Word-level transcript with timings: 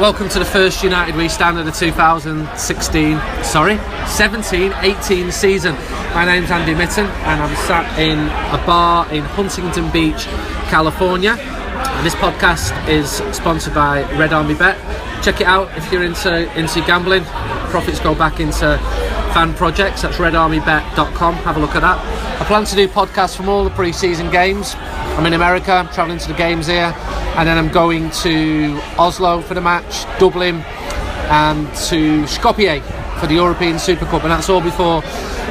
Welcome 0.00 0.28
to 0.30 0.40
the 0.40 0.44
first 0.44 0.82
United 0.82 1.14
We 1.14 1.28
Stand 1.28 1.56
of 1.56 1.66
the 1.66 1.70
2016, 1.70 3.16
sorry, 3.44 3.76
17-18 3.76 5.32
season. 5.32 5.76
My 6.12 6.24
name's 6.24 6.50
Andy 6.50 6.74
Mitten 6.74 7.06
and 7.06 7.40
I'm 7.40 7.54
sat 7.64 7.96
in 7.96 8.18
a 8.18 8.66
bar 8.66 9.08
in 9.12 9.22
Huntington 9.22 9.92
Beach, 9.92 10.24
California. 10.66 11.36
And 11.38 12.04
this 12.04 12.16
podcast 12.16 12.88
is 12.88 13.08
sponsored 13.36 13.72
by 13.72 14.02
Red 14.18 14.32
Army 14.32 14.56
Bet. 14.56 14.76
Check 15.22 15.40
it 15.40 15.46
out 15.46 15.70
if 15.78 15.92
you're 15.92 16.02
into 16.02 16.52
into 16.58 16.80
gambling. 16.80 17.22
Profits 17.70 18.00
go 18.00 18.16
back 18.16 18.40
into 18.40 18.76
fan 19.32 19.54
projects. 19.54 20.02
That's 20.02 20.16
redarmybet.com. 20.16 21.34
Have 21.34 21.56
a 21.56 21.60
look 21.60 21.76
at 21.76 21.82
that. 21.82 22.40
I 22.40 22.44
plan 22.46 22.64
to 22.64 22.74
do 22.74 22.88
podcasts 22.88 23.36
from 23.36 23.48
all 23.48 23.62
the 23.62 23.70
pre-season 23.70 24.28
games. 24.32 24.74
I'm 25.16 25.26
in 25.26 25.34
America. 25.34 25.72
I'm 25.72 25.88
travelling 25.88 26.18
to 26.18 26.28
the 26.28 26.34
games 26.34 26.66
here, 26.66 26.92
and 27.36 27.46
then 27.48 27.56
I'm 27.56 27.68
going 27.68 28.10
to 28.22 28.80
Oslo 28.98 29.40
for 29.42 29.54
the 29.54 29.60
match, 29.60 30.04
Dublin, 30.18 30.56
and 31.30 31.66
to 31.88 32.24
Skopje 32.24 32.82
for 33.20 33.26
the 33.26 33.34
European 33.34 33.78
Super 33.78 34.06
Cup, 34.06 34.22
and 34.22 34.32
that's 34.32 34.48
all 34.48 34.60
before 34.60 35.02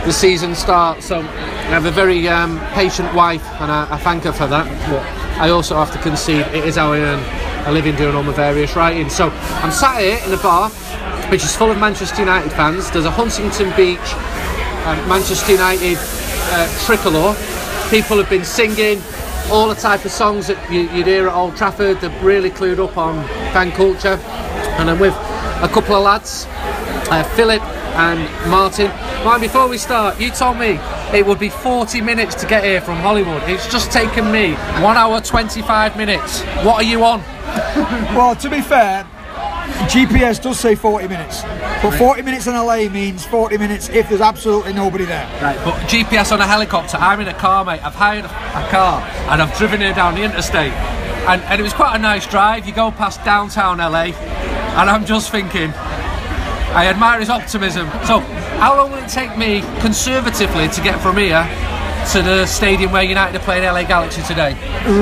the 0.06 0.12
season 0.12 0.54
starts. 0.54 1.06
So 1.06 1.20
I 1.20 1.72
have 1.72 1.86
a 1.86 1.92
very 1.92 2.28
um, 2.28 2.60
patient 2.74 3.14
wife, 3.14 3.46
and 3.62 3.72
I, 3.72 3.88
I 3.90 3.98
thank 3.98 4.24
her 4.24 4.34
for 4.34 4.48
that. 4.48 4.68
But 4.90 5.02
I 5.42 5.50
also 5.50 5.76
have 5.76 5.92
to 5.94 6.00
concede 6.00 6.46
it 6.48 6.66
is 6.66 6.76
how 6.76 6.92
I 6.92 7.00
earn 7.00 7.68
a 7.68 7.72
living 7.72 7.96
doing 7.96 8.16
all 8.16 8.24
my 8.24 8.34
various 8.34 8.76
writing. 8.76 9.10
So 9.10 9.30
I'm 9.30 9.72
sat 9.72 10.02
here 10.02 10.20
in 10.26 10.34
a 10.34 10.44
bar 10.44 10.70
which 11.32 11.44
is 11.44 11.56
full 11.56 11.72
of 11.72 11.78
Manchester 11.80 12.20
United 12.20 12.52
fans. 12.52 12.92
There's 12.92 13.06
a 13.06 13.12
Huntington 13.12 13.74
Beach 13.78 14.00
uh, 14.86 15.06
Manchester 15.08 15.54
United 15.54 15.98
uh, 15.98 16.68
tricolour. 16.86 17.34
People 17.90 18.18
have 18.18 18.30
been 18.30 18.44
singing 18.44 19.02
all 19.52 19.68
the 19.68 19.76
type 19.76 20.06
of 20.06 20.12
songs 20.12 20.48
that 20.48 20.72
you, 20.72 20.90
would 20.90 21.08
hear 21.08 21.28
at 21.28 21.34
Old 21.34 21.56
Trafford. 21.56 22.00
They're 22.02 22.24
really 22.24 22.50
clued 22.50 22.80
up 22.80 22.98
on 22.98 23.26
fan 23.54 23.72
culture. 23.72 24.20
And 24.80 24.90
I'm 24.90 25.00
with 25.00 25.14
a 25.14 25.70
couple 25.72 25.96
of 25.96 26.04
lads, 26.04 26.46
uh, 27.10 27.24
Philip 27.36 27.62
and 27.96 28.50
Martin. 28.50 28.88
Martin, 29.24 29.42
before 29.42 29.68
we 29.68 29.78
start, 29.78 30.20
you 30.20 30.32
told 30.32 30.58
me 30.58 30.80
it 31.14 31.26
would 31.26 31.40
be 31.40 31.50
40 31.50 32.02
minutes 32.02 32.36
to 32.36 32.48
get 32.48 32.64
here 32.64 32.82
from 32.82 32.98
Hollywood. 32.98 33.44
It's 33.44 33.72
just 33.72 33.92
taken 33.92 34.32
me 34.32 34.54
one 34.82 34.98
hour 34.98 35.22
25 35.22 35.96
minutes. 35.96 36.42
What 36.64 36.76
are 36.76 36.84
you 36.84 37.04
on? 37.04 37.20
well, 38.16 38.36
to 38.36 38.50
be 38.50 38.62
fair, 38.62 39.08
GPS 39.90 40.42
does 40.42 40.60
say 40.60 40.76
40 40.76 41.08
minutes, 41.08 41.44
but 41.82 41.92
40 41.92 42.22
minutes 42.22 42.48
in 42.48 42.54
LA 42.54 42.90
means 42.90 43.26
40 43.26 43.58
minutes 43.58 43.90
if 43.90 44.10
there's 44.10 44.22
absolutely 44.22 44.74
nobody 44.74 45.06
there. 45.06 45.26
Right, 45.42 45.58
but 45.64 45.76
GPS 45.88 46.32
on 46.32 46.42
a 46.42 46.48
helicopter, 46.48 46.98
I'm 46.98 47.20
in 47.20 47.28
a 47.28 47.34
car, 47.34 47.66
mate. 47.66 47.84
I've 47.84 47.96
hired 47.96 48.26
a 48.26 48.70
car 48.70 49.02
and 49.30 49.42
I've 49.42 49.56
driven 49.58 49.82
here 49.82 49.94
down 49.94 50.16
the 50.16 50.24
interstate, 50.24 50.72
and, 51.28 51.42
and 51.44 51.60
it 51.60 51.64
was 51.64 51.74
quite 51.74 51.96
a 51.96 52.00
nice 52.00 52.26
drive. 52.28 52.66
You 52.66 52.74
go 52.74 52.92
past 52.92 53.24
downtown 53.24 53.78
LA, 53.78 54.12
and 54.78 54.90
I'm 54.90 55.06
just 55.06 55.32
thinking, 55.32 55.72
I 56.74 56.88
admire 56.88 57.20
his 57.20 57.30
optimism. 57.30 57.88
So, 58.06 58.20
how 58.60 58.76
long 58.78 58.92
will 58.92 59.04
it 59.04 59.10
take 59.10 59.38
me 59.38 59.62
conservatively 59.82 60.70
to 60.70 60.82
get 60.82 61.02
from 61.02 61.18
here 61.18 61.48
to 62.12 62.22
the 62.22 62.46
stadium 62.46 62.92
where 62.92 63.02
United 63.04 63.40
are 63.40 63.44
playing 63.44 63.64
LA 63.64 63.84
Galaxy 63.84 64.22
today? 64.24 64.54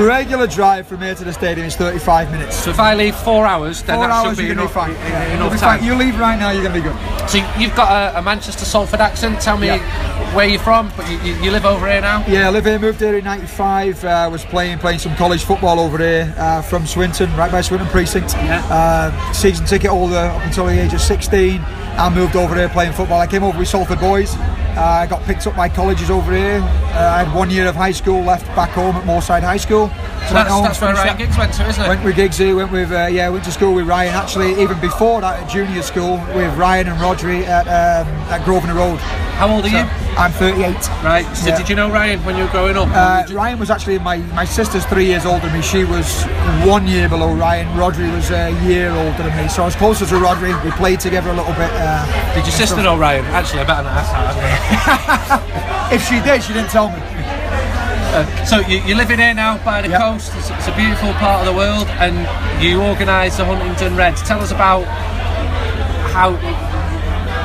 Regular 0.06 0.46
drive 0.46 0.86
from 0.86 1.00
here 1.00 1.14
to 1.14 1.24
the 1.24 1.32
stadium 1.32 1.66
is 1.66 1.74
35 1.76 2.30
minutes. 2.30 2.56
So 2.56 2.70
if 2.70 2.78
I 2.78 2.94
leave 2.94 3.16
four 3.16 3.44
hours, 3.44 3.82
then 3.82 3.96
four 3.96 4.06
that 4.06 4.12
hours 4.12 4.36
should 4.36 4.44
be 4.46 4.50
enough, 4.50 4.68
be 4.70 4.74
fine. 4.74 4.92
Yeah, 4.92 5.34
enough 5.34 5.52
be 5.52 5.58
time. 5.58 5.78
Fine. 5.80 5.86
You 5.88 5.94
leave 5.96 6.18
right 6.18 6.38
now, 6.38 6.50
you're 6.50 6.62
going 6.62 6.74
to 6.74 6.80
be 6.80 6.88
good. 6.88 7.28
So 7.28 7.38
you've 7.58 7.74
got 7.74 8.14
a, 8.14 8.18
a 8.18 8.22
Manchester 8.22 8.64
Salford 8.64 9.00
accent. 9.00 9.40
Tell 9.40 9.58
me 9.58 9.66
Yeah. 9.66 10.34
where 10.36 10.46
you're 10.46 10.60
from, 10.60 10.92
but 10.96 11.10
you, 11.10 11.18
you, 11.20 11.34
you 11.42 11.50
live 11.50 11.64
over 11.64 11.90
here 11.90 12.00
now. 12.00 12.24
Yeah, 12.28 12.46
I 12.48 12.50
live 12.50 12.64
here, 12.64 12.78
moved 12.78 13.00
here 13.00 13.16
in 13.18 13.24
95, 13.24 14.04
uh, 14.04 14.28
was 14.30 14.44
playing 14.44 14.78
playing 14.78 15.00
some 15.00 15.14
college 15.16 15.44
football 15.44 15.80
over 15.80 15.98
here 15.98 16.32
uh, 16.38 16.62
from 16.62 16.86
Swinton, 16.86 17.34
right 17.36 17.50
by 17.50 17.60
Swinton 17.62 17.88
Precinct. 17.88 18.32
Yeah. 18.34 18.64
Uh, 18.70 19.32
season 19.32 19.66
ticket 19.66 19.90
holder 19.90 20.16
up 20.16 20.42
until 20.44 20.66
the 20.66 20.80
age 20.80 20.94
of 20.94 21.00
16. 21.00 21.60
I 21.94 22.08
moved 22.14 22.36
over 22.36 22.54
here 22.54 22.68
playing 22.68 22.92
football. 22.92 23.20
I 23.20 23.26
came 23.26 23.42
over 23.42 23.58
with 23.58 23.68
Salford 23.68 24.00
Boys. 24.00 24.34
Uh, 24.76 24.80
I 24.80 25.06
got 25.06 25.22
picked 25.24 25.46
up 25.46 25.54
by 25.54 25.68
colleges 25.68 26.10
over 26.10 26.32
here. 26.34 26.60
Uh, 26.60 27.14
I 27.16 27.24
had 27.24 27.34
one 27.36 27.50
year 27.50 27.66
of 27.68 27.74
high 27.74 27.92
school 27.92 28.22
left 28.22 28.46
back 28.56 28.70
home 28.70 28.96
at 28.96 29.04
Moorside 29.04 29.42
High 29.42 29.58
School. 29.58 29.88
So 29.88 30.34
that's, 30.34 30.50
home, 30.50 30.64
that's 30.64 30.80
where 30.80 30.94
Ryan 30.94 31.18
Giggs 31.18 31.36
went 31.36 31.52
to, 31.54 31.68
isn't 31.68 31.84
it? 31.84 31.88
Went 31.88 32.04
with 32.04 32.16
Giggsy, 32.16 32.56
went 32.56 32.72
with 32.72 32.90
uh, 32.90 33.08
yeah, 33.10 33.28
went 33.28 33.44
to 33.44 33.52
school 33.52 33.74
with 33.74 33.86
Ryan. 33.86 34.14
Actually, 34.14 34.60
even 34.62 34.80
before 34.80 35.20
that, 35.20 35.42
at 35.42 35.50
junior 35.50 35.82
school 35.82 36.16
with 36.34 36.56
Ryan 36.56 36.88
and 36.88 36.98
Rhodri 36.98 37.44
at 37.44 37.66
um, 37.66 38.08
at 38.32 38.44
Grosvenor 38.44 38.74
Road. 38.74 38.98
How 39.36 39.48
old 39.50 39.64
are 39.64 39.68
So 39.68 39.76
you? 39.78 40.01
I'm 40.16 40.30
38. 40.32 40.76
Right. 41.02 41.24
So 41.36 41.48
Yeah. 41.48 41.56
did 41.58 41.68
you 41.68 41.74
know 41.74 41.90
Ryan 41.90 42.22
when 42.24 42.36
you 42.36 42.44
were 42.44 42.50
growing 42.50 42.76
up? 42.76 42.88
Uh, 42.92 43.24
Ryan 43.32 43.58
was 43.58 43.70
actually 43.70 43.98
my 43.98 44.18
my 44.34 44.44
sister's 44.44 44.84
three 44.86 45.06
years 45.06 45.24
older 45.24 45.46
than 45.46 45.56
me. 45.56 45.62
She 45.62 45.84
was 45.84 46.24
one 46.64 46.86
year 46.86 47.08
below 47.08 47.32
Ryan. 47.34 47.66
Rhodri 47.76 48.12
was 48.14 48.30
a 48.30 48.50
year 48.64 48.90
older 48.90 49.22
than 49.22 49.34
me, 49.36 49.48
so 49.48 49.62
I 49.62 49.64
was 49.66 49.74
closer 49.76 50.04
to 50.06 50.14
Rhodri. 50.16 50.52
We 50.64 50.70
played 50.72 51.00
together 51.00 51.30
a 51.30 51.34
little 51.34 51.54
bit. 51.54 51.70
Uh, 51.72 52.04
did 52.34 52.44
your 52.44 52.52
sister 52.52 52.82
know 52.82 52.96
Ryan? 52.98 53.24
Actually, 53.26 53.60
I 53.60 53.64
better 53.64 53.82
not 53.84 53.92
ask 53.96 54.12
that. 54.12 55.92
if 55.96 56.06
she 56.06 56.20
did, 56.20 56.42
she 56.42 56.52
didn't 56.52 56.70
tell 56.70 56.88
me. 56.90 57.00
So 58.44 58.58
you, 58.68 58.76
you're 58.84 58.98
living 58.98 59.18
here 59.18 59.32
now 59.32 59.56
by 59.64 59.80
the 59.80 59.88
Yep. 59.88 60.00
coast. 60.02 60.32
It's, 60.36 60.50
it's 60.50 60.68
a 60.68 60.76
beautiful 60.76 61.14
part 61.14 61.40
of 61.40 61.46
the 61.46 61.56
world, 61.58 61.88
and 61.96 62.28
you 62.62 62.82
organise 62.82 63.38
the 63.38 63.44
Huntington 63.46 63.96
Reds. 63.96 64.20
Tell 64.22 64.38
us 64.42 64.50
about 64.52 64.84
how 66.12 66.36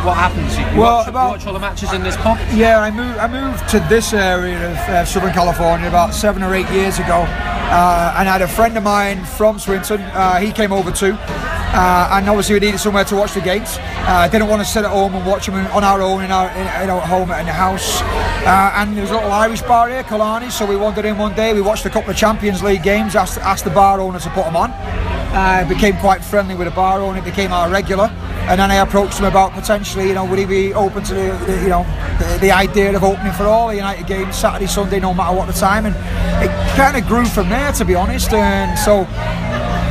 what 0.08 0.16
happens. 0.18 0.58
You, 0.58 0.66
you 0.74 0.80
Well, 0.82 0.98
watch, 1.00 1.08
about- 1.08 1.30
watch 1.32 1.46
all 1.46 1.54
the 1.54 1.60
matches 1.60 1.92
in 1.94 2.02
this 2.02 2.16
pub. 2.18 2.38
Yeah, 2.54 2.80
I 2.80 2.90
moved. 2.90 3.18
I 3.20 3.28
moved 3.28 3.68
to 3.70 3.80
this 3.90 4.14
area 4.14 4.58
of 4.72 4.78
uh, 4.90 5.06
Southern 5.06 5.34
California 5.34 5.88
about 5.88 6.14
seven 6.14 6.42
or 6.44 6.56
eight 6.56 6.70
years 6.70 6.98
ago, 6.98 7.26
uh, 7.28 8.16
and 8.18 8.28
I 8.30 8.32
had 8.32 8.42
a 8.42 8.48
friend 8.48 8.78
of 8.78 8.84
mine 8.84 9.26
from 9.26 9.60
Swinton. 9.60 10.02
Uh, 10.02 10.38
he 10.38 10.52
came 10.54 10.72
over 10.72 10.92
too, 10.92 11.14
uh, 11.20 12.10
and 12.14 12.30
obviously 12.30 12.54
we 12.56 12.62
needed 12.62 12.80
somewhere 12.80 13.04
to 13.06 13.16
watch 13.16 13.34
the 13.34 13.42
games. 13.42 13.78
Uh, 13.78 14.24
I 14.24 14.30
didn't 14.30 14.48
want 14.48 14.62
to 14.62 14.66
sit 14.68 14.86
at 14.86 14.92
home 14.92 15.14
and 15.16 15.26
watch 15.26 15.46
them 15.48 15.56
on 15.76 15.84
our 15.84 16.02
own 16.02 16.24
in 16.24 16.32
our, 16.32 16.50
in, 16.52 16.82
you 16.82 16.88
know, 16.88 17.00
at 17.02 17.08
home 17.10 17.30
in 17.32 17.46
the 17.46 17.52
house. 17.52 18.02
Uh, 18.48 18.72
and 18.76 18.96
there 18.96 19.02
was 19.02 19.12
a 19.12 19.16
little 19.16 19.32
Irish 19.34 19.62
bar 19.64 19.90
here, 19.90 20.04
Killarney. 20.04 20.50
So 20.50 20.66
we 20.66 20.78
wandered 20.78 21.04
in 21.04 21.18
one 21.18 21.34
day. 21.36 21.54
We 21.54 21.60
watched 21.62 21.86
a 21.86 21.90
couple 21.90 22.10
of 22.12 22.16
Champions 22.16 22.64
League 22.64 22.84
games. 22.84 23.16
Asked, 23.18 23.40
asked 23.40 23.66
the 23.66 23.72
bar 23.72 24.00
owner 24.00 24.20
to 24.20 24.30
put 24.30 24.46
them 24.46 24.56
on. 24.56 24.72
Uh, 24.72 25.66
became 25.68 25.98
quite 25.98 26.24
friendly 26.24 26.56
with 26.56 26.68
the 26.70 26.74
bar 26.74 27.02
owner. 27.02 27.22
Became 27.22 27.52
our 27.52 27.70
regular. 27.70 28.10
And 28.48 28.58
then 28.58 28.72
I 28.72 28.76
approached 28.76 29.20
him 29.20 29.26
about 29.26 29.52
potentially, 29.52 30.08
you 30.08 30.14
know, 30.14 30.24
would 30.24 30.40
he 30.40 30.46
be 30.46 30.74
open 30.74 31.04
to 31.04 31.14
the, 31.14 31.44
the 31.46 31.62
you 31.62 31.68
know, 31.68 31.84
the, 32.18 32.38
the 32.40 32.52
idea 32.52 32.96
of 32.96 33.04
opening 33.04 33.34
for 33.34 33.44
all 33.44 33.68
the 33.68 33.76
United 33.76 34.08
games 34.08 34.38
Saturday, 34.38 34.68
Sunday, 34.68 35.02
no 35.02 35.14
matter 35.14 35.36
what 35.36 35.48
the 35.48 35.54
time. 35.54 35.86
And 35.86 35.94
it 36.42 36.50
kind 36.78 36.96
of 36.96 37.06
grew 37.06 37.26
from 37.26 37.50
there, 37.50 37.74
to 37.74 37.84
be 37.84 37.94
honest. 37.94 38.32
And 38.32 38.80
so 38.80 39.04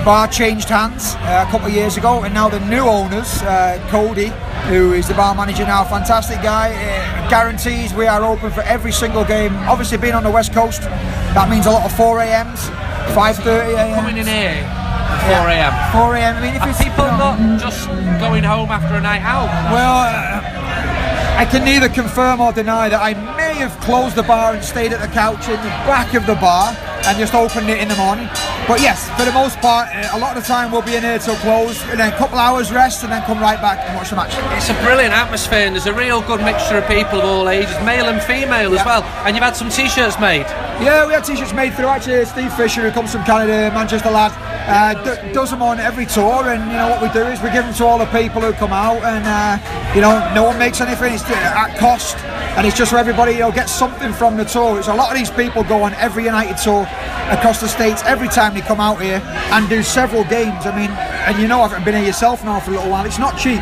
bar 0.06 0.26
changed 0.28 0.70
hands 0.70 1.16
uh, 1.16 1.44
a 1.46 1.50
couple 1.50 1.66
of 1.66 1.74
years 1.74 1.98
ago, 1.98 2.22
and 2.22 2.32
now 2.32 2.48
the 2.48 2.60
new 2.60 2.84
owners, 2.84 3.42
uh, 3.42 3.84
Cody, 3.90 4.32
who 4.68 4.94
is 4.94 5.06
the 5.06 5.14
bar 5.14 5.34
manager 5.34 5.66
now, 5.66 5.84
fantastic 5.84 6.40
guy, 6.42 6.70
uh, 6.72 7.28
guarantees 7.28 7.92
we 7.92 8.06
are 8.06 8.24
open 8.24 8.50
for 8.50 8.62
every 8.62 8.92
single 8.92 9.24
game. 9.24 9.54
Obviously, 9.68 9.98
being 9.98 10.14
on 10.14 10.22
the 10.22 10.30
west 10.30 10.54
coast, 10.54 10.80
that 10.80 11.50
means 11.50 11.66
a 11.66 11.70
lot 11.70 11.84
of 11.84 11.94
4 11.94 12.20
a.m.s, 12.20 12.70
5:30 13.14 13.74
a.m. 13.74 13.94
Coming 13.96 14.16
in 14.16 14.26
here 14.26 14.85
4 15.06 15.48
a.m. 15.48 15.72
4 15.92 16.14
a.m. 16.16 16.36
I 16.36 16.40
mean, 16.40 16.54
if 16.54 16.62
Are 16.62 16.82
people 16.82 17.06
not 17.18 17.60
just 17.60 17.88
going 18.20 18.44
home 18.44 18.70
after 18.70 18.94
a 18.94 19.00
night 19.00 19.22
out? 19.22 19.48
Well, 19.72 19.96
uh, 20.06 21.36
I 21.36 21.44
can 21.44 21.64
neither 21.64 21.88
confirm 21.88 22.40
or 22.40 22.52
deny 22.52 22.88
that 22.88 23.00
I 23.00 23.14
may 23.36 23.54
have 23.60 23.78
closed 23.80 24.16
the 24.16 24.22
bar 24.22 24.54
and 24.54 24.64
stayed 24.64 24.92
at 24.92 25.00
the 25.00 25.12
couch 25.12 25.48
in 25.48 25.60
the 25.60 25.74
back 25.84 26.14
of 26.14 26.26
the 26.26 26.34
bar 26.36 26.74
and 27.04 27.18
just 27.18 27.34
opened 27.34 27.68
it 27.68 27.78
in 27.78 27.88
the 27.88 27.96
morning. 27.96 28.28
But 28.66 28.80
yes, 28.80 29.08
for 29.16 29.24
the 29.24 29.30
most 29.30 29.60
part, 29.60 29.88
uh, 29.94 30.10
a 30.12 30.18
lot 30.18 30.36
of 30.36 30.42
the 30.42 30.48
time 30.48 30.72
we'll 30.72 30.82
be 30.82 30.96
in 30.96 31.04
here 31.04 31.20
till 31.20 31.36
close, 31.36 31.80
and 31.84 32.00
then 32.00 32.12
a 32.12 32.16
couple 32.16 32.36
hours 32.36 32.72
rest, 32.72 33.04
and 33.04 33.12
then 33.12 33.22
come 33.22 33.38
right 33.38 33.60
back 33.60 33.78
and 33.86 33.94
watch 33.96 34.10
the 34.10 34.16
match. 34.16 34.34
It's 34.58 34.68
a 34.68 34.74
brilliant 34.82 35.14
atmosphere, 35.14 35.66
and 35.66 35.76
there's 35.76 35.86
a 35.86 35.94
real 35.94 36.20
good 36.22 36.40
mixture 36.40 36.78
of 36.78 36.88
people 36.88 37.20
of 37.20 37.24
all 37.24 37.48
ages, 37.48 37.70
male 37.84 38.08
and 38.08 38.20
female 38.20 38.74
as 38.74 38.84
well. 38.84 39.04
And 39.24 39.36
you've 39.36 39.44
had 39.44 39.54
some 39.54 39.68
T-shirts 39.70 40.18
made. 40.18 40.46
Yeah, 40.82 41.06
we 41.06 41.14
had 41.14 41.24
t-shirts 41.24 41.54
made 41.54 41.72
through 41.74 41.86
actually 41.86 42.22
Steve 42.26 42.52
Fisher, 42.52 42.82
who 42.82 42.90
comes 42.90 43.10
from 43.12 43.24
Canada, 43.24 43.72
Manchester 43.72 44.10
lad, 44.10 44.32
uh, 44.68 44.92
d- 45.04 45.32
does 45.32 45.50
them 45.50 45.62
on 45.62 45.78
every 45.80 46.04
tour, 46.04 46.50
and 46.50 46.60
you 46.70 46.76
know 46.76 46.90
what 46.90 47.00
we 47.00 47.08
do 47.10 47.24
is 47.28 47.40
we 47.40 47.50
give 47.50 47.64
them 47.64 47.72
to 47.72 47.84
all 47.86 47.96
the 47.98 48.04
people 48.06 48.42
who 48.42 48.52
come 48.52 48.74
out, 48.74 49.02
and 49.02 49.24
uh, 49.24 49.94
you 49.94 50.02
know 50.02 50.12
no 50.34 50.42
one 50.42 50.58
makes 50.58 50.82
anything 50.82 51.14
it's 51.14 51.24
uh, 51.24 51.32
at 51.32 51.78
cost, 51.78 52.18
and 52.58 52.66
it's 52.66 52.76
just 52.76 52.90
so 52.90 52.98
everybody 52.98 53.32
you 53.32 53.38
know 53.38 53.52
gets 53.52 53.72
something 53.72 54.12
from 54.12 54.36
the 54.36 54.44
tour. 54.44 54.78
It's 54.78 54.88
a 54.88 54.94
lot 54.94 55.10
of 55.10 55.16
these 55.16 55.30
people 55.30 55.64
go 55.64 55.82
on 55.82 55.94
every 55.94 56.24
United 56.24 56.58
tour 56.58 56.82
across 57.30 57.58
the 57.60 57.68
states 57.68 58.02
every 58.04 58.28
time 58.28 58.52
they 58.56 58.62
come 58.66 58.80
out 58.80 59.00
here 59.00 59.20
and 59.52 59.68
do 59.68 59.82
several 59.82 60.24
games. 60.24 60.64
I 60.66 60.74
mean, 60.74 60.90
and 61.28 61.38
you 61.38 61.46
know 61.46 61.60
I've 61.60 61.84
been 61.84 61.94
here 61.94 62.06
yourself 62.06 62.42
now 62.42 62.58
for 62.58 62.70
a 62.72 62.74
little 62.74 62.90
while. 62.90 63.04
It's 63.04 63.18
not 63.18 63.36
cheap. 63.38 63.60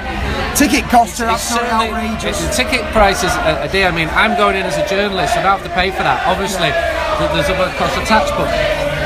Ticket 0.55 0.85
costs 0.89 1.21
are 1.21 1.29
absolutely 1.29 1.71
outrageous. 1.71 2.39
The 2.39 2.53
ticket 2.55 2.83
prices 2.93 3.35
a, 3.43 3.69
day. 3.71 3.85
I 3.87 3.91
mean, 3.91 4.09
I'm 4.11 4.39
going 4.39 4.57
in 4.57 4.63
as 4.63 4.79
a 4.79 4.87
journalist, 4.87 5.35
so 5.35 5.41
I 5.41 5.43
don't 5.43 5.59
have 5.59 5.67
to 5.67 5.75
pay 5.75 5.91
for 5.91 6.07
that. 6.07 6.23
Obviously, 6.31 6.71
th- 6.71 7.31
there's 7.35 7.51
a 7.51 7.59
cost 7.75 7.99
attached, 7.99 8.33
but 8.39 8.47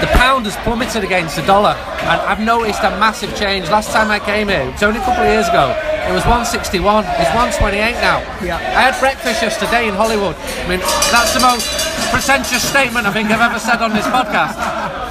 the 0.05 0.12
pound 0.12 0.44
has 0.44 0.56
plummeted 0.62 1.02
against 1.02 1.37
the 1.37 1.43
dollar, 1.43 1.73
and 2.05 2.20
I've 2.20 2.40
noticed 2.40 2.85
a 2.85 2.90
massive 3.00 3.35
change. 3.35 3.69
Last 3.70 3.90
time 3.90 4.11
I 4.11 4.19
came 4.19 4.49
here, 4.49 4.69
it 4.69 4.73
was 4.73 4.82
only 4.82 5.00
a 5.00 5.05
couple 5.05 5.25
of 5.25 5.31
years 5.32 5.49
ago. 5.49 5.73
It 6.08 6.12
was 6.16 6.25
161. 6.25 7.05
It's 7.20 7.28
128 7.37 8.00
now. 8.00 8.25
Yeah. 8.40 8.56
I 8.56 8.88
had 8.88 8.96
breakfast 8.99 9.43
yesterday 9.44 9.88
in 9.88 9.94
Hollywood. 9.94 10.34
I 10.37 10.64
mean, 10.69 10.81
that's 11.12 11.37
the 11.37 11.40
most 11.44 11.69
pretentious 12.08 12.64
statement 12.64 13.05
I 13.05 13.12
think 13.12 13.28
I've 13.31 13.44
ever 13.44 13.60
said 13.60 13.84
on 13.84 13.93
this 13.93 14.08
podcast. 14.08 14.56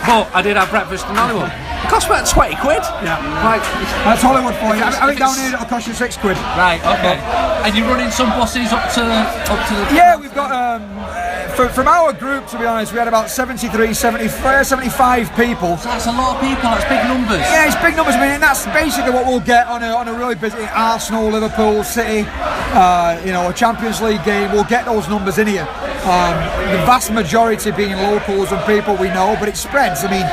But 0.09 0.25
I 0.33 0.41
did 0.41 0.57
have 0.57 0.69
breakfast 0.73 1.05
in 1.05 1.13
Hollywood. 1.15 1.51
It 1.53 1.89
cost 1.93 2.07
about 2.09 2.25
20 2.25 2.55
quid. 2.57 2.81
Yeah. 3.05 3.21
Like, 3.45 3.61
That's 4.09 4.21
Hollywood 4.25 4.55
for 4.57 4.73
you. 4.73 4.81
I, 4.81 4.89
it's- 4.89 4.97
I 4.97 5.05
think 5.13 5.19
if 5.21 5.25
down 5.29 5.37
here 5.37 5.53
it'll 5.53 5.69
cost 5.69 5.85
you 5.87 5.93
six 5.93 6.17
quid. 6.17 6.35
right, 6.57 6.81
okay. 6.81 7.21
And 7.61 7.77
you're 7.77 7.85
running 7.87 8.09
some 8.09 8.29
buses 8.33 8.73
up 8.73 8.89
to 8.97 9.03
up 9.05 9.61
to 9.69 9.73
the. 9.77 9.83
Yeah, 9.93 10.15
we've 10.17 10.33
got 10.33 10.49
um, 10.49 10.81
uh, 10.97 11.26
from, 11.57 11.69
from 11.69 11.87
our 11.87 12.13
group. 12.13 12.45
To 12.47 12.59
be 12.59 12.65
honest, 12.65 12.93
we 12.93 12.99
had 12.99 13.07
about 13.07 13.31
73, 13.31 13.91
74, 13.93 14.63
75 14.63 15.35
people. 15.35 15.75
So 15.77 15.89
That's 15.89 16.05
a 16.05 16.11
lot 16.11 16.35
of 16.35 16.41
people. 16.41 16.69
That's 16.69 16.85
big 16.85 17.03
numbers. 17.09 17.41
Yeah, 17.41 17.65
it's 17.65 17.81
big 17.81 17.95
numbers. 17.97 18.13
I 18.13 18.29
mean, 18.29 18.39
that's 18.39 18.65
basically 18.67 19.11
what 19.11 19.25
we'll 19.25 19.41
get 19.41 19.65
on 19.65 19.81
a, 19.81 19.87
on 19.87 20.07
a 20.07 20.13
really 20.13 20.35
busy 20.35 20.61
Arsenal, 20.69 21.29
Liverpool, 21.29 21.83
City, 21.83 22.29
uh, 22.29 23.19
you 23.25 23.31
know, 23.31 23.49
a 23.49 23.53
Champions 23.53 23.99
League 24.01 24.23
game. 24.23 24.51
We'll 24.51 24.69
get 24.69 24.85
those 24.85 25.09
numbers 25.09 25.39
in 25.39 25.47
here. 25.47 25.67
Um, 26.05 26.37
the 26.69 26.85
vast 26.85 27.11
majority 27.11 27.71
being 27.71 27.97
locals 27.97 28.51
and 28.51 28.63
people 28.65 28.95
we 28.95 29.09
know, 29.09 29.35
but 29.39 29.49
it 29.49 29.57
spreads. 29.57 30.05
I 30.05 30.11
mean, 30.13 30.27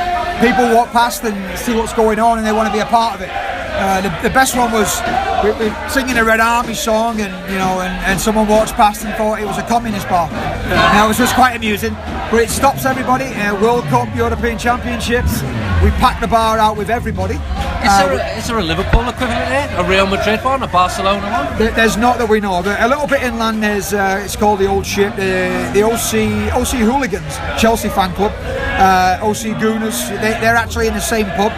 people 0.45 0.75
walk 0.75 0.91
past 0.91 1.23
and 1.23 1.35
see 1.57 1.73
what's 1.73 1.93
going 1.93 2.19
on 2.19 2.37
and 2.37 2.45
they 2.45 2.53
want 2.53 2.67
to 2.67 2.73
be 2.73 2.79
a 2.79 2.85
part 2.85 3.15
of 3.15 3.21
it. 3.21 3.31
Uh, 3.31 3.99
the, 3.99 4.29
the 4.29 4.33
best 4.33 4.55
one 4.55 4.71
was 4.71 5.01
we, 5.45 5.51
we 5.69 5.89
singing 5.89 6.17
a 6.17 6.23
Red 6.23 6.39
Army 6.39 6.73
song, 6.73 7.21
and 7.21 7.31
you 7.51 7.57
know, 7.57 7.79
and, 7.81 7.93
and 8.05 8.19
someone 8.19 8.47
walks 8.47 8.71
past 8.71 9.05
and 9.05 9.13
thought 9.15 9.39
it 9.39 9.45
was 9.45 9.57
a 9.57 9.63
communist 9.63 10.09
bar. 10.09 10.29
Now 10.31 11.05
it 11.05 11.07
was 11.09 11.17
just 11.17 11.35
quite 11.35 11.55
amusing, 11.55 11.93
but 12.31 12.41
it 12.41 12.49
stops 12.49 12.85
everybody. 12.85 13.25
Uh, 13.25 13.59
World 13.61 13.83
Cup, 13.85 14.13
European 14.15 14.57
Championships, 14.57 15.41
we 15.83 15.89
pack 16.01 16.19
the 16.21 16.27
bar 16.27 16.57
out 16.57 16.77
with 16.77 16.89
everybody. 16.89 17.35
Is 17.35 17.91
Uh, 17.91 18.07
there, 18.07 18.13
a, 18.19 18.37
is 18.37 18.47
there 18.47 18.57
a 18.57 18.63
Liverpool 18.63 19.07
equivalent 19.07 19.47
here? 19.47 19.69
A 19.77 19.83
Real 19.87 20.07
Madrid 20.07 20.43
one? 20.43 20.63
A 20.63 20.67
Barcelona 20.67 21.21
one? 21.29 21.57
There- 21.59 21.71
There's 21.71 21.97
not 21.97 22.17
that 22.17 22.27
we 22.27 22.39
know 22.39 22.55
of. 22.57 22.65
A 22.65 22.87
little 22.87 23.05
bit 23.07 23.21
inland, 23.21 23.61
there's 23.61 23.93
uh, 23.93 24.21
it's 24.25 24.35
called 24.35 24.59
the 24.59 24.65
Old 24.67 24.85
Ship, 24.85 25.15
the, 25.15 25.69
the 25.73 25.83
OC 25.83 26.51
OC 26.55 26.79
Hooligans, 26.81 27.37
Chelsea 27.61 27.89
fan 27.89 28.11
club, 28.13 28.31
uh, 28.79 29.19
OC 29.21 29.59
Gooners. 29.61 30.09
They, 30.21 30.31
they're 30.41 30.55
actually 30.55 30.87
in 30.87 30.93
the 30.95 30.99
same 31.01 31.27
pub, 31.37 31.51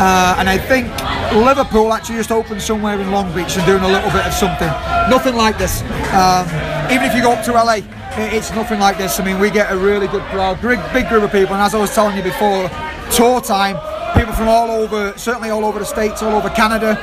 uh, 0.00 0.36
and 0.38 0.48
I 0.48 0.56
think 0.56 0.88
Liverpool 1.32 1.92
actually 1.92 2.16
just 2.16 2.32
opened 2.32 2.62
somewhere 2.62 2.98
in 2.98 3.10
Long 3.10 3.32
Beach 3.34 3.56
and 3.56 3.66
doing 3.66 3.82
a 3.82 3.88
little 3.88 4.10
bit 4.10 4.24
of 4.24 4.32
something. 4.32 4.72
Nothing 5.10 5.36
like 5.36 5.58
this. 5.58 5.82
Um, 6.16 6.48
even 6.90 7.04
if 7.04 7.14
you 7.14 7.20
go 7.20 7.32
up 7.32 7.44
to 7.44 7.52
LA, 7.52 7.80
it's 8.16 8.50
nothing 8.52 8.80
like 8.80 8.98
this. 8.98 9.20
I 9.20 9.24
mean, 9.24 9.38
we 9.38 9.50
get 9.50 9.70
a 9.70 9.76
really 9.76 10.08
good 10.08 10.22
crowd, 10.32 10.60
big, 10.62 10.80
big 10.92 11.08
group 11.08 11.22
of 11.22 11.32
people, 11.32 11.54
and 11.54 11.62
as 11.62 11.74
I 11.74 11.78
was 11.78 11.94
telling 11.94 12.16
you 12.16 12.22
before, 12.22 12.70
tour 13.10 13.40
time. 13.40 13.76
People 14.16 14.34
from 14.34 14.48
all 14.48 14.70
over, 14.70 15.16
certainly 15.16 15.50
all 15.50 15.64
over 15.64 15.78
the 15.78 15.84
states, 15.84 16.22
all 16.22 16.34
over 16.34 16.50
Canada. 16.50 16.96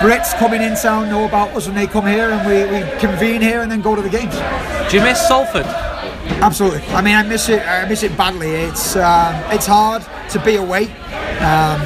Brits 0.00 0.36
coming 0.38 0.60
in 0.60 0.76
town 0.76 1.08
know 1.08 1.24
about 1.24 1.56
us 1.56 1.66
and 1.66 1.76
they 1.76 1.86
come 1.86 2.06
here 2.06 2.30
and 2.30 2.46
we, 2.46 2.64
we 2.70 3.00
convene 3.00 3.40
here 3.40 3.62
and 3.62 3.70
then 3.70 3.80
go 3.80 3.96
to 3.96 4.02
the 4.02 4.10
games. 4.10 4.34
Do 4.90 4.98
you 4.98 5.02
miss 5.02 5.26
Salford? 5.26 5.66
Absolutely. 6.42 6.82
I 6.88 7.00
mean, 7.00 7.14
I 7.14 7.22
miss 7.22 7.48
it. 7.48 7.60
I 7.66 7.88
miss 7.88 8.02
it 8.02 8.16
badly. 8.16 8.48
It's 8.48 8.96
um, 8.96 9.34
it's 9.52 9.66
hard 9.66 10.02
to 10.30 10.44
be 10.44 10.56
away, 10.56 10.84
um, 11.40 11.80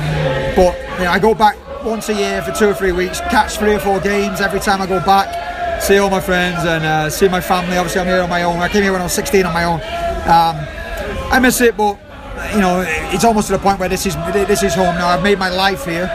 but 0.56 0.74
you 0.98 1.04
know, 1.04 1.10
I 1.10 1.18
go 1.18 1.34
back 1.34 1.56
once 1.84 2.08
a 2.08 2.14
year 2.14 2.42
for 2.42 2.52
two 2.52 2.68
or 2.68 2.74
three 2.74 2.92
weeks, 2.92 3.20
catch 3.20 3.56
three 3.56 3.74
or 3.74 3.78
four 3.78 4.00
games 4.00 4.40
every 4.40 4.60
time 4.60 4.80
I 4.80 4.86
go 4.86 5.00
back, 5.00 5.82
see 5.82 5.98
all 5.98 6.10
my 6.10 6.20
friends 6.20 6.64
and 6.64 6.84
uh, 6.84 7.10
see 7.10 7.28
my 7.28 7.40
family. 7.40 7.76
Obviously, 7.76 8.00
I'm 8.00 8.06
here 8.06 8.20
on 8.20 8.30
my 8.30 8.42
own. 8.42 8.58
I 8.58 8.68
came 8.68 8.82
here 8.82 8.92
when 8.92 9.00
I 9.00 9.04
was 9.04 9.12
16 9.12 9.46
on 9.46 9.52
my 9.52 9.64
own. 9.64 9.80
Um, 10.24 10.66
I 11.30 11.38
miss 11.40 11.60
it, 11.60 11.76
but 11.76 11.98
you 12.52 12.60
know, 12.60 12.84
it's 13.12 13.24
almost 13.24 13.48
to 13.48 13.52
the 13.52 13.58
point 13.58 13.78
where 13.78 13.88
this 13.88 14.06
is 14.06 14.16
this 14.32 14.62
is 14.62 14.74
home 14.74 14.94
now. 14.96 15.08
I've 15.08 15.22
made 15.22 15.38
my 15.38 15.50
life 15.50 15.84
here. 15.84 16.10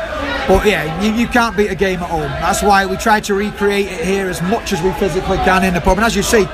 But 0.50 0.66
yeah, 0.66 1.02
you, 1.02 1.14
you 1.14 1.28
can't 1.28 1.56
beat 1.56 1.70
a 1.70 1.76
game 1.76 2.00
at 2.00 2.10
home. 2.10 2.32
That's 2.42 2.62
why 2.62 2.86
we 2.86 2.98
try 2.98 3.22
to 3.22 3.34
recreate 3.34 3.86
it 3.86 4.04
here 4.04 4.28
as 4.28 4.42
much 4.42 4.74
as 4.74 4.82
we 4.82 4.92
physically 4.94 5.38
can 5.38 5.64
in 5.64 5.74
the 5.76 5.80
pub. 5.80 5.98
And 5.98 6.06
as 6.06 6.16
you 6.16 6.24
see, 6.24 6.46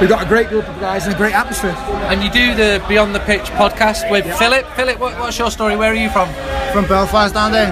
we've 0.00 0.08
got 0.08 0.24
a 0.24 0.26
great 0.26 0.48
group 0.48 0.66
of 0.66 0.80
guys 0.80 1.04
and 1.04 1.14
a 1.14 1.16
great 1.18 1.34
atmosphere. 1.34 1.76
And 2.08 2.24
you 2.24 2.30
do 2.30 2.54
the 2.54 2.82
Beyond 2.88 3.14
the 3.14 3.20
Pitch 3.20 3.44
podcast 3.60 4.10
with 4.10 4.24
Philip. 4.38 4.66
Philip, 4.74 4.98
what, 4.98 5.18
what's 5.20 5.38
your 5.38 5.50
story? 5.50 5.76
Where 5.76 5.92
are 5.92 5.94
you 5.94 6.10
from? 6.10 6.28
from 6.72 6.86
Belfast, 6.86 7.36
Andy. 7.36 7.68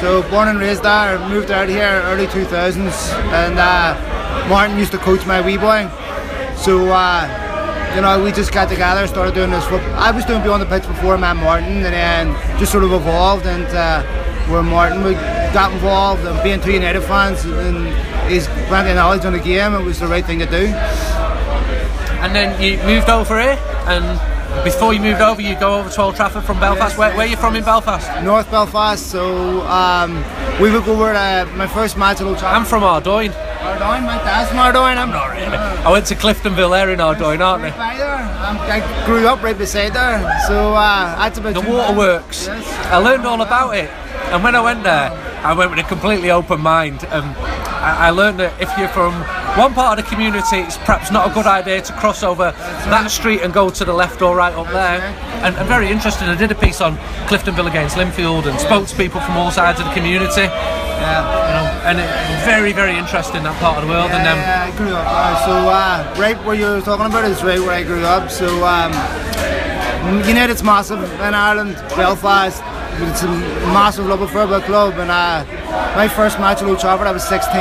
So 0.00 0.22
born 0.30 0.46
and 0.46 0.60
raised 0.60 0.84
there, 0.84 1.18
moved 1.28 1.50
out 1.50 1.68
here 1.68 2.00
early 2.04 2.26
2000s, 2.26 3.12
and 3.32 3.58
uh, 3.58 4.48
Martin 4.48 4.78
used 4.78 4.92
to 4.92 4.98
coach 4.98 5.26
my 5.26 5.40
wee 5.40 5.56
boy. 5.56 5.90
So 6.56 6.88
uh, 6.92 7.92
you 7.96 8.00
know, 8.00 8.22
we 8.22 8.30
just 8.30 8.52
got 8.52 8.68
together, 8.68 9.06
started 9.08 9.34
doing 9.34 9.50
this. 9.50 9.64
I 9.64 10.12
was 10.12 10.24
doing 10.24 10.42
beyond 10.42 10.62
the 10.62 10.66
pitch 10.66 10.86
before 10.86 11.18
Matt 11.18 11.36
Martin, 11.36 11.84
and 11.84 11.94
then 11.94 12.58
just 12.58 12.70
sort 12.70 12.84
of 12.84 12.92
evolved. 12.92 13.46
And 13.46 13.66
uh, 13.66 14.02
where 14.48 14.62
Martin 14.62 15.02
we 15.04 15.14
got 15.52 15.72
involved, 15.72 16.24
and 16.24 16.40
being 16.42 16.60
two 16.60 16.72
United 16.72 17.02
fans, 17.02 17.44
and 17.44 17.88
he's 18.30 18.46
plenty 18.68 18.90
of 18.90 18.96
knowledge 18.96 19.24
on 19.24 19.32
the 19.32 19.38
game. 19.38 19.74
It 19.74 19.82
was 19.82 20.00
the 20.00 20.06
right 20.06 20.24
thing 20.24 20.38
to 20.40 20.46
do. 20.46 20.66
And 22.22 22.34
then 22.34 22.60
you 22.62 22.78
moved 22.84 23.08
over 23.10 23.40
here, 23.40 23.58
and 23.86 24.04
before 24.64 24.94
you 24.94 25.00
moved 25.00 25.20
over, 25.20 25.40
you 25.42 25.58
go 25.58 25.78
over 25.80 25.90
to 25.90 26.02
Old 26.02 26.16
Trafford 26.16 26.44
from 26.44 26.58
Belfast. 26.58 26.96
Where, 26.96 27.10
where 27.16 27.26
are 27.26 27.30
you 27.30 27.36
from 27.36 27.54
in 27.56 27.64
Belfast? 27.64 28.22
North 28.24 28.50
Belfast, 28.50 29.04
so 29.10 29.60
um, 29.62 30.16
we 30.60 30.70
would 30.70 30.84
go 30.84 30.92
over 30.94 31.12
to 31.12 31.50
my 31.56 31.66
first 31.66 31.96
match 31.98 32.20
at 32.20 32.26
Old 32.26 32.38
Trafford. 32.38 32.56
I'm 32.60 32.64
from 32.64 32.82
Ardoyne. 32.82 33.32
Mardoyne, 33.32 34.04
my 34.04 34.16
dad's 34.18 34.50
Mardoyne. 34.50 34.96
I'm 34.96 35.10
not 35.10 35.26
really. 35.32 35.56
I 35.56 35.90
went 35.90 36.06
to 36.06 36.14
Cliftonville 36.14 36.70
there 36.70 36.90
in 36.90 37.00
Ardoyne, 37.00 37.42
aren't 37.42 37.62
Right 37.64 37.92
they? 37.94 37.98
there. 37.98 38.14
Um, 38.14 38.58
I 38.60 39.04
grew 39.06 39.26
up 39.26 39.42
right 39.42 39.56
beside 39.56 39.92
there, 39.94 40.20
so 40.46 40.74
uh, 40.74 41.16
that's 41.16 41.38
about 41.38 41.54
The 41.54 41.60
waterworks. 41.60 42.46
Yes. 42.46 42.86
I 42.92 42.96
learned 42.98 43.26
all 43.26 43.40
about 43.42 43.74
it, 43.76 43.90
and 44.34 44.42
when 44.42 44.56
I 44.56 44.60
went 44.60 44.82
there, 44.82 45.12
I 45.44 45.54
went 45.54 45.70
with 45.70 45.78
a 45.78 45.84
completely 45.84 46.32
open 46.32 46.60
mind. 46.60 47.04
And 47.04 47.24
I, 47.78 48.08
I 48.08 48.10
learned 48.10 48.40
that 48.40 48.60
if 48.60 48.68
you're 48.76 48.88
from 48.88 49.14
one 49.56 49.72
part 49.74 49.96
of 49.96 50.04
the 50.04 50.10
community, 50.10 50.56
it's 50.56 50.76
perhaps 50.76 51.12
not 51.12 51.30
a 51.30 51.32
good 51.32 51.46
idea 51.46 51.80
to 51.82 51.92
cross 51.92 52.24
over 52.24 52.50
that 52.50 53.12
street 53.12 53.42
and 53.42 53.54
go 53.54 53.70
to 53.70 53.84
the 53.84 53.92
left 53.92 54.22
or 54.22 54.34
right 54.34 54.52
up 54.52 54.66
there. 54.72 55.00
And, 55.46 55.54
and 55.54 55.68
very 55.68 55.88
interesting, 55.88 56.26
I 56.26 56.34
did 56.34 56.50
a 56.50 56.56
piece 56.56 56.80
on 56.80 56.96
Cliftonville 57.30 57.68
against 57.70 57.96
Linfield 57.96 58.46
and 58.50 58.58
spoke 58.58 58.88
to 58.88 58.96
people 58.96 59.20
from 59.20 59.36
all 59.36 59.52
sides 59.52 59.78
of 59.78 59.86
the 59.86 59.92
community. 59.94 60.42
Yeah. 60.42 61.22
You 61.22 61.54
know, 61.54 61.66
and 61.86 61.98
it, 62.00 62.44
very, 62.44 62.72
very 62.72 62.98
interesting 62.98 63.44
that 63.44 63.54
part 63.60 63.78
of 63.78 63.86
the 63.86 63.90
world. 63.94 64.10
and 64.10 64.26
um, 64.26 64.36
Yeah, 64.36 64.72
I 64.72 64.76
grew 64.76 64.90
up 64.90 65.06
there. 65.06 65.36
So 65.46 65.54
uh, 65.70 66.14
right 66.18 66.44
where 66.44 66.56
you're 66.56 66.80
talking 66.82 67.06
about 67.06 67.24
is 67.30 67.44
right 67.44 67.60
where 67.60 67.70
I 67.70 67.84
grew 67.84 68.02
up. 68.02 68.32
So 68.32 68.66
um, 68.66 68.90
United's 70.26 70.64
massive 70.64 71.02
in 71.20 71.34
Ireland. 71.34 71.76
Belfast, 71.94 72.62
it's 73.00 73.22
a 73.22 73.28
massive 73.72 74.08
affair 74.08 74.44
about 74.44 74.64
club. 74.64 74.94
And 74.98 75.10
uh, 75.10 75.44
my 75.96 76.08
first 76.08 76.38
match 76.38 76.62
at 76.62 76.68
Old 76.68 76.80
Trafford, 76.80 77.06
I 77.06 77.12
was 77.12 77.26
16. 77.26 77.60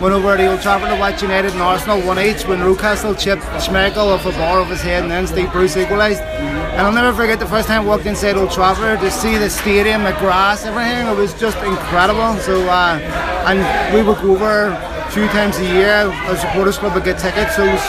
Went 0.00 0.14
over 0.14 0.36
to 0.36 0.46
Old 0.50 0.60
Trafford 0.60 0.90
to 0.90 0.98
watch 0.98 1.22
United 1.22 1.52
and 1.52 1.62
Arsenal 1.62 2.00
one 2.02 2.18
each 2.18 2.44
when 2.46 2.60
Newcastle 2.60 3.14
chipped 3.14 3.42
Schmeichel 3.64 4.12
off 4.12 4.26
a 4.26 4.32
bar 4.32 4.60
of 4.60 4.68
his 4.68 4.82
head 4.82 5.02
and 5.02 5.10
then 5.10 5.26
Steve 5.26 5.50
Bruce 5.52 5.76
equalised. 5.76 6.20
And 6.20 6.86
I'll 6.86 6.92
never 6.92 7.16
forget 7.16 7.38
the 7.38 7.46
first 7.46 7.68
time 7.68 7.82
I 7.82 7.86
walked 7.86 8.04
inside 8.04 8.36
Old 8.36 8.50
Trafford 8.50 9.00
to 9.00 9.10
see 9.10 9.38
the 9.38 9.48
stadium, 9.48 10.02
the 10.02 10.12
grass, 10.12 10.64
everything. 10.64 11.06
It 11.06 11.16
was 11.16 11.32
just 11.40 11.56
incredible. 11.58 12.36
So 12.40 12.60
uh, 12.68 13.00
and 13.46 13.94
we 13.94 14.02
would 14.02 14.18
go 14.18 14.32
over 14.32 14.74
a 14.74 15.10
few 15.12 15.26
times 15.28 15.56
a 15.58 15.64
year. 15.64 16.10
Our 16.28 16.36
supporters 16.36 16.78
club 16.78 17.02
get 17.04 17.18
tickets. 17.18 17.56
So 17.56 17.64
was, 17.64 17.80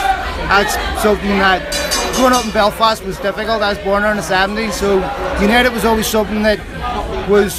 that's 0.47 0.75
something 1.01 1.37
that 1.39 1.96
growing 2.17 2.33
up 2.33 2.45
in 2.45 2.51
Belfast 2.51 3.05
was 3.05 3.17
difficult. 3.19 3.61
I 3.61 3.69
was 3.69 3.77
born 3.79 4.03
in 4.03 4.17
the 4.17 4.23
70s, 4.23 4.73
so 4.73 4.95
United 5.39 5.71
was 5.71 5.85
always 5.85 6.07
something 6.07 6.41
that 6.41 6.57
was 7.29 7.53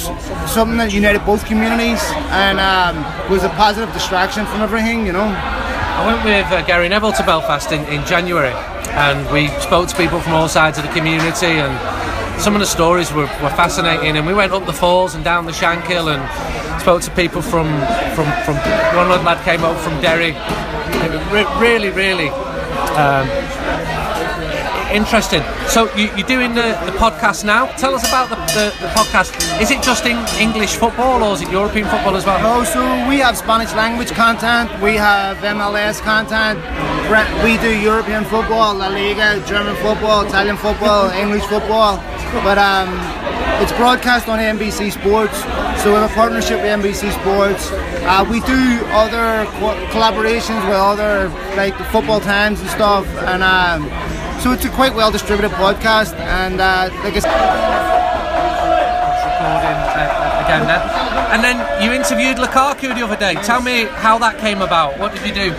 something 0.51 0.77
that 0.77 0.91
united 0.91 1.23
both 1.25 1.45
communities 1.45 2.01
and 2.33 2.59
um, 2.59 2.97
was 3.31 3.43
a 3.43 3.49
positive 3.49 3.93
distraction 3.93 4.45
from 4.47 4.61
everything, 4.61 5.05
you 5.05 5.13
know. 5.13 5.23
I 5.23 6.05
went 6.05 6.25
with 6.25 6.51
uh, 6.51 6.65
Gary 6.65 6.89
Neville 6.89 7.13
to 7.13 7.23
Belfast 7.23 7.71
in, 7.71 7.85
in 7.85 8.05
January 8.05 8.53
and 8.99 9.31
we 9.31 9.47
spoke 9.61 9.87
to 9.87 9.95
people 9.95 10.19
from 10.19 10.33
all 10.33 10.49
sides 10.49 10.77
of 10.77 10.83
the 10.83 10.91
community 10.91 11.61
and 11.61 12.41
some 12.41 12.53
of 12.53 12.59
the 12.59 12.65
stories 12.65 13.13
were, 13.13 13.29
were 13.43 13.55
fascinating 13.55 14.17
and 14.17 14.27
we 14.27 14.33
went 14.33 14.51
up 14.51 14.65
the 14.65 14.73
falls 14.73 15.15
and 15.15 15.23
down 15.23 15.45
the 15.45 15.51
Shankill 15.51 16.13
and 16.13 16.81
spoke 16.81 17.01
to 17.03 17.11
people 17.11 17.41
from 17.41 17.67
from, 18.15 18.25
from 18.43 18.55
one 18.97 19.07
lad 19.23 19.43
came 19.45 19.63
up 19.63 19.77
from 19.79 20.01
Derry 20.01 20.31
Re- 21.31 21.59
really 21.59 21.89
really 21.91 22.29
um, 22.97 23.27
interesting. 24.91 25.43
So 25.67 25.93
you, 25.95 26.09
you're 26.15 26.27
doing 26.27 26.53
the, 26.53 26.77
the 26.85 26.91
podcast 26.97 27.43
now. 27.45 27.67
Tell 27.77 27.93
us 27.93 28.07
about 28.07 28.29
the, 28.29 28.35
the, 28.53 28.65
the 28.81 28.87
podcast. 28.93 29.31
Is 29.61 29.71
it 29.71 29.81
just 29.83 30.05
in 30.05 30.17
English 30.39 30.75
football 30.75 31.23
or 31.23 31.33
is 31.33 31.41
it 31.41 31.51
European 31.51 31.87
football 31.87 32.15
as 32.15 32.25
well? 32.25 32.39
Oh, 32.41 32.63
so 32.63 32.81
we 33.07 33.19
have 33.19 33.37
Spanish 33.37 33.73
language 33.73 34.11
content, 34.11 34.69
we 34.81 34.95
have 34.95 35.37
MLS 35.37 36.01
content, 36.01 36.59
we 37.43 37.57
do 37.57 37.79
European 37.81 38.23
football, 38.25 38.75
La 38.75 38.87
Liga, 38.87 39.43
German 39.45 39.75
football, 39.77 40.25
Italian 40.25 40.57
football, 40.57 41.09
English 41.23 41.43
football, 41.43 41.97
but 42.43 42.57
um, 42.57 42.89
it's 43.61 43.71
broadcast 43.73 44.27
on 44.27 44.39
NBC 44.39 44.91
Sports. 44.91 45.37
So 45.83 45.91
we 45.91 45.99
have 45.99 46.11
a 46.11 46.13
partnership 46.13 46.61
with 46.61 46.79
NBC 46.79 47.11
Sports. 47.21 47.71
Uh, 48.03 48.25
we 48.29 48.39
do 48.41 48.79
other 48.91 49.45
co- 49.59 49.75
collaborations 49.91 50.63
with 50.65 50.75
other 50.75 51.29
like 51.55 51.77
the 51.77 51.83
Football 51.85 52.19
Times 52.19 52.59
and 52.59 52.69
stuff, 52.69 53.05
and 53.27 53.43
um, 53.43 53.89
so 54.41 54.51
it's 54.53 54.65
a 54.65 54.69
quite 54.69 54.93
well 54.95 55.11
distributed 55.11 55.51
podcast. 55.51 56.13
And 56.15 56.59
uh, 56.61 56.89
like 57.03 57.15
I 57.15 57.19
said, 57.19 57.89
recording 60.49 60.63
uh, 60.63 60.65
then. 60.65 61.09
And 61.31 61.43
then 61.43 61.83
you 61.83 61.93
interviewed 61.93 62.37
Lukaku 62.37 62.95
the 62.95 63.03
other 63.05 63.15
day. 63.15 63.35
Tell 63.43 63.61
me 63.61 63.85
how 63.85 64.17
that 64.19 64.39
came 64.39 64.61
about. 64.61 64.97
What 64.97 65.13
did 65.13 65.25
you 65.25 65.33
do? 65.33 65.53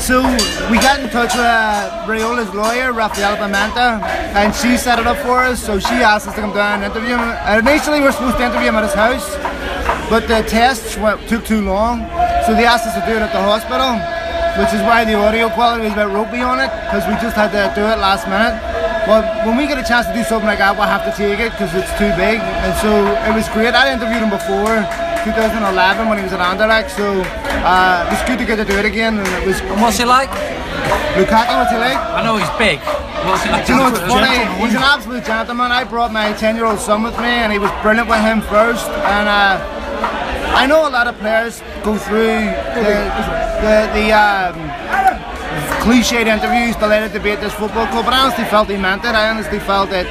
So 0.00 0.22
we 0.70 0.78
got 0.78 0.98
in 0.98 1.08
touch 1.10 1.34
with 1.34 1.46
uh, 1.46 2.04
Raiola's 2.08 2.52
lawyer, 2.54 2.92
Rafaela 2.92 3.36
Pimenta, 3.36 4.02
and 4.34 4.52
she 4.54 4.76
set 4.76 4.98
it 4.98 5.06
up 5.06 5.18
for 5.18 5.38
us. 5.38 5.62
So 5.64 5.78
she 5.78 6.02
asked 6.02 6.26
us 6.26 6.34
to 6.34 6.40
come 6.40 6.52
down 6.52 6.82
and 6.82 6.92
interview 6.92 7.14
him. 7.14 7.20
And 7.20 7.66
initially 7.66 8.00
we 8.00 8.06
were 8.06 8.12
supposed 8.12 8.36
to 8.38 8.44
interview 8.44 8.68
him 8.68 8.76
at 8.76 8.84
his 8.84 8.94
house, 8.94 9.36
but 10.10 10.26
the 10.26 10.42
tests 10.48 10.96
went, 10.96 11.20
took 11.28 11.44
too 11.44 11.62
long. 11.62 12.00
So 12.46 12.54
they 12.54 12.66
asked 12.66 12.86
us 12.86 12.94
to 12.94 13.06
do 13.06 13.14
it 13.14 13.22
at 13.22 13.32
the 13.32 13.40
hospital, 13.40 13.94
which 14.58 14.72
is 14.72 14.82
why 14.84 15.04
the 15.04 15.14
audio 15.14 15.48
quality 15.48 15.86
is 15.86 15.92
a 15.92 15.96
bit 15.96 16.08
ropey 16.08 16.40
on 16.40 16.60
it, 16.60 16.68
because 16.86 17.06
we 17.08 17.14
just 17.20 17.36
had 17.36 17.52
to 17.52 17.72
do 17.74 17.84
it 17.86 17.98
last 17.98 18.28
minute. 18.28 18.56
But 19.06 19.46
when 19.46 19.56
we 19.56 19.66
get 19.66 19.78
a 19.78 19.86
chance 19.86 20.06
to 20.06 20.14
do 20.14 20.22
something 20.22 20.46
like 20.46 20.58
that, 20.58 20.76
we'll 20.76 20.86
have 20.86 21.02
to 21.08 21.14
take 21.16 21.40
it 21.40 21.50
because 21.50 21.74
it's 21.74 21.90
too 21.98 22.12
big. 22.14 22.38
And 22.38 22.72
so 22.78 22.90
it 23.26 23.34
was 23.34 23.48
great. 23.50 23.74
I 23.74 23.92
interviewed 23.92 24.22
him 24.22 24.30
before. 24.30 24.84
2011 25.22 26.08
when 26.08 26.18
he 26.18 26.24
was 26.24 26.32
at 26.34 26.42
Anderlecht, 26.42 26.90
so 26.90 27.22
uh, 27.62 28.06
it 28.06 28.10
was 28.10 28.22
good 28.26 28.38
to 28.42 28.46
get 28.46 28.56
to 28.58 28.66
do 28.66 28.74
it 28.74 28.84
again. 28.84 29.18
And 29.18 29.28
it 29.42 29.46
was. 29.46 29.60
And 29.60 29.80
what's 29.80 29.98
he 29.98 30.04
like? 30.04 30.30
Lukaku, 31.14 31.62
what's 31.62 31.70
he 31.70 31.78
like? 31.78 31.96
I 31.96 32.26
know 32.26 32.36
he's 32.36 32.50
big. 32.58 32.82
What's 33.26 33.44
he 33.44 33.50
like? 33.50 33.66
Do 33.66 33.72
you 33.72 33.78
know 33.78 33.90
what's 33.90 34.02
funny? 34.02 34.42
He's 34.58 34.74
an 34.74 34.82
absolute 34.82 35.24
gentleman. 35.24 35.70
I 35.70 35.84
brought 35.84 36.12
my 36.12 36.32
10 36.32 36.56
year 36.56 36.66
old 36.66 36.80
son 36.80 37.02
with 37.02 37.16
me 37.18 37.30
and 37.42 37.52
he 37.52 37.58
was 37.58 37.70
brilliant 37.82 38.08
with 38.08 38.20
him 38.20 38.40
first. 38.42 38.88
And 38.90 39.28
uh, 39.28 39.62
I 40.58 40.66
know 40.66 40.88
a 40.88 40.90
lot 40.90 41.06
of 41.06 41.16
players 41.18 41.62
go 41.82 41.98
through 41.98 42.46
the, 42.78 42.94
the, 43.62 43.74
the 43.94 44.12
um, 44.12 44.54
cliched 45.82 46.26
interviews 46.26 46.76
to 46.76 46.86
let 46.86 47.02
it 47.02 47.12
debate 47.12 47.40
this 47.40 47.52
football 47.54 47.86
club, 47.88 48.04
but 48.04 48.14
I 48.14 48.24
honestly 48.24 48.44
felt 48.44 48.68
he 48.70 48.76
meant 48.76 49.04
it. 49.04 49.14
I 49.14 49.30
honestly 49.30 49.58
felt 49.58 49.90
that 49.90 50.06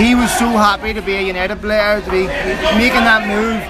he 0.00 0.14
was 0.14 0.30
so 0.38 0.48
happy 0.48 0.94
to 0.94 1.02
be 1.02 1.14
a 1.14 1.20
United 1.20 1.60
player, 1.60 2.00
to 2.00 2.10
be 2.10 2.26
making 2.80 3.04
that 3.04 3.28
move, 3.28 3.60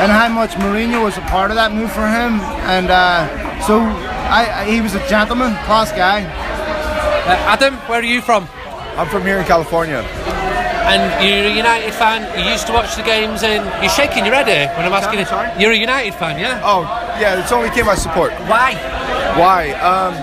and 0.00 0.10
how 0.10 0.28
much 0.28 0.52
Mourinho 0.52 1.04
was 1.04 1.16
a 1.18 1.22
part 1.22 1.50
of 1.50 1.56
that 1.56 1.72
move 1.72 1.92
for 1.92 2.08
him. 2.08 2.40
And 2.64 2.88
uh, 2.90 3.28
so 3.66 3.80
I, 3.80 4.62
I, 4.62 4.70
he 4.70 4.80
was 4.80 4.94
a 4.94 5.08
gentleman, 5.08 5.52
class 5.64 5.92
guy. 5.92 6.24
Uh, 6.24 7.52
Adam, 7.52 7.74
where 7.88 8.00
are 8.00 8.04
you 8.04 8.22
from? 8.22 8.48
I'm 8.96 9.08
from 9.08 9.22
here 9.22 9.38
in 9.38 9.44
California. 9.44 10.02
And 10.88 11.04
you're 11.22 11.52
a 11.52 11.54
United 11.54 11.92
fan. 11.92 12.24
You 12.38 12.50
used 12.50 12.66
to 12.68 12.72
watch 12.72 12.96
the 12.96 13.02
games, 13.02 13.42
and 13.42 13.62
you're 13.82 13.92
shaking 13.92 14.24
your 14.24 14.34
head 14.34 14.48
here 14.48 14.68
when 14.74 14.86
I'm 14.86 14.92
asking. 14.92 15.22
Sorry? 15.26 15.50
You're 15.60 15.72
a 15.72 15.76
United 15.76 16.14
fan, 16.14 16.38
yeah? 16.38 16.62
Oh, 16.64 16.82
yeah, 17.20 17.38
it's 17.38 17.50
the 17.50 17.56
only 17.56 17.70
team 17.70 17.88
I 17.88 17.94
support. 17.94 18.32
Why? 18.48 18.72
Why? 19.36 19.72
Um, 19.84 20.14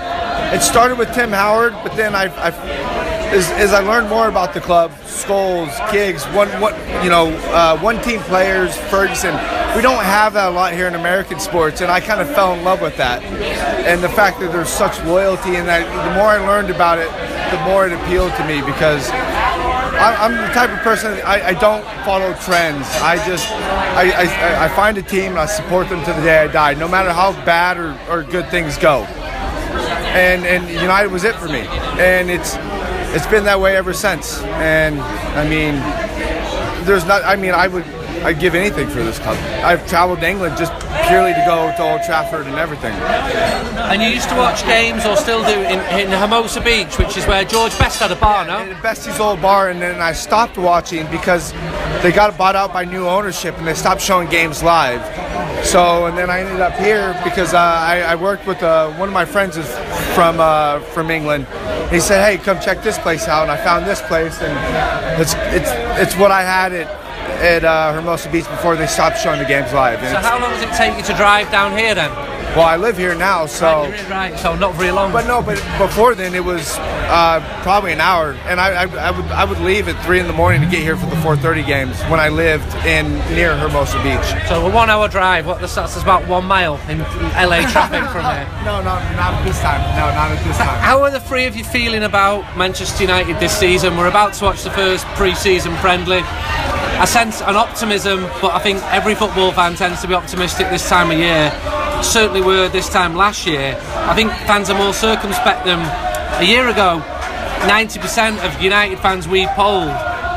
it 0.56 0.62
started 0.62 0.98
with 0.98 1.14
Tim 1.14 1.32
Howard, 1.32 1.74
but 1.84 1.96
then 1.96 2.16
I, 2.16 2.26
I 2.42 2.50
as, 3.30 3.52
as 3.52 3.74
I 3.74 3.82
learned 3.82 4.10
more 4.10 4.28
about 4.28 4.54
the 4.54 4.62
club, 4.62 4.92
Scholes, 5.06 5.70
Giggs, 5.92 6.26
one, 6.28 6.50
what 6.62 6.74
you 7.04 7.10
know, 7.10 7.28
uh, 7.52 7.78
one 7.80 8.02
team 8.02 8.20
players, 8.22 8.76
Ferguson. 8.76 9.34
We 9.76 9.82
don't 9.82 10.04
have 10.04 10.34
that 10.34 10.50
a 10.50 10.52
lot 10.52 10.74
here 10.74 10.88
in 10.88 10.96
American 10.96 11.40
sports, 11.40 11.82
and 11.82 11.92
I 11.92 12.00
kind 12.00 12.22
of 12.22 12.34
fell 12.34 12.54
in 12.54 12.64
love 12.64 12.82
with 12.82 12.96
that, 12.98 13.24
and 13.24 14.02
the 14.02 14.10
fact 14.10 14.40
that 14.40 14.52
there's 14.52 14.70
such 14.70 15.00
loyalty, 15.04 15.58
and 15.58 15.68
that 15.68 15.84
the 15.84 16.16
more 16.16 16.28
I 16.28 16.38
learned 16.38 16.70
about 16.70 16.98
it, 16.98 17.12
the 17.52 17.62
more 17.66 17.86
it 17.86 17.94
appealed 17.94 18.34
to 18.36 18.48
me 18.48 18.62
because 18.62 19.10
I'm 19.98 20.32
the 20.34 20.54
type 20.54 20.70
of 20.72 20.80
person 20.80 21.14
I, 21.26 21.50
I 21.50 21.54
don't 21.54 21.84
follow 22.06 22.34
trends. 22.36 22.88
I 23.02 23.16
just 23.28 23.50
I, 23.52 24.12
I, 24.12 24.66
I 24.66 24.68
find 24.70 24.98
a 24.98 25.02
team 25.02 25.32
and 25.32 25.40
I 25.40 25.46
support 25.46 25.90
them 25.90 26.04
to 26.06 26.14
the 26.14 26.22
day 26.22 26.40
I 26.40 26.48
die, 26.48 26.74
no 26.74 26.88
matter 26.88 27.12
how 27.12 27.32
bad 27.46 27.78
or, 27.78 27.98
or 28.10 28.24
good 28.24 28.50
things 28.50 28.78
go. 28.78 29.04
And 30.16 30.46
and 30.46 30.70
United 30.70 31.12
was 31.12 31.24
it 31.24 31.36
for 31.36 31.48
me, 31.48 31.62
and 32.00 32.30
it's 32.30 32.56
it's 33.16 33.28
been 33.28 33.44
that 33.46 33.60
way 33.60 33.76
ever 33.76 33.94
since. 33.94 34.42
And 34.42 35.00
I 35.02 35.48
mean, 35.48 35.76
there's 36.86 37.06
not. 37.06 37.24
I 37.24 37.36
mean, 37.36 37.52
I 37.52 37.68
would 37.68 37.86
I'd 38.26 38.40
give 38.40 38.56
anything 38.56 38.88
for 38.88 39.04
this 39.04 39.20
club. 39.20 39.38
I've 39.64 39.88
traveled 39.88 40.22
to 40.22 40.28
England 40.28 40.58
just 40.58 40.74
purely 41.08 41.32
to 41.34 41.44
go 41.46 41.72
to 41.78 41.92
Old 41.92 42.02
Trafford 42.02 42.48
and 42.48 42.56
everything. 42.56 42.92
And 42.92 44.02
you 44.02 44.10
used 44.10 44.30
to 44.30 44.36
watch 44.36 44.66
games, 44.66 45.06
or 45.06 45.16
still 45.16 45.44
do, 45.46 45.52
in, 45.52 45.80
in 46.00 46.10
Hermosa 46.10 46.60
Beach, 46.62 46.98
which 46.98 47.18
is 47.18 47.28
where 47.28 47.46
George 47.46 47.78
Best 47.78 48.00
had 48.00 48.12
a 48.12 48.16
bar, 48.16 48.48
no? 48.48 48.58
And 48.58 48.82
Bestie's 48.82 49.20
old 49.20 49.44
bar, 49.44 49.70
and 49.70 49.80
then 49.80 50.02
I 50.02 50.12
stopped 50.12 50.58
watching 50.58 51.06
because 51.12 51.54
they 52.02 52.12
got 52.12 52.36
bought 52.36 52.56
out 52.56 52.74
by 52.74 52.84
new 52.84 53.08
ownership 53.08 53.60
and 53.60 53.68
they 53.68 53.76
stopped 53.76 54.02
showing 54.02 54.28
games 54.28 54.64
live. 54.64 55.04
So, 55.64 56.08
and 56.08 56.18
then 56.18 56.32
I 56.32 56.40
ended 56.40 56.62
up 56.62 56.74
here 56.74 57.20
because 57.24 57.54
uh, 57.54 57.60
I, 57.60 58.02
I 58.02 58.16
worked 58.16 58.48
with 58.48 58.64
uh, 58.64 58.92
one 58.94 59.08
of 59.08 59.14
my 59.14 59.26
friends 59.26 59.56
is 59.56 59.70
from 60.16 60.40
uh, 60.40 60.80
from 60.80 61.12
England. 61.12 61.46
He 61.92 62.00
said, 62.00 62.26
"Hey, 62.26 62.44
come 62.44 62.60
check 62.60 62.82
this 62.82 62.98
place 62.98 63.28
out," 63.28 63.44
and 63.44 63.52
I 63.52 63.58
found 63.58 63.86
this 63.86 64.02
place, 64.02 64.42
and 64.42 65.22
it's 65.22 65.34
it's 65.54 65.70
it's 66.02 66.18
what 66.18 66.32
I 66.32 66.42
had 66.42 66.74
at 66.74 67.05
at 67.42 67.64
uh, 67.66 67.94
Hermosa 67.94 68.30
Beach 68.32 68.46
before 68.50 68.76
they 68.76 68.88
stopped 68.88 69.20
showing 69.20 69.40
the 69.40 69.46
games 69.46 69.74
live. 69.74 70.00
And 70.04 70.16
So 70.16 70.22
how 70.22 70.40
long 70.40 70.52
does 70.52 70.64
it 70.64 70.74
take 70.78 70.96
you 70.98 71.04
to 71.04 71.14
drive 71.14 71.52
down 71.52 71.78
here 71.78 71.96
then? 71.96 72.12
well, 72.56 72.64
I 72.66 72.78
live 72.78 72.98
here 72.98 73.14
now, 73.16 73.46
so. 73.48 73.84
Right, 73.84 74.10
right, 74.10 74.40
so 74.40 74.56
not 74.56 74.76
very 74.76 74.92
long. 74.92 75.12
But 75.12 75.28
no, 75.28 75.42
but 75.42 75.56
before 75.78 76.16
then 76.16 76.34
it 76.34 76.44
was 76.44 76.78
uh, 76.80 77.42
probably 77.64 77.92
an 77.92 78.00
hour, 78.00 78.32
and 78.48 78.62
I, 78.62 78.84
I, 78.84 79.10
I 79.10 79.12
would 79.12 79.26
I 79.26 79.44
would 79.44 79.60
leave 79.60 79.90
at 79.90 80.02
three 80.06 80.22
in 80.22 80.28
the 80.28 80.34
morning 80.34 80.62
to 80.62 80.68
get 80.68 80.80
here 80.80 80.96
for 80.96 81.06
the 81.08 81.18
4:30 81.18 81.66
games 81.68 82.02
when 82.04 82.22
I 82.22 82.30
lived 82.30 82.74
in 82.86 83.12
near 83.36 83.58
Hermosa 83.58 84.02
Beach. 84.04 84.48
so 84.48 84.66
a 84.66 84.72
one 84.72 84.90
hour 84.90 85.10
drive, 85.10 85.46
what 85.46 85.60
the 85.60 85.68
stats 85.68 85.98
is 85.98 86.04
about 86.04 86.28
one 86.30 86.46
mile 86.46 86.80
in 86.88 87.00
LA 87.00 87.60
traffic 87.70 88.04
from 88.14 88.24
here. 88.24 88.48
No, 88.64 88.78
no, 88.80 88.96
not 89.20 89.34
at 89.34 89.44
this 89.44 89.60
time. 89.60 89.82
No, 90.00 90.06
not 90.16 90.32
at 90.32 90.42
this 90.46 90.58
time. 90.58 90.80
How 90.80 91.02
are 91.04 91.12
the 91.12 91.20
three 91.20 91.46
of 91.48 91.58
you 91.58 91.66
feeling 91.66 92.04
about 92.04 92.58
Manchester 92.58 93.04
United 93.04 93.38
this 93.42 93.58
season? 93.58 93.98
We're 93.98 94.08
about 94.08 94.34
to 94.36 94.46
watch 94.46 94.64
the 94.64 94.72
first 94.72 95.06
pre-season 95.20 95.76
friendly. 95.78 96.22
I 96.98 97.06
sense 97.06 97.42
an 97.42 97.56
optimism, 97.56 98.22
but 98.42 98.54
I 98.54 98.60
think 98.60 98.82
every 98.86 99.16
football 99.16 99.52
fan 99.52 99.76
tends 99.76 100.02
to 100.02 100.08
be 100.08 100.14
optimistic 100.14 100.70
this 100.70 100.88
time 100.88 101.12
of 101.12 101.18
year. 101.18 101.52
Certainly 102.02 102.42
were 102.42 102.70
this 102.70 102.88
time 102.90 103.16
last 103.16 103.46
year. 103.46 103.78
I 104.10 104.16
think 104.16 104.32
fans 104.48 104.70
are 104.70 104.78
more 104.78 104.94
circumspect 104.94 105.66
than 105.66 105.80
a 106.42 106.46
year 106.46 106.70
ago. 106.70 107.04
90% 107.68 108.38
of 108.46 108.62
United 108.62 109.00
fans 109.00 109.28
we 109.28 109.46
polled 109.48 109.90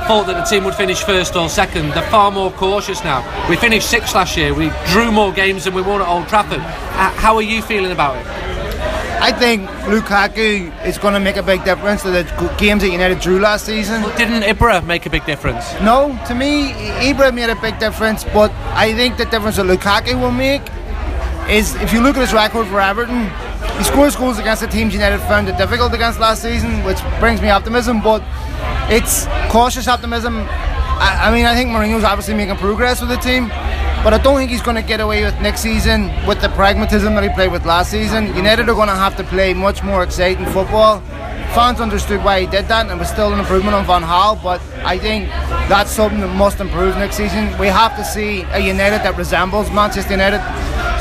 thought 0.09 0.27
that 0.27 0.43
the 0.43 0.45
team 0.51 0.65
would 0.65 0.75
finish 0.75 1.03
first 1.03 1.37
or 1.37 1.49
second. 1.49 1.91
They're 1.91 2.11
far 2.11 2.31
more 2.31 2.51
cautious 2.51 3.05
now. 3.05 3.23
We 3.49 3.57
finished 3.57 3.89
sixth 3.91 4.15
last 4.15 4.37
year. 4.37 4.55
We 4.55 4.73
drew 4.87 5.13
more 5.13 5.33
games 5.33 5.65
than 5.65 5.75
we 5.75 5.83
won 5.83 6.01
at 6.01 6.09
Old 6.09 6.27
Trafford. 6.29 6.61
Uh, 6.61 7.11
How 7.13 7.37
are 7.37 7.43
you 7.43 7.61
feeling 7.63 7.93
about 7.93 8.17
it? 8.17 8.48
I 9.21 9.33
think 9.33 9.69
Lukaku 9.87 10.87
is 10.87 10.97
going 10.97 11.15
to 11.15 11.21
make 11.21 11.37
a 11.37 11.43
big 11.43 11.65
difference 11.65 12.03
to 12.03 12.11
the 12.11 12.55
games 12.57 12.83
that 12.83 12.91
United 12.91 13.21
drew 13.21 13.41
last 13.41 13.67
season. 13.67 14.03
Didn't 14.17 14.43
Ibra 14.43 14.85
make 14.87 15.07
a 15.07 15.11
big 15.11 15.25
difference? 15.27 15.73
No, 15.81 16.19
to 16.27 16.35
me, 16.35 16.71
Ibra 17.11 17.35
made 17.35 17.51
a 17.51 17.57
big 17.61 17.79
difference, 17.79 18.25
but 18.25 18.53
I 18.75 18.95
think 18.95 19.17
the 19.17 19.25
difference 19.25 19.57
that 19.57 19.67
Lukaku 19.67 20.21
will 20.21 20.31
make 20.31 20.63
is 21.51 21.75
if 21.77 21.93
you 21.93 22.01
look 22.01 22.17
at 22.17 22.21
his 22.21 22.33
record 22.33 22.67
for 22.69 22.81
Everton, 22.81 23.29
he 23.79 23.85
scores 23.85 24.15
goals 24.15 24.39
against 24.39 24.63
the 24.63 24.69
teams 24.69 24.93
United 24.95 25.19
found 25.21 25.49
it 25.49 25.57
difficult 25.57 25.93
against 25.95 26.21
last 26.21 26.43
season, 26.43 26.85
which 26.85 26.99
brings 27.19 27.43
me 27.43 27.49
optimism, 27.49 28.01
but 28.01 28.23
it's 28.91 29.27
cautious 29.51 29.89
optimism. 29.89 30.47
I, 30.49 31.29
I 31.29 31.33
mean, 31.33 31.45
I 31.47 31.55
think 31.55 31.71
Mourinho's 31.71 32.05
obviously 32.05 32.35
making 32.35 32.57
progress 32.57 33.01
with 33.01 33.11
the 33.11 33.17
team, 33.17 33.51
but 34.05 34.15
I 34.15 34.19
don't 34.19 34.37
think 34.37 34.51
he's 34.51 34.63
going 34.63 34.77
to 34.77 34.83
get 34.83 35.01
away 35.01 35.25
with 35.25 35.35
next 35.41 35.61
season 35.61 36.11
with 36.27 36.41
the 36.41 36.49
pragmatism 36.51 37.15
that 37.15 37.23
he 37.25 37.31
played 37.31 37.51
with 37.53 37.65
last 37.67 37.91
season. 37.91 38.35
United 38.35 38.69
are 38.69 38.75
going 38.75 38.89
to 38.89 38.95
have 38.95 39.17
to 39.17 39.25
play 39.25 39.55
much 39.55 39.83
more 39.83 40.03
exciting 40.03 40.47
football. 40.47 41.01
Fans 41.55 41.81
understood 41.81 42.23
why 42.23 42.41
he 42.43 42.47
did 42.47 42.69
that, 42.69 42.83
and 42.87 42.91
it 42.93 42.99
was 42.99 43.09
still 43.09 43.33
an 43.33 43.39
improvement 43.41 43.75
on 43.75 43.85
Van 43.87 44.03
Gaal. 44.03 44.41
But 44.43 44.61
I 44.85 44.99
think 44.99 45.29
that's 45.69 45.91
something 45.91 46.21
that 46.21 46.35
must 46.35 46.61
improve 46.61 46.95
next 46.97 47.17
season. 47.17 47.57
We 47.59 47.67
have 47.69 47.97
to 47.97 48.05
see 48.05 48.43
a 48.53 48.59
United 48.61 48.99
that 49.03 49.17
resembles 49.17 49.71
Manchester 49.73 50.13
United. 50.13 50.41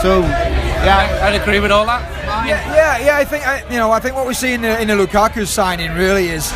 So, 0.01 0.21
yeah, 0.21 1.19
I'd 1.23 1.39
agree 1.39 1.59
with 1.59 1.71
all 1.71 1.85
that. 1.85 2.01
Yeah, 2.47 2.75
yeah, 2.75 3.05
yeah. 3.05 3.17
I 3.17 3.25
think 3.25 3.47
I, 3.47 3.61
you 3.69 3.77
know. 3.77 3.91
I 3.91 3.99
think 3.99 4.15
what 4.15 4.25
we 4.27 4.33
see 4.33 4.53
in 4.53 4.61
the 4.61 4.79
in 4.81 4.87
the 4.87 4.93
Lukaku 4.95 5.45
signing 5.45 5.91
really 5.93 6.29
is, 6.29 6.51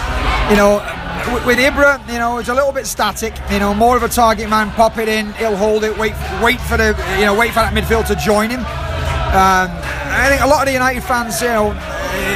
you 0.49 0.55
know, 0.55 0.79
w- 0.79 1.00
with 1.45 1.57
Ibra, 1.57 2.05
you 2.11 2.19
know, 2.19 2.37
it's 2.37 2.49
a 2.49 2.53
little 2.53 2.71
bit 2.71 2.85
static. 2.85 3.33
You 3.49 3.59
know, 3.59 3.73
more 3.73 3.97
of 3.97 4.03
a 4.03 4.09
target 4.09 4.49
man. 4.49 4.71
Pop 4.71 4.97
it 4.97 5.07
in, 5.07 5.33
he'll 5.33 5.55
hold 5.55 5.83
it. 5.83 5.97
Wait, 5.97 6.13
wait 6.41 6.59
for 6.61 6.77
the, 6.77 6.95
you 7.17 7.25
know, 7.25 7.37
wait 7.37 7.49
for 7.49 7.61
that 7.61 7.73
midfield 7.73 8.07
to 8.07 8.15
join 8.15 8.49
him. 8.49 8.59
Um, 8.59 9.69
I 10.13 10.27
think 10.29 10.41
a 10.41 10.47
lot 10.47 10.61
of 10.61 10.65
the 10.67 10.73
United 10.73 11.03
fans, 11.03 11.41
you 11.41 11.47
know, 11.47 11.73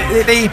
the. 0.10 0.52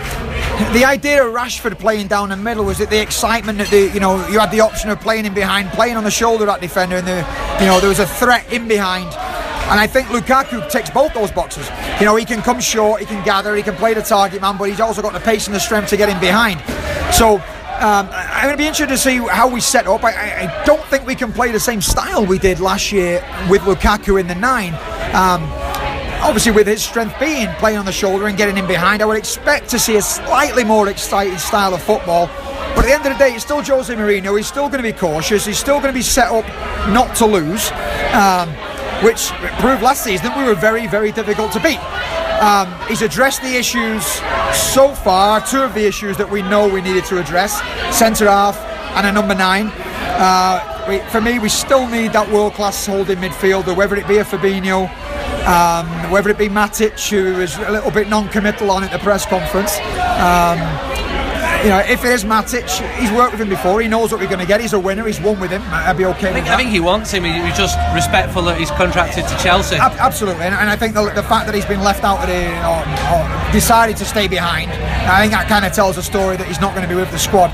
the 0.75 0.85
idea 0.85 1.25
of 1.25 1.33
Rashford 1.35 1.79
playing 1.79 2.09
down 2.09 2.29
the 2.29 2.37
middle 2.37 2.65
was 2.65 2.79
that 2.79 2.91
the 2.91 3.01
excitement 3.01 3.59
that 3.59 3.69
the 3.69 3.91
you 3.95 4.01
know 4.01 4.17
you 4.29 4.39
had 4.39 4.51
the 4.51 4.61
option 4.61 4.91
of 4.91 5.01
playing 5.01 5.25
in 5.25 5.33
behind, 5.35 5.71
playing 5.71 5.97
on 5.97 6.05
the 6.05 6.11
shoulder 6.11 6.45
of 6.45 6.49
that 6.49 6.61
defender, 6.61 6.97
and 6.97 7.07
the 7.07 7.27
you 7.59 7.67
know 7.67 7.81
there 7.81 7.89
was 7.89 7.99
a 8.01 8.07
threat 8.07 8.53
in 8.53 8.69
behind. 8.69 9.07
And 9.71 9.81
I 9.81 9.87
think 9.87 10.09
Lukaku 10.09 10.69
ticks 10.71 10.91
both 10.91 11.15
those 11.15 11.31
boxes. 11.33 11.69
You 11.99 12.05
know, 12.05 12.17
he 12.17 12.25
can 12.25 12.43
come 12.43 12.61
short, 12.61 13.01
he 13.01 13.07
can 13.07 13.25
gather, 13.25 13.57
he 13.57 13.63
can 13.63 13.75
play 13.77 13.95
the 13.95 14.03
target 14.03 14.43
man, 14.43 14.59
but 14.59 14.69
he's 14.69 14.81
also 14.81 15.01
got 15.01 15.15
the 15.15 15.21
pace 15.21 15.47
and 15.47 15.55
the 15.55 15.61
strength 15.61 15.89
to 15.91 15.97
get 15.97 16.09
in 16.09 16.21
behind. 16.21 16.61
So 17.15 17.37
um, 17.81 18.09
I'm 18.43 18.49
going 18.49 18.59
to 18.59 18.63
be 18.65 18.67
interested 18.67 18.89
to 18.89 18.99
see 18.99 19.19
how 19.19 19.47
we 19.47 19.61
set 19.61 19.87
up. 19.87 20.03
I, 20.03 20.11
I, 20.11 20.65
don't 20.65 20.83
think 20.87 21.07
we 21.07 21.15
can 21.15 21.33
play 21.33 21.53
the 21.53 21.61
same 21.61 21.81
style 21.81 22.27
we 22.27 22.41
did 22.41 22.59
last 22.59 22.91
year 22.91 23.25
with 23.49 23.63
Lukaku 23.63 24.19
in 24.19 24.27
the 24.27 24.35
nine. 24.35 24.75
Um, 25.15 25.45
obviously, 26.25 26.51
with 26.51 26.67
his 26.67 26.83
strength 26.83 27.15
being 27.21 27.47
playing 27.61 27.79
on 27.79 27.85
the 27.85 27.93
shoulder 27.93 28.27
and 28.27 28.37
getting 28.37 28.59
in 28.59 28.67
behind, 28.67 29.01
I 29.01 29.05
would 29.05 29.17
expect 29.17 29.69
to 29.71 29.79
see 29.79 29.95
a 29.95 30.03
slightly 30.03 30.65
more 30.65 30.89
exciting 30.89 31.39
style 31.39 31.73
of 31.73 31.83
football. 31.85 32.27
But 32.75 32.79
at 32.79 32.87
the 32.87 32.93
end 32.95 33.07
of 33.07 33.13
the 33.13 33.19
day, 33.25 33.33
it's 33.33 33.45
still 33.45 33.63
Jose 33.63 33.95
Mourinho. 33.95 34.37
He's 34.37 34.49
still 34.49 34.69
going 34.69 34.83
to 34.83 34.93
be 34.93 34.99
cautious. 34.99 35.47
He's 35.47 35.59
still 35.59 35.79
going 35.79 35.93
to 35.93 35.97
be 35.97 36.03
set 36.03 36.33
up 36.33 36.45
not 36.89 37.15
to 37.19 37.27
lose, 37.27 37.71
um, 38.13 38.49
which 39.05 39.29
proved 39.61 39.85
last 39.85 40.03
season 40.03 40.33
we 40.37 40.43
were 40.43 40.57
very, 40.57 40.89
very 40.89 41.13
difficult 41.13 41.53
to 41.53 41.61
beat. 41.61 41.79
Um, 42.43 42.75
he's 42.89 43.03
addressed 43.03 43.41
the 43.43 43.55
issues 43.55 44.05
so 44.53 44.93
far, 44.97 45.41
two 45.47 45.63
of 45.63 45.75
the 45.75 45.87
issues 45.87 46.17
that 46.17 46.29
we 46.29 46.43
know 46.43 46.69
we 46.69 46.81
needed 46.81 47.05
to 47.05 47.21
address 47.21 47.61
centre 47.97 48.29
half 48.29 48.59
and 48.97 49.07
a 49.07 49.13
number 49.13 49.37
nine. 49.37 49.71
Uh, 49.77 50.85
we, 50.89 50.99
for 51.11 51.21
me, 51.21 51.39
we 51.39 51.49
still 51.49 51.87
need 51.87 52.13
that 52.15 52.29
world 52.33 52.55
class 52.55 52.85
holding 52.85 53.19
midfielder, 53.19 53.77
whether 53.77 53.95
it 53.95 54.09
be 54.09 54.19
a 54.19 54.25
Fabinho, 54.25 54.91
um, 55.47 56.11
whether 56.11 56.31
it 56.31 56.39
be 56.39 56.49
Matic, 56.49 57.09
who 57.09 57.35
was 57.39 57.57
a 57.59 57.71
little 57.71 57.93
bit 57.93 58.09
non 58.09 58.29
committal 58.29 58.73
on 58.73 58.83
at 58.83 58.91
the 58.91 58.99
press 58.99 59.25
conference. 59.25 59.79
Um, 60.19 60.59
you 61.63 61.69
know, 61.69 61.79
if 61.79 62.05
it 62.05 62.11
is 62.11 62.25
Matic, 62.25 62.69
he's 62.99 63.11
worked 63.13 63.33
with 63.33 63.41
him 63.41 63.49
before. 63.49 63.81
He 63.81 63.89
knows 63.89 64.11
what 64.11 64.21
we're 64.21 64.27
going 64.27 64.41
to 64.41 64.47
get. 64.47 64.61
He's 64.61 64.73
a 64.73 64.81
winner. 64.81 65.07
He's 65.07 65.21
won 65.21 65.39
with 65.39 65.51
him. 65.51 65.63
I'd 65.67 65.97
be 65.97 66.05
okay 66.07 66.31
I 66.31 66.33
think, 66.33 66.49
I 66.49 66.57
think 66.57 66.71
he 66.71 66.81
wants 66.81 67.13
him. 67.13 67.25
He's 67.25 67.57
just 67.57 67.79
respectful 67.95 68.43
that 68.43 68.59
he's 68.59 68.71
contracted 68.73 69.27
to 69.29 69.37
Chelsea. 69.39 69.77
Ab- 69.77 69.93
absolutely, 69.99 70.45
and, 70.45 70.55
and 70.55 70.69
I 70.69 70.77
think 70.77 70.95
the, 70.95 71.05
the 71.15 71.23
fact 71.23 71.47
that 71.47 71.55
he's 71.55 71.67
been 71.67 71.83
left 71.83 72.05
out 72.05 72.19
of 72.21 72.29
the, 72.29 72.51
or, 72.67 72.83
or 73.15 73.53
decided 73.53 73.97
to 73.99 74.05
stay 74.05 74.29
behind, 74.29 74.71
I 74.73 75.21
think 75.21 75.33
that 75.33 75.49
kind 75.49 75.65
of 75.65 75.73
tells 75.73 75.97
a 75.99 76.03
story 76.03 76.37
that 76.37 76.47
he's 76.47 76.61
not 76.61 76.75
going 76.75 76.89
to 76.89 76.93
be 76.93 76.99
with 76.99 77.11
the 77.11 77.19
squad. 77.19 77.51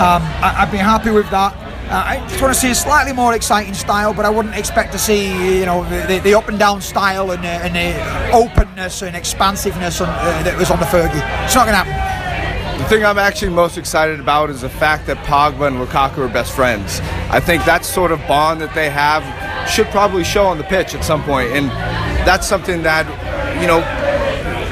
Um, 0.00 0.22
I, 0.40 0.64
I'd 0.64 0.72
be 0.72 0.78
happy 0.78 1.10
with 1.10 1.28
that. 1.30 1.54
Uh, 1.90 2.04
I 2.06 2.28
just 2.28 2.40
want 2.40 2.54
to 2.54 2.60
see 2.60 2.70
a 2.70 2.74
slightly 2.74 3.12
more 3.12 3.34
exciting 3.34 3.74
style, 3.74 4.14
but 4.14 4.24
I 4.24 4.30
wouldn't 4.30 4.54
expect 4.54 4.92
to 4.92 4.98
see 4.98 5.58
you 5.58 5.66
know 5.66 5.82
the, 6.06 6.20
the, 6.20 6.34
up 6.34 6.48
and 6.48 6.56
down 6.56 6.80
style 6.80 7.32
and, 7.32 7.42
the, 7.42 7.48
and 7.48 7.74
the 7.74 8.32
openness 8.32 9.02
and 9.02 9.16
expansiveness 9.16 10.00
on, 10.00 10.08
uh, 10.08 10.42
that 10.44 10.56
was 10.56 10.70
on 10.70 10.78
the 10.78 10.86
Fergie. 10.86 11.20
It's 11.44 11.56
not 11.56 11.66
going 11.66 11.76
to 11.76 11.82
happen. 11.82 12.09
Thing 12.90 13.04
I'm 13.04 13.20
actually 13.20 13.52
most 13.52 13.78
excited 13.78 14.18
about 14.18 14.50
is 14.50 14.62
the 14.62 14.68
fact 14.68 15.06
that 15.06 15.16
Pogba 15.18 15.68
and 15.68 15.76
Lukaku 15.76 16.18
are 16.18 16.28
best 16.28 16.50
friends. 16.50 16.98
I 17.30 17.38
think 17.38 17.64
that 17.64 17.84
sort 17.84 18.10
of 18.10 18.18
bond 18.26 18.60
that 18.62 18.74
they 18.74 18.90
have 18.90 19.22
should 19.70 19.86
probably 19.90 20.24
show 20.24 20.44
on 20.44 20.58
the 20.58 20.64
pitch 20.64 20.96
at 20.96 21.04
some 21.04 21.22
point, 21.22 21.52
and 21.52 21.68
that's 22.26 22.48
something 22.48 22.82
that 22.82 23.06
you 23.60 23.68
know 23.68 23.78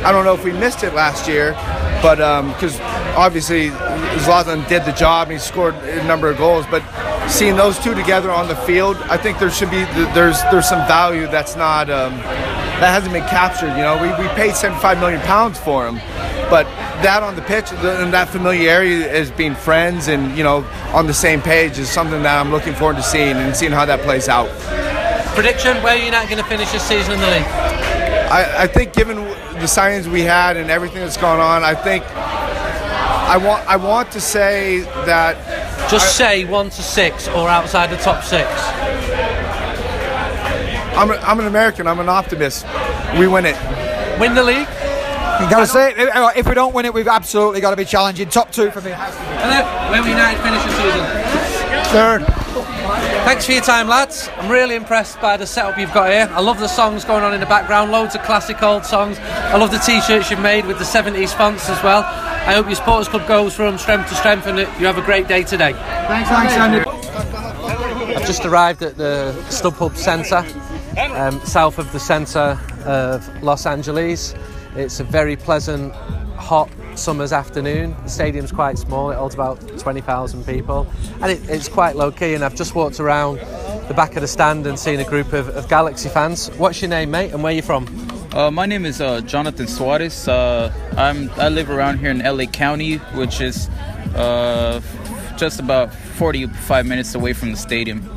I 0.05 0.11
don't 0.11 0.25
know 0.25 0.35
if 0.35 0.43
we 0.43 0.51
missed 0.51 0.83
it 0.83 0.95
last 0.95 1.29
year, 1.29 1.53
but 2.03 2.17
because 2.49 2.81
obviously 3.17 3.71
Zlatan 4.27 4.69
did 4.69 4.85
the 4.85 4.91
job 4.91 5.29
and 5.29 5.35
he 5.35 5.39
scored 5.39 5.77
a 5.77 6.05
number 6.05 6.29
of 6.29 6.39
goals, 6.39 6.67
but 6.73 6.83
seeing 7.31 7.55
those 7.55 7.79
two 7.79 7.95
together 7.95 8.33
on 8.33 8.49
the 8.49 8.57
field, 8.57 8.97
I 9.03 9.17
think 9.17 9.39
there 9.39 9.49
should 9.49 9.71
be 9.71 9.85
there's 10.13 10.43
there's 10.51 10.69
some 10.69 10.85
value 10.89 11.29
that's 11.29 11.55
not 11.55 11.89
um, 11.89 12.17
that 12.81 12.91
hasn't 12.91 13.13
been 13.13 13.29
captured. 13.29 13.71
You 13.77 13.83
know, 13.83 13.95
we, 14.03 14.09
we 14.21 14.29
paid 14.35 14.57
75 14.57 14.99
million 14.99 15.21
pounds 15.21 15.57
for 15.57 15.87
him, 15.87 16.01
but 16.51 16.65
that 17.03 17.23
on 17.23 17.37
the 17.37 17.43
pitch 17.43 17.71
and 17.73 18.13
that 18.13 18.29
familiarity 18.29 19.05
as 19.05 19.31
being 19.31 19.55
friends 19.55 20.09
and 20.09 20.37
you 20.37 20.43
know 20.43 20.65
on 20.93 21.07
the 21.07 21.15
same 21.15 21.41
page 21.41 21.79
is 21.79 21.89
something 21.89 22.23
that 22.23 22.41
I'm 22.41 22.51
looking 22.51 22.75
forward 22.75 22.97
to 22.97 23.03
seeing 23.03 23.37
and 23.37 23.55
seeing 23.55 23.73
how 23.73 23.85
that 23.85 24.01
plays 24.01 24.29
out. 24.29 24.49
Prediction: 25.35 25.83
Where 25.83 25.97
are 25.97 26.11
not 26.11 26.29
going 26.29 26.43
to 26.43 26.49
finish 26.49 26.73
this 26.73 26.83
season 26.83 27.15
in 27.15 27.21
the 27.21 27.27
league? 27.27 27.47
I, 28.31 28.65
I 28.65 28.67
think 28.67 28.93
given 28.93 29.17
the 29.17 29.67
signings 29.67 30.07
we 30.07 30.23
had 30.23 30.57
and 30.57 30.71
everything 30.71 31.01
that's 31.01 31.17
gone 31.17 31.41
on, 31.41 31.65
I 31.65 31.75
think 31.75 32.05
I 33.29 33.37
want 33.37 33.67
I 33.67 33.77
want 33.77 34.11
to 34.13 34.21
say 34.21 34.81
that 35.07 35.37
Just 35.91 36.17
say 36.17 36.45
one 36.45 36.71
to 36.71 36.83
six 36.83 37.29
or 37.29 37.49
outside 37.49 37.91
the 37.91 37.97
top 37.99 38.25
six. 38.25 38.49
I'm, 40.97 41.13
a, 41.13 41.15
I'm 41.19 41.39
an 41.39 41.47
American. 41.47 41.87
I'm 41.87 42.01
an 42.01 42.09
optimist. 42.09 42.67
We 43.19 43.29
win 43.29 43.47
it. 43.47 43.57
Win 44.19 44.35
the 44.35 44.43
league. 44.43 44.67
You 45.41 45.49
got 45.49 45.61
to 45.61 45.67
say, 45.67 45.95
if 45.97 46.37
if 46.37 46.49
we 46.49 46.55
don't 46.55 46.75
win 46.75 46.85
it, 46.85 46.93
we've 46.93 47.07
absolutely 47.07 47.61
got 47.61 47.71
to 47.71 47.77
be 47.77 47.85
challenging 47.85 48.29
top 48.29 48.51
two 48.51 48.71
for 48.71 48.81
me. 48.81 48.91
Hello. 48.93 49.91
Where 49.91 50.03
will 50.03 50.09
United 50.09 50.43
finish 50.43 50.63
the 50.65 50.71
season? 50.71 51.49
Third. 51.93 52.49
Thanks 53.25 53.47
for 53.47 53.53
your 53.53 53.63
time, 53.63 53.87
lads. 53.87 54.29
I'm 54.37 54.51
really 54.51 54.75
impressed 54.75 55.21
by 55.21 55.37
the 55.37 55.47
setup 55.47 55.79
you've 55.79 55.93
got 55.93 56.11
here. 56.11 56.29
I 56.33 56.41
love 56.41 56.59
the 56.59 56.67
songs 56.69 57.05
going 57.05 57.23
on 57.23 57.35
in 57.35 57.41
the 57.41 57.47
background, 57.47 57.93
loads 57.93 58.15
of 58.15 58.23
classic 58.23 58.63
old 58.63 58.85
songs. 58.85 59.19
I 59.19 59.57
love 59.57 59.71
the 59.71 59.79
t 59.79 60.01
shirts 60.01 60.31
you've 60.31 60.41
made 60.41 60.67
with 60.67 60.79
the 60.79 60.85
70s 60.85 61.35
fonts 61.35 61.69
as 61.69 61.83
well. 61.83 62.03
I 62.03 62.55
hope 62.55 62.67
your 62.67 62.77
supporters 62.77 63.09
club 63.09 63.29
goes 63.29 63.55
from 63.55 63.79
strength 63.79 64.09
to 64.09 64.15
strength 64.15 64.47
and 64.47 64.59
that 64.59 64.81
you 64.81 64.87
have 64.87 64.99
a 64.99 65.03
great 65.03 65.29
day 65.29 65.45
today. 65.45 65.73
Thanks, 65.73 66.31
thanks, 66.31 66.55
Andy. 66.55 66.81
I've 68.17 68.27
just 68.27 68.45
arrived 68.45 68.83
at 68.83 68.97
the 68.97 69.37
StubHub 69.51 69.97
Centre, 69.97 70.45
um, 71.15 71.39
south 71.45 71.79
of 71.79 71.93
the 71.93 72.01
centre 72.01 72.59
of 72.87 73.43
Los 73.43 73.67
Angeles. 73.67 74.35
It's 74.79 75.01
a 75.01 75.05
very 75.05 75.35
pleasant, 75.35 75.93
hot 76.37 76.71
summer's 76.95 77.33
afternoon. 77.33 77.97
The 78.05 78.09
stadium's 78.09 78.53
quite 78.53 78.79
small, 78.79 79.11
it 79.11 79.17
holds 79.17 79.35
about 79.35 79.59
20,000 79.77 80.47
people, 80.47 80.87
and 81.21 81.33
it, 81.33 81.51
it's 81.51 81.69
quite 81.69 81.97
low 81.97 82.13
key. 82.13 82.35
And 82.35 82.45
I've 82.45 82.55
just 82.55 82.77
walked 82.77 83.01
around 83.01 83.39
the 83.89 83.95
back 83.95 84.15
of 84.15 84.23
the 84.23 84.29
stand 84.29 84.65
and 84.69 84.79
seen 84.79 85.01
a 85.01 85.05
group 85.05 85.33
of, 85.33 85.49
of 85.49 85.69
Galaxy 85.69 86.09
fans. 86.09 86.49
What's 86.59 86.81
your 86.81 86.91
name, 86.91 87.11
mate, 87.11 87.33
and 87.33 87.43
where 87.43 87.53
are 87.53 87.57
you 87.57 87.63
from? 87.63 87.89
Uh, 88.33 88.53
my 88.53 88.67
name 88.67 88.87
is 88.87 89.01
uh, 89.01 89.21
Jonathan 89.23 89.67
Suarez. 89.67 90.29
Uh, 90.29 90.73
I'm 90.97 91.29
I 91.31 91.49
live 91.49 91.71
around 91.71 91.99
here 91.99 92.11
in 92.11 92.21
LA 92.21 92.45
County, 92.45 92.99
which 93.17 93.41
is 93.41 93.69
uh, 94.15 94.81
just 95.37 95.59
about 95.59 95.93
45 95.93 96.87
minutes 96.87 97.17
away 97.17 97.33
from 97.33 97.51
the 97.51 97.57
stadium. 97.57 98.09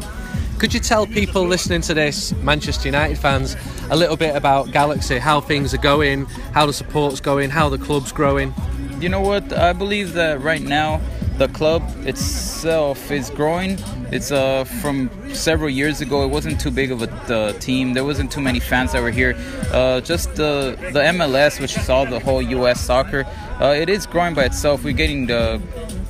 Could 0.61 0.75
you 0.75 0.79
tell 0.79 1.07
people 1.07 1.43
listening 1.43 1.81
to 1.81 1.95
this, 1.95 2.33
Manchester 2.33 2.87
United 2.87 3.17
fans, 3.17 3.55
a 3.89 3.95
little 3.95 4.15
bit 4.15 4.35
about 4.35 4.71
Galaxy, 4.71 5.17
how 5.17 5.41
things 5.41 5.73
are 5.73 5.79
going, 5.79 6.25
how 6.53 6.67
the 6.67 6.71
support's 6.71 7.19
going, 7.19 7.49
how 7.49 7.67
the 7.67 7.79
club's 7.79 8.11
growing? 8.11 8.53
You 8.99 9.09
know 9.09 9.21
what? 9.21 9.51
I 9.53 9.73
believe 9.73 10.13
that 10.13 10.39
right 10.39 10.61
now 10.61 11.01
the 11.39 11.47
club 11.47 11.81
itself 12.05 13.09
is 13.09 13.31
growing. 13.31 13.79
It's 14.11 14.31
uh, 14.31 14.65
from 14.65 15.09
several 15.33 15.71
years 15.71 15.99
ago. 15.99 16.25
It 16.25 16.27
wasn't 16.27 16.61
too 16.61 16.69
big 16.69 16.91
of 16.91 17.01
a 17.01 17.09
uh, 17.33 17.53
team. 17.53 17.95
There 17.95 18.05
wasn't 18.05 18.31
too 18.31 18.41
many 18.41 18.59
fans 18.59 18.91
that 18.91 19.01
were 19.01 19.09
here. 19.09 19.33
Uh, 19.71 19.99
just 20.01 20.35
the 20.35 20.77
the 20.93 20.99
MLS, 20.99 21.59
which 21.59 21.75
is 21.75 21.89
all 21.89 22.05
the 22.05 22.19
whole 22.19 22.43
U.S. 22.43 22.79
soccer, 22.79 23.25
uh, 23.59 23.73
it 23.75 23.89
is 23.89 24.05
growing 24.05 24.35
by 24.35 24.43
itself. 24.43 24.83
We're 24.83 24.93
getting 24.93 25.25
the 25.25 25.59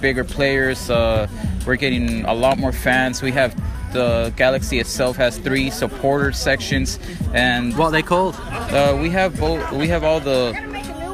bigger 0.02 0.26
players. 0.26 0.90
Uh, 0.90 1.30
we're 1.66 1.78
getting 1.78 2.26
a 2.26 2.34
lot 2.34 2.58
more 2.58 2.74
fans. 2.74 3.22
We 3.22 3.32
have 3.32 3.56
the 3.92 4.34
Galaxy 4.36 4.80
itself 4.80 5.16
has 5.18 5.38
three 5.38 5.70
supporter 5.70 6.32
sections, 6.32 7.00
and 7.34 7.78
What 7.78 7.88
are 7.88 7.92
they 7.92 8.02
called? 8.04 8.36
uh, 8.40 8.98
we 9.02 9.10
have 9.12 9.40
both. 9.40 9.72
We 9.72 9.88
have 9.90 10.04
all 10.04 10.20
the 10.20 10.54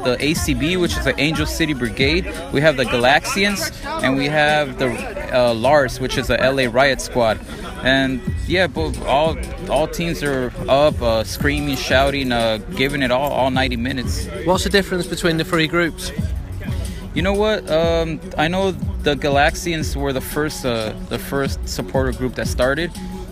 the 0.04 0.16
ACB, 0.18 0.80
which 0.80 0.96
is 0.96 1.04
the 1.04 1.18
Angel 1.20 1.44
City 1.44 1.74
Brigade. 1.74 2.24
We 2.52 2.60
have 2.60 2.76
the 2.76 2.84
Galaxians, 2.84 3.72
and 4.02 4.16
we 4.16 4.26
have 4.26 4.78
the 4.78 4.88
uh, 5.36 5.52
Lars, 5.54 5.98
which 6.00 6.16
is 6.16 6.28
the 6.28 6.36
LA 6.38 6.70
Riot 6.70 7.00
Squad. 7.00 7.38
And 7.82 8.20
yeah, 8.46 8.68
both 8.68 9.00
all 9.04 9.36
all 9.68 9.88
teams 9.88 10.22
are 10.22 10.52
up, 10.68 11.00
uh, 11.02 11.24
screaming, 11.24 11.76
shouting, 11.76 12.30
uh, 12.32 12.58
giving 12.76 13.02
it 13.02 13.10
all 13.10 13.30
all 13.32 13.50
90 13.50 13.76
minutes. 13.76 14.26
What's 14.44 14.64
the 14.64 14.70
difference 14.70 15.06
between 15.06 15.36
the 15.36 15.44
three 15.44 15.66
groups? 15.66 16.12
You 17.14 17.22
know 17.22 17.34
what? 17.34 17.68
Um, 17.70 18.20
I 18.38 18.46
know 18.48 18.72
the 19.02 19.14
Galaxians 19.14 19.96
were 19.96 20.12
the 20.12 20.20
first 20.20 20.64
uh, 20.64 20.92
the 21.08 21.18
first 21.18 21.66
supporter 21.68 22.12
group 22.12 22.34
that 22.34 22.48
started. 22.48 22.90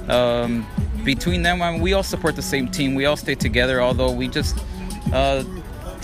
Um, 0.09 0.67
between 1.05 1.43
them, 1.43 1.63
I 1.63 1.73
mean, 1.73 1.81
we 1.81 1.93
all 1.93 2.03
support 2.03 2.37
the 2.37 2.43
same 2.43 2.69
team. 2.69 2.95
We 2.95 3.07
all 3.07 3.17
stay 3.17 3.35
together. 3.35 3.81
Although 3.81 4.13
we 4.13 4.29
just, 4.29 4.59
uh, 5.13 5.45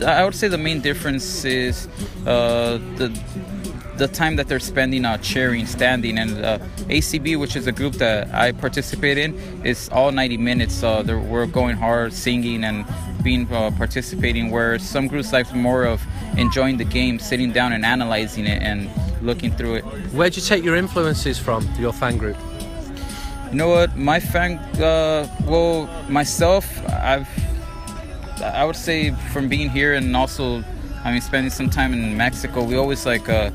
I 0.07 0.25
would 0.25 0.35
say 0.35 0.49
the 0.49 0.59
main 0.59 0.81
difference 0.81 1.45
is 1.45 1.89
uh, 2.27 2.79
the 2.97 3.09
the 3.97 4.09
time 4.09 4.37
that 4.37 4.49
they're 4.49 4.59
spending 4.59 5.05
uh, 5.05 5.19
cheering, 5.19 5.67
standing, 5.67 6.19
and 6.19 6.45
uh, 6.45 6.59
ACB, 6.89 7.39
which 7.39 7.57
is 7.57 7.67
a 7.67 7.73
group 7.73 7.95
that 7.95 8.33
I 8.35 8.53
participate 8.53 9.19
in, 9.19 9.39
is 9.65 9.89
all 9.91 10.11
90 10.11 10.39
minutes. 10.39 10.83
Uh, 10.83 11.05
we're 11.29 11.47
going 11.47 11.77
hard, 11.77 12.13
singing, 12.13 12.65
and 12.65 12.85
being 13.23 13.53
uh, 13.53 13.71
participating. 13.77 14.51
Where 14.51 14.79
some 14.79 15.09
groups 15.09 15.33
like 15.33 15.53
more 15.55 15.85
of 15.85 16.03
enjoying 16.37 16.77
the 16.77 16.85
game, 16.85 17.19
sitting 17.19 17.53
down 17.53 17.73
and 17.73 17.85
analyzing 17.85 18.47
it 18.47 18.63
and 18.63 18.91
looking 19.23 19.53
through 19.53 19.75
it. 19.77 19.83
Where'd 20.13 20.37
you 20.37 20.43
take 20.43 20.65
your 20.65 20.77
influences 20.77 21.39
from, 21.39 21.69
your 21.79 21.93
fan 21.93 22.17
group? 22.17 22.37
You 23.51 23.59
know 23.59 23.69
what? 23.69 23.97
My 23.97 24.19
fan, 24.19 24.59
uh, 24.81 25.29
well, 25.45 25.87
myself, 26.09 26.67
I've, 26.89 27.29
I 28.43 28.65
would 28.65 28.77
say 28.77 29.11
from 29.33 29.49
being 29.49 29.69
here 29.69 29.95
and 29.95 30.17
also, 30.17 30.65
I 31.05 31.13
mean, 31.13 31.21
spending 31.21 31.51
some 31.51 31.69
time 31.69 31.93
in 31.93 32.17
Mexico, 32.17 32.65
we 32.65 32.77
always 32.77 33.05
like 33.05 33.29
uh, 33.29 33.51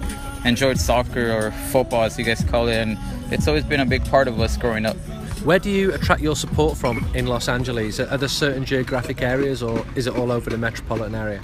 enjoyed 0.45 0.79
soccer 0.79 1.31
or 1.31 1.51
football, 1.71 2.03
as 2.03 2.17
you 2.17 2.23
guys 2.23 2.43
call 2.43 2.67
it, 2.67 2.75
and 2.75 2.97
it's 3.31 3.47
always 3.47 3.63
been 3.63 3.79
a 3.79 3.85
big 3.85 4.05
part 4.05 4.27
of 4.27 4.39
us 4.39 4.55
growing 4.55 4.85
up. 4.85 4.95
Where 5.43 5.59
do 5.59 5.69
you 5.69 5.93
attract 5.93 6.21
your 6.21 6.35
support 6.35 6.77
from 6.77 7.09
in 7.15 7.27
Los 7.27 7.47
Angeles? 7.47 7.99
Are 7.99 8.17
there 8.17 8.27
certain 8.27 8.65
geographic 8.65 9.21
areas 9.21 9.63
or 9.63 9.85
is 9.95 10.07
it 10.07 10.15
all 10.15 10.31
over 10.31 10.49
the 10.49 10.57
metropolitan 10.57 11.15
area? 11.15 11.41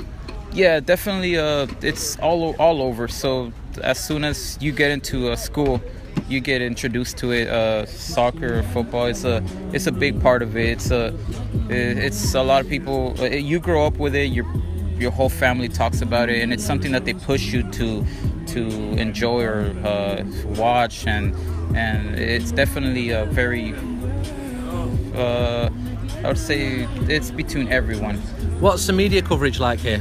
Yeah, 0.53 0.79
definitely. 0.79 1.37
Uh, 1.37 1.67
it's 1.81 2.17
all 2.19 2.55
all 2.59 2.81
over. 2.81 3.07
So 3.07 3.51
as 3.81 3.97
soon 3.99 4.23
as 4.23 4.57
you 4.61 4.71
get 4.71 4.91
into 4.91 5.31
a 5.31 5.37
school, 5.37 5.81
you 6.29 6.39
get 6.41 6.61
introduced 6.61 7.17
to 7.17 7.31
it. 7.31 7.47
Uh, 7.47 7.85
soccer, 7.87 8.61
football. 8.73 9.07
It's 9.07 9.23
a 9.23 9.43
it's 9.73 9.87
a 9.87 9.91
big 9.91 10.21
part 10.21 10.43
of 10.43 10.55
it. 10.55 10.69
It's 10.69 10.91
a 10.91 11.13
it's 11.69 12.35
a 12.35 12.43
lot 12.43 12.61
of 12.61 12.69
people. 12.69 13.15
uh, 13.19 13.25
You 13.25 13.59
grow 13.59 13.85
up 13.87 13.97
with 13.97 14.15
it. 14.15 14.25
Your 14.31 14.45
your 14.99 15.11
whole 15.11 15.29
family 15.29 15.69
talks 15.69 16.01
about 16.01 16.29
it, 16.29 16.41
and 16.43 16.53
it's 16.53 16.63
something 16.63 16.91
that 16.91 17.05
they 17.05 17.13
push 17.13 17.51
you 17.51 17.63
to 17.71 18.05
to 18.47 18.61
enjoy 18.99 19.41
or 19.43 19.73
uh, 19.83 20.23
watch, 20.55 21.07
and 21.07 21.33
and 21.75 22.19
it's 22.19 22.51
definitely 22.51 23.09
a 23.09 23.25
very 23.25 23.73
uh, 25.15 25.69
I 26.23 26.27
would 26.27 26.37
say 26.37 26.87
it's 27.09 27.31
between 27.31 27.69
everyone. 27.69 28.17
What's 28.59 28.87
the 28.87 28.93
media 28.93 29.21
coverage 29.21 29.59
like 29.59 29.79
here 29.79 29.99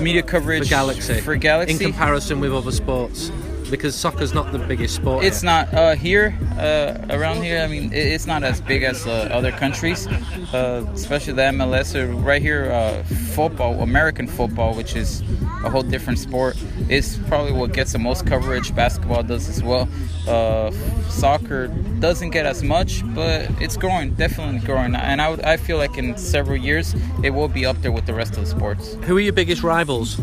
Media 0.00 0.22
coverage 0.22 0.64
for 0.64 0.68
Galaxy? 0.68 1.20
For 1.20 1.36
Galaxy, 1.36 1.74
in 1.74 1.78
comparison 1.78 2.40
with 2.40 2.52
other 2.52 2.72
sports, 2.72 3.30
because 3.70 3.94
soccer's 3.94 4.34
not 4.34 4.52
the 4.52 4.58
biggest 4.58 4.94
sport. 4.94 5.24
It's 5.24 5.40
here. 5.40 5.50
not 5.50 5.74
uh, 5.74 5.94
here 5.94 6.36
uh, 6.58 7.06
around 7.10 7.42
here. 7.42 7.62
I 7.62 7.66
mean, 7.66 7.92
it's 7.92 8.26
not 8.26 8.42
as 8.44 8.60
big 8.60 8.82
as 8.82 9.06
uh, 9.06 9.28
other 9.32 9.52
countries, 9.52 10.06
uh, 10.06 10.86
especially 10.94 11.32
the 11.34 11.42
MLS. 11.42 11.94
Or 11.94 12.06
right 12.08 12.42
here, 12.42 12.70
uh, 12.70 13.02
football, 13.34 13.80
American 13.80 14.26
football, 14.26 14.74
which 14.74 14.96
is 14.96 15.22
a 15.64 15.70
whole 15.70 15.82
different 15.82 16.18
sport, 16.18 16.56
is 16.88 17.18
probably 17.28 17.52
what 17.52 17.72
gets 17.72 17.92
the 17.92 17.98
most 17.98 18.26
coverage. 18.26 18.74
Basketball 18.74 19.22
does 19.22 19.48
as 19.48 19.62
well. 19.62 19.88
Uh, 20.28 20.70
soccer 21.08 21.68
doesn't 22.00 22.30
get 22.30 22.46
as 22.46 22.62
much, 22.62 23.02
but 23.14 23.48
it's 23.60 23.76
growing, 23.76 24.14
definitely 24.14 24.60
growing. 24.60 24.94
And 24.94 25.20
I, 25.22 25.28
would, 25.30 25.40
I 25.42 25.56
feel 25.56 25.76
like 25.78 25.96
in 25.98 26.16
several 26.18 26.56
years, 26.56 26.94
it 27.22 27.30
will 27.30 27.48
be 27.48 27.64
up 27.64 27.80
there 27.82 27.92
with 27.92 28.06
the 28.06 28.14
rest 28.14 28.34
of 28.36 28.40
the 28.40 28.46
sports. 28.46 28.94
Who 29.04 29.16
are 29.16 29.20
your 29.20 29.32
biggest 29.32 29.62
rivals? 29.62 30.18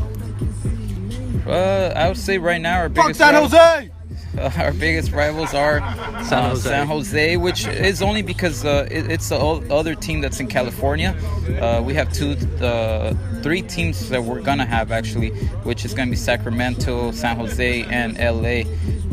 Uh, 1.48 1.92
I 1.96 2.08
would 2.08 2.18
say 2.18 2.38
right 2.38 2.62
now 2.62 2.78
our 2.80 2.90
Fuck 2.90 3.06
biggest 3.08 3.20
San 3.20 3.34
rival- 3.34 3.50
Jose! 3.50 3.90
Uh, 4.38 4.52
our 4.58 4.74
biggest 4.74 5.12
rivals 5.12 5.54
are 5.54 5.80
San 6.24 6.44
uh, 6.44 6.50
Jose. 6.50 6.70
San 6.70 6.88
Jose, 6.88 7.38
which 7.38 7.68
is 7.68 8.02
only 8.02 8.22
because 8.22 8.66
uh, 8.66 8.88
it, 8.90 9.12
it's 9.12 9.30
the 9.30 9.38
other 9.38 9.96
team 9.96 10.22
that's 10.22 10.40
in 10.40 10.48
California. 10.48 11.16
Uh, 11.62 11.82
we 11.84 11.94
have 11.94 12.12
two, 12.14 12.32
uh, 12.64 13.14
three 13.42 13.62
teams 13.62 14.10
that 14.10 14.24
we're 14.24 14.42
gonna 14.42 14.66
have 14.66 14.92
actually, 14.92 15.30
which 15.64 15.86
is 15.86 15.94
gonna 15.94 16.12
be 16.12 16.18
Sacramento, 16.18 17.12
San 17.12 17.38
Jose, 17.38 17.84
and 17.84 18.18
LA. 18.18 18.64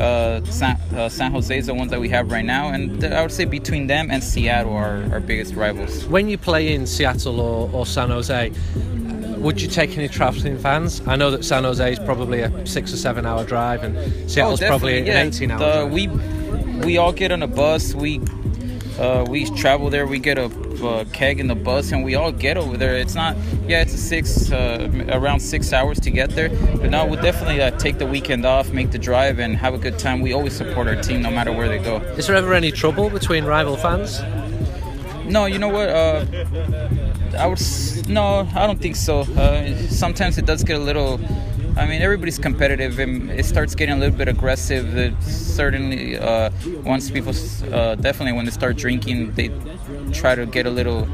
Uh, 0.03 0.43
San, 0.45 0.77
uh, 0.95 1.07
San 1.09 1.31
Jose 1.31 1.55
is 1.55 1.67
the 1.67 1.73
ones 1.73 1.91
that 1.91 1.99
we 1.99 2.09
have 2.09 2.31
right 2.31 2.45
now, 2.45 2.69
and 2.69 3.03
I 3.03 3.21
would 3.21 3.31
say 3.31 3.45
between 3.45 3.87
them 3.87 4.09
and 4.09 4.23
Seattle 4.23 4.73
are 4.73 5.07
our 5.11 5.19
biggest 5.19 5.53
rivals. 5.53 6.05
When 6.05 6.27
you 6.27 6.37
play 6.37 6.73
in 6.73 6.87
Seattle 6.87 7.39
or, 7.39 7.69
or 7.71 7.85
San 7.85 8.09
Jose, 8.09 8.51
would 9.41 9.61
you 9.61 9.67
take 9.67 9.97
any 9.97 10.07
travelling 10.07 10.57
fans? 10.57 11.01
I 11.07 11.15
know 11.15 11.31
that 11.31 11.43
San 11.43 11.63
Jose 11.63 11.91
is 11.93 11.99
probably 11.99 12.41
a 12.41 12.65
six 12.65 12.93
or 12.93 12.97
seven 12.97 13.25
hour 13.25 13.43
drive, 13.43 13.83
and 13.83 13.95
Seattle's 14.29 14.61
Oh, 14.61 14.67
probably 14.67 14.99
an 15.09 15.27
18 15.27 15.51
hour 15.51 15.59
The- 15.59 15.65
drive. 15.87 15.91
we 15.91 16.07
we 16.85 16.97
all 16.97 17.11
get 17.11 17.31
on 17.31 17.43
a 17.43 17.47
bus. 17.47 17.93
We 17.93 18.19
uh, 18.99 19.25
we 19.27 19.45
travel 19.51 19.89
there. 19.89 20.05
We 20.05 20.19
get 20.19 20.37
a, 20.37 20.45
uh 20.85 21.05
keg 21.13 21.39
in 21.39 21.47
the 21.47 21.55
bus, 21.55 21.91
and 21.91 22.03
we 22.03 22.15
all 22.15 22.31
get 22.31 22.57
over 22.57 22.75
there. 22.77 22.95
It's 22.97 23.15
not 23.15 23.35
yeah, 23.67 23.81
it's 23.81 23.93
a 23.93 23.97
six 23.97 24.51
uh, 24.51 24.89
around 25.09 25.39
six 25.39 25.73
hours 25.73 25.99
to 26.01 26.11
get 26.11 26.31
there. 26.31 26.49
But 26.49 26.89
no, 26.89 27.05
we'll 27.05 27.21
definitely 27.21 27.61
uh, 27.61 27.71
take 27.77 27.97
the 27.99 28.05
weekend 28.05 28.45
off, 28.45 28.71
make 28.71 28.91
the 28.91 28.99
drive, 28.99 29.39
and 29.39 29.55
have 29.57 29.73
a 29.73 29.77
good 29.77 29.97
time. 29.99 30.21
We 30.21 30.33
always 30.33 30.53
support 30.53 30.87
our 30.87 31.01
team 31.01 31.21
no 31.21 31.31
matter 31.31 31.51
where 31.51 31.67
they 31.67 31.79
go. 31.79 31.97
Is 32.17 32.27
there 32.27 32.35
ever 32.35 32.53
any 32.53 32.71
trouble 32.71 33.09
between 33.09 33.45
rival 33.45 33.75
fans? 33.77 34.21
No, 35.25 35.45
you 35.45 35.59
know 35.59 35.69
what? 35.69 35.87
Uh, 35.89 36.25
I 37.37 37.47
would 37.47 37.59
no, 38.11 38.47
I 38.55 38.67
don't 38.67 38.79
think 38.79 38.95
so. 38.95 39.21
Uh, 39.21 39.75
sometimes 39.89 40.37
it 40.37 40.45
does 40.45 40.63
get 40.63 40.77
a 40.77 40.83
little. 40.83 41.19
I 41.77 41.85
mean, 41.85 42.01
everybody's 42.01 42.37
competitive, 42.37 42.99
and 42.99 43.31
it 43.31 43.45
starts 43.45 43.75
getting 43.75 43.95
a 43.95 43.97
little 43.97 44.15
bit 44.15 44.27
aggressive. 44.27 44.97
It 44.97 45.13
certainly, 45.23 46.17
uh, 46.17 46.49
once 46.83 47.09
people, 47.09 47.33
uh, 47.73 47.95
definitely 47.95 48.33
when 48.33 48.43
they 48.43 48.51
start 48.51 48.75
drinking, 48.75 49.33
they 49.35 49.49
try 50.11 50.35
to 50.35 50.45
get 50.45 50.65
a 50.65 50.69
little 50.69 51.07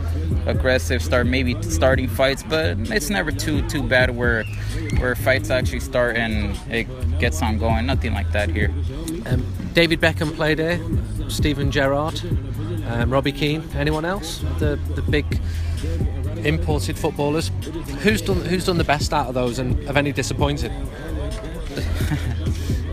aggressive, 0.48 1.04
start 1.04 1.28
maybe 1.28 1.62
starting 1.62 2.08
fights. 2.08 2.42
But 2.42 2.78
it's 2.92 3.10
never 3.12 3.32
too 3.32 3.62
too 3.70 3.84
bad 3.84 4.16
where 4.16 4.44
where 5.00 5.16
fights 5.16 5.52
actually 5.52 5.82
start 5.82 6.16
and 6.16 6.58
it 6.72 6.88
gets 7.20 7.42
on 7.44 7.60
going. 7.60 7.86
Nothing 7.86 8.14
like 8.14 8.32
that 8.32 8.50
here. 8.50 8.74
Um, 9.28 9.46
David 9.74 10.02
Beckham 10.02 10.36
played 10.36 10.58
here, 10.58 10.82
Steven 11.30 11.70
Gerrard, 11.70 12.20
um, 12.88 13.12
Robbie 13.12 13.32
Keane. 13.32 13.64
Anyone 13.76 14.06
else? 14.06 14.40
The 14.58 14.80
the 14.96 15.04
big 15.04 15.40
imported 16.46 16.98
footballers. 16.98 17.52
Who's 18.04 18.22
done 18.22 18.42
Who's 18.42 18.66
done 18.66 18.78
the 18.78 18.84
best 18.84 19.14
out 19.14 19.28
of 19.28 19.34
those, 19.34 19.60
and 19.60 19.78
have 19.86 19.98
any 19.98 20.12
disappointed? 20.12 20.72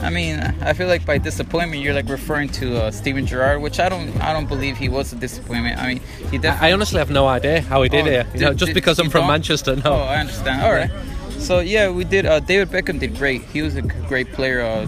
I 0.01 0.11
mean, 0.11 0.39
I 0.61 0.75
feel 0.75 0.87
like 0.87 1.07
by 1.07 1.17
disappointment 1.17 1.83
you're 1.83 1.95
like 1.95 2.09
referring 2.11 2.51
to 2.51 2.77
uh, 2.85 2.91
Steven 2.91 3.25
Gerrard, 3.27 3.63
which 3.63 3.81
I 3.81 3.89
don't, 3.89 4.11
I 4.21 4.35
don't 4.35 4.47
believe 4.47 4.77
he 4.77 4.91
was 4.91 5.13
a 5.15 5.17
disappointment. 5.17 5.79
I 5.79 5.87
mean, 5.87 6.01
he 6.31 6.37
definitely. 6.37 6.67
I, 6.67 6.71
I 6.71 6.73
honestly 6.75 6.99
have 6.99 7.11
no 7.11 7.27
idea 7.27 7.63
how 7.63 7.83
he 7.83 7.89
did 7.89 8.07
Oh, 8.07 8.11
here. 8.11 8.27
You 8.35 8.41
know, 8.41 8.53
just 8.55 8.67
did- 8.71 8.75
because 8.75 8.99
I'm 8.99 9.09
from 9.09 9.23
don't? 9.23 9.29
Manchester, 9.29 9.77
no. 9.77 9.83
Oh, 9.87 10.03
I 10.03 10.17
understand. 10.17 10.63
All 10.63 10.73
right. 10.73 10.91
So 11.39 11.61
yeah, 11.61 11.91
we 11.91 12.05
did. 12.05 12.27
Uh, 12.27 12.41
David 12.41 12.69
Beckham 12.69 12.99
did 13.01 13.17
great. 13.17 13.43
He 13.45 13.63
was 13.63 13.77
a 13.77 13.83
great 13.83 14.31
player. 14.33 14.61
Uh, 14.61 14.87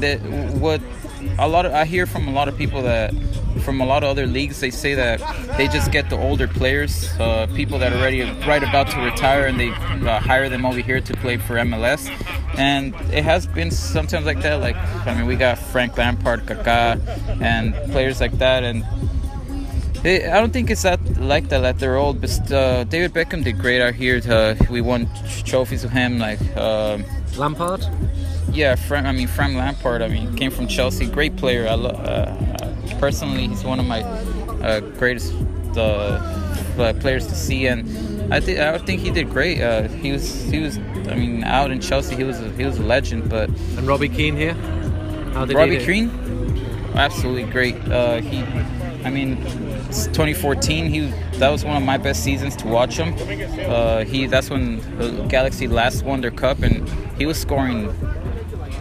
that 0.00 0.20
what 0.60 0.82
a 1.38 1.48
lot 1.48 1.64
of 1.64 1.72
I 1.72 1.84
hear 1.86 2.04
from 2.06 2.28
a 2.28 2.32
lot 2.32 2.48
of 2.48 2.56
people 2.58 2.82
that 2.82 3.12
from 3.58 3.80
a 3.80 3.86
lot 3.86 4.02
of 4.02 4.10
other 4.10 4.26
leagues 4.26 4.60
they 4.60 4.70
say 4.70 4.94
that 4.94 5.20
they 5.56 5.68
just 5.68 5.90
get 5.92 6.08
the 6.10 6.16
older 6.16 6.46
players, 6.48 7.08
uh, 7.18 7.46
people 7.54 7.78
that 7.78 7.92
are 7.92 7.96
already 7.98 8.22
right 8.46 8.62
about 8.62 8.88
to 8.90 9.00
retire, 9.00 9.46
and 9.46 9.58
they 9.58 9.70
uh, 9.70 10.20
hire 10.20 10.48
them 10.48 10.64
over 10.64 10.80
here 10.80 11.00
to 11.00 11.12
play 11.16 11.36
for 11.36 11.54
MLS. 11.56 12.08
And 12.56 12.94
it 13.12 13.24
has 13.24 13.46
been 13.46 13.70
sometimes 13.70 14.26
like 14.26 14.40
that. 14.42 14.60
Like 14.60 14.76
I 15.06 15.14
mean, 15.14 15.26
we 15.26 15.36
got 15.36 15.58
Frank 15.58 15.96
Lampard, 15.96 16.46
Kaká, 16.46 16.98
and 17.40 17.74
players 17.92 18.20
like 18.20 18.32
that, 18.38 18.62
and 18.64 18.84
I 20.04 20.38
don't 20.40 20.52
think 20.52 20.70
it's 20.70 20.82
that 20.82 21.00
like 21.18 21.48
that 21.48 21.60
that 21.60 21.78
they're 21.80 21.96
old, 21.96 22.20
but 22.20 22.52
uh, 22.52 22.84
David 22.84 23.12
Beckham 23.12 23.42
did 23.44 23.58
great 23.58 23.80
out 23.82 23.94
here. 23.94 24.20
Uh, 24.28 24.54
we 24.70 24.80
won 24.80 25.08
trophies 25.44 25.82
with 25.82 25.92
him, 25.92 26.18
like 26.18 26.40
um, 26.56 27.04
Lampard. 27.36 27.84
yeah, 28.52 28.76
Frank. 28.76 29.06
I 29.06 29.12
mean, 29.12 29.26
Frank 29.26 29.56
Lampard. 29.56 30.00
I 30.02 30.08
mean, 30.08 30.34
came 30.36 30.50
from 30.52 30.68
Chelsea, 30.68 31.06
great 31.06 31.36
player. 31.36 31.66
I 31.68 31.74
lo- 31.74 31.90
uh, 31.90 32.56
personally, 32.98 33.46
he's 33.48 33.64
one 33.64 33.80
of 33.80 33.86
my 33.86 34.02
uh, 34.02 34.80
greatest 34.80 35.32
uh, 35.76 35.80
uh, 36.78 36.92
players 36.94 37.26
to 37.26 37.34
see, 37.34 37.66
and 37.66 38.32
I 38.32 38.40
think 38.40 38.58
I 38.58 38.78
think 38.78 39.00
he 39.00 39.10
did 39.10 39.30
great. 39.30 39.60
Uh, 39.60 39.88
he 39.88 40.12
was 40.12 40.42
he 40.44 40.58
was. 40.60 40.78
I 41.08 41.14
mean, 41.14 41.44
out 41.44 41.70
in 41.70 41.80
Chelsea, 41.80 42.14
he 42.16 42.24
was 42.24 42.40
a, 42.40 42.50
he 42.50 42.64
was 42.64 42.78
a 42.78 42.82
legend, 42.82 43.30
but 43.30 43.48
And 43.48 43.86
Robbie 43.86 44.08
Keane 44.08 44.36
here. 44.36 44.54
How 45.32 45.44
did 45.44 45.56
Robbie? 45.56 45.84
Keane, 45.84 46.10
absolutely 46.94 47.44
great. 47.44 47.76
Uh, 47.88 48.20
he, 48.20 48.40
I 49.04 49.10
mean, 49.10 49.36
2014. 49.86 50.86
He 50.86 51.12
that 51.38 51.48
was 51.48 51.64
one 51.64 51.76
of 51.76 51.82
my 51.82 51.96
best 51.96 52.22
seasons 52.24 52.56
to 52.56 52.68
watch 52.68 52.96
him. 52.96 53.14
Uh, 53.68 54.04
he 54.04 54.26
that's 54.26 54.50
when 54.50 55.28
Galaxy 55.28 55.68
last 55.68 56.02
won 56.02 56.20
their 56.20 56.30
cup, 56.30 56.62
and 56.62 56.88
he 57.16 57.26
was 57.26 57.38
scoring 57.38 57.94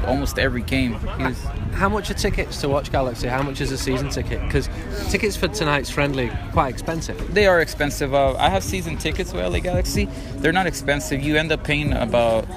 almost 0.06 0.40
every 0.40 0.62
game. 0.62 0.98
He 1.18 1.24
was 1.24 1.46
How 1.78 1.88
much 1.90 2.10
are 2.10 2.16
tickets 2.16 2.60
to 2.62 2.70
watch 2.70 2.92
Galaxy? 2.92 3.28
How 3.28 3.44
much 3.44 3.62
is 3.62 3.72
a 3.72 3.78
season 3.78 4.10
ticket? 4.10 4.42
Because 4.42 4.68
tickets 5.12 5.38
for 5.38 5.48
tonight's 5.48 5.92
friendly 5.92 6.32
quite 6.52 6.70
expensive. 6.70 7.36
they 7.36 7.46
are 7.46 7.62
expensive. 7.62 8.16
Uh, 8.16 8.34
I 8.34 8.50
have 8.50 8.64
season 8.64 8.98
tickets 8.98 9.32
with 9.32 9.46
LA 9.46 9.60
Galaxy. 9.60 10.10
They're 10.38 10.52
not 10.52 10.66
expensive. 10.66 11.22
You 11.22 11.38
end 11.38 11.52
up 11.52 11.64
paying 11.64 11.94
about 11.94 12.50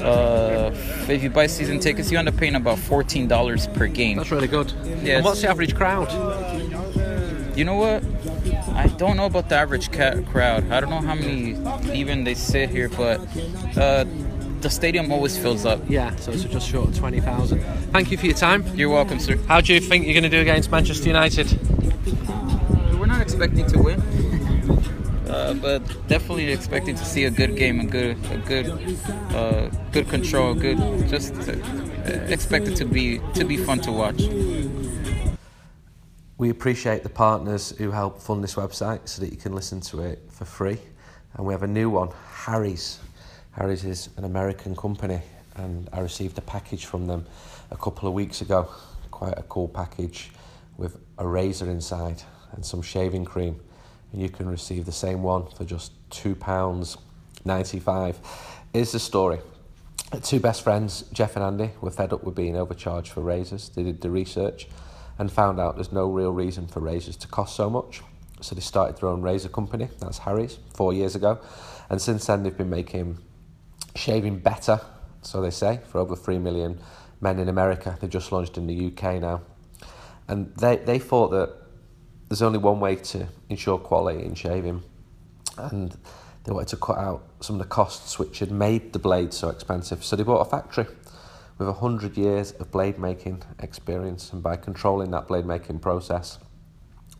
uh, 0.00 0.70
if 1.08 1.24
you 1.24 1.28
buy 1.28 1.48
season 1.48 1.80
tickets, 1.80 2.12
you 2.12 2.18
end 2.18 2.28
up 2.28 2.36
paying 2.36 2.54
about 2.54 2.78
fourteen 2.78 3.26
dollars 3.26 3.66
per 3.66 3.88
game. 3.88 4.16
That's 4.18 4.30
really 4.30 4.46
good. 4.46 4.72
Yeah, 5.02 5.16
And 5.16 5.24
what's 5.24 5.42
the 5.42 5.48
average 5.48 5.74
crowd? 5.74 6.08
You 7.58 7.64
know 7.64 7.74
what? 7.74 8.04
I 8.76 8.86
don't 8.96 9.16
know 9.16 9.26
about 9.26 9.48
the 9.48 9.56
average 9.56 9.90
crowd. 9.90 10.70
I 10.70 10.78
don't 10.78 10.90
know 10.90 11.00
how 11.00 11.16
many 11.16 11.56
even 11.92 12.22
they 12.22 12.34
sit 12.34 12.70
here, 12.70 12.88
but 12.88 13.18
uh, 13.76 14.04
the 14.60 14.70
stadium 14.70 15.12
always 15.12 15.38
fills 15.38 15.64
up. 15.64 15.80
Yeah, 15.88 16.14
so 16.16 16.32
it's 16.32 16.44
just 16.44 16.68
short 16.68 16.88
of 16.88 16.96
20,000. 16.96 17.60
Thank 17.92 18.10
you 18.10 18.16
for 18.16 18.26
your 18.26 18.34
time. 18.34 18.64
You're 18.74 18.90
welcome, 18.90 19.18
sir. 19.18 19.36
How 19.46 19.60
do 19.60 19.72
you 19.72 19.80
think 19.80 20.04
you're 20.04 20.14
going 20.14 20.24
to 20.24 20.30
do 20.30 20.40
against 20.40 20.70
Manchester 20.70 21.06
United? 21.06 21.46
We're 22.98 23.06
not 23.06 23.20
expecting 23.20 23.66
to 23.68 23.78
win, 23.78 24.00
uh, 25.28 25.54
but 25.54 25.80
definitely 26.08 26.50
expecting 26.52 26.96
to 26.96 27.04
see 27.04 27.24
a 27.24 27.30
good 27.30 27.56
game, 27.56 27.80
a 27.80 27.84
good, 27.84 28.16
a 28.30 28.38
good, 28.38 28.98
uh, 29.34 29.68
good 29.92 30.08
control, 30.08 30.54
good. 30.54 30.78
Just 31.08 31.34
uh, 31.48 31.52
expect 32.28 32.68
it 32.68 32.76
to 32.76 32.84
be 32.84 33.20
to 33.34 33.44
be 33.44 33.56
fun 33.56 33.80
to 33.80 33.92
watch. 33.92 34.22
We 36.38 36.50
appreciate 36.50 37.02
the 37.02 37.08
partners 37.08 37.74
who 37.78 37.90
help 37.90 38.20
fund 38.20 38.44
this 38.44 38.54
website 38.54 39.08
so 39.08 39.22
that 39.22 39.30
you 39.30 39.36
can 39.36 39.54
listen 39.54 39.80
to 39.82 40.02
it 40.02 40.22
for 40.30 40.44
free. 40.44 40.78
And 41.34 41.46
we 41.46 41.52
have 41.52 41.64
a 41.64 41.68
new 41.68 41.90
one, 41.90 42.10
Harry's. 42.30 43.00
Harry's 43.58 43.84
is 43.84 44.08
an 44.16 44.24
American 44.24 44.74
company, 44.76 45.20
and 45.56 45.90
I 45.92 45.98
received 45.98 46.38
a 46.38 46.42
package 46.42 46.84
from 46.84 47.08
them 47.08 47.26
a 47.72 47.76
couple 47.76 48.06
of 48.06 48.14
weeks 48.14 48.40
ago. 48.40 48.68
Quite 49.10 49.36
a 49.36 49.42
cool 49.42 49.66
package 49.66 50.30
with 50.76 50.96
a 51.18 51.26
razor 51.26 51.68
inside 51.68 52.22
and 52.52 52.64
some 52.64 52.82
shaving 52.82 53.24
cream. 53.24 53.58
And 54.12 54.22
you 54.22 54.28
can 54.28 54.48
receive 54.48 54.86
the 54.86 54.92
same 54.92 55.24
one 55.24 55.48
for 55.48 55.64
just 55.64 55.90
£2.95. 56.10 58.14
Here's 58.72 58.92
the 58.92 59.00
story. 59.00 59.40
Two 60.22 60.38
best 60.38 60.62
friends, 60.62 61.02
Jeff 61.12 61.34
and 61.34 61.44
Andy, 61.44 61.72
were 61.80 61.90
fed 61.90 62.12
up 62.12 62.22
with 62.22 62.36
being 62.36 62.56
overcharged 62.56 63.10
for 63.10 63.22
razors. 63.22 63.70
They 63.70 63.82
did 63.82 64.02
the 64.02 64.10
research 64.10 64.68
and 65.18 65.32
found 65.32 65.58
out 65.58 65.74
there's 65.74 65.90
no 65.90 66.08
real 66.08 66.30
reason 66.30 66.68
for 66.68 66.78
razors 66.78 67.16
to 67.16 67.26
cost 67.26 67.56
so 67.56 67.68
much. 67.68 68.02
So 68.40 68.54
they 68.54 68.60
started 68.60 68.98
their 68.98 69.08
own 69.08 69.20
razor 69.20 69.48
company, 69.48 69.88
that's 69.98 70.18
Harry's, 70.18 70.60
four 70.74 70.92
years 70.92 71.16
ago. 71.16 71.40
And 71.90 72.00
since 72.00 72.26
then, 72.26 72.44
they've 72.44 72.56
been 72.56 72.70
making 72.70 73.18
shaving 73.98 74.38
better 74.38 74.80
so 75.22 75.40
they 75.40 75.50
say, 75.50 75.80
for 75.88 75.98
over 75.98 76.16
3 76.16 76.38
million 76.38 76.80
men 77.20 77.38
in 77.38 77.48
America. 77.48 77.96
They've 78.00 78.10
just 78.10 78.32
launched 78.32 78.56
in 78.56 78.66
the 78.66 78.86
UK 78.86 79.20
now. 79.20 79.42
And 80.28 80.54
they, 80.56 80.76
they 80.76 80.98
thought 80.98 81.28
that 81.28 81.54
there's 82.28 82.42
only 82.42 82.58
one 82.58 82.80
way 82.80 82.96
to 82.96 83.26
ensure 83.48 83.78
quality 83.78 84.24
in 84.24 84.34
shaving, 84.34 84.82
and 85.56 85.96
they 86.44 86.52
wanted 86.52 86.68
to 86.68 86.76
cut 86.76 86.98
out 86.98 87.24
some 87.40 87.56
of 87.56 87.62
the 87.62 87.68
costs 87.68 88.18
which 88.18 88.38
had 88.38 88.50
made 88.50 88.92
the 88.92 88.98
blade 88.98 89.32
so 89.32 89.48
expensive. 89.48 90.04
So 90.04 90.16
they 90.16 90.22
bought 90.22 90.40
a 90.40 90.50
factory 90.50 90.86
with 91.56 91.68
100 91.68 92.16
years 92.16 92.52
of 92.52 92.70
blade 92.70 92.98
making 92.98 93.42
experience, 93.60 94.32
and 94.32 94.42
by 94.42 94.56
controlling 94.56 95.10
that 95.12 95.26
blade 95.26 95.46
making 95.46 95.78
process, 95.78 96.38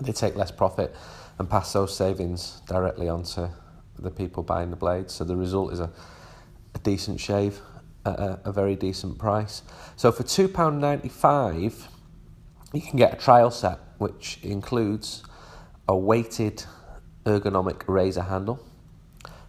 they 0.00 0.12
take 0.12 0.36
less 0.36 0.50
profit 0.50 0.94
and 1.38 1.48
pass 1.48 1.72
those 1.72 1.96
savings 1.96 2.60
directly 2.68 3.08
onto 3.08 3.48
the 3.98 4.10
people 4.10 4.42
buying 4.42 4.70
the 4.70 4.76
blades. 4.76 5.14
So 5.14 5.24
the 5.24 5.36
result 5.36 5.72
is 5.72 5.80
a, 5.80 5.90
a 6.78 6.82
decent 6.82 7.20
shave 7.20 7.60
at 8.06 8.18
a, 8.18 8.40
a 8.44 8.52
very 8.52 8.76
decent 8.76 9.18
price. 9.18 9.62
So 9.96 10.12
for 10.12 10.22
£2.95, 10.22 11.88
you 12.72 12.80
can 12.80 12.96
get 12.96 13.14
a 13.14 13.16
trial 13.16 13.50
set 13.50 13.78
which 13.98 14.38
includes 14.42 15.24
a 15.88 15.96
weighted 15.96 16.64
ergonomic 17.24 17.82
razor 17.88 18.22
handle, 18.22 18.60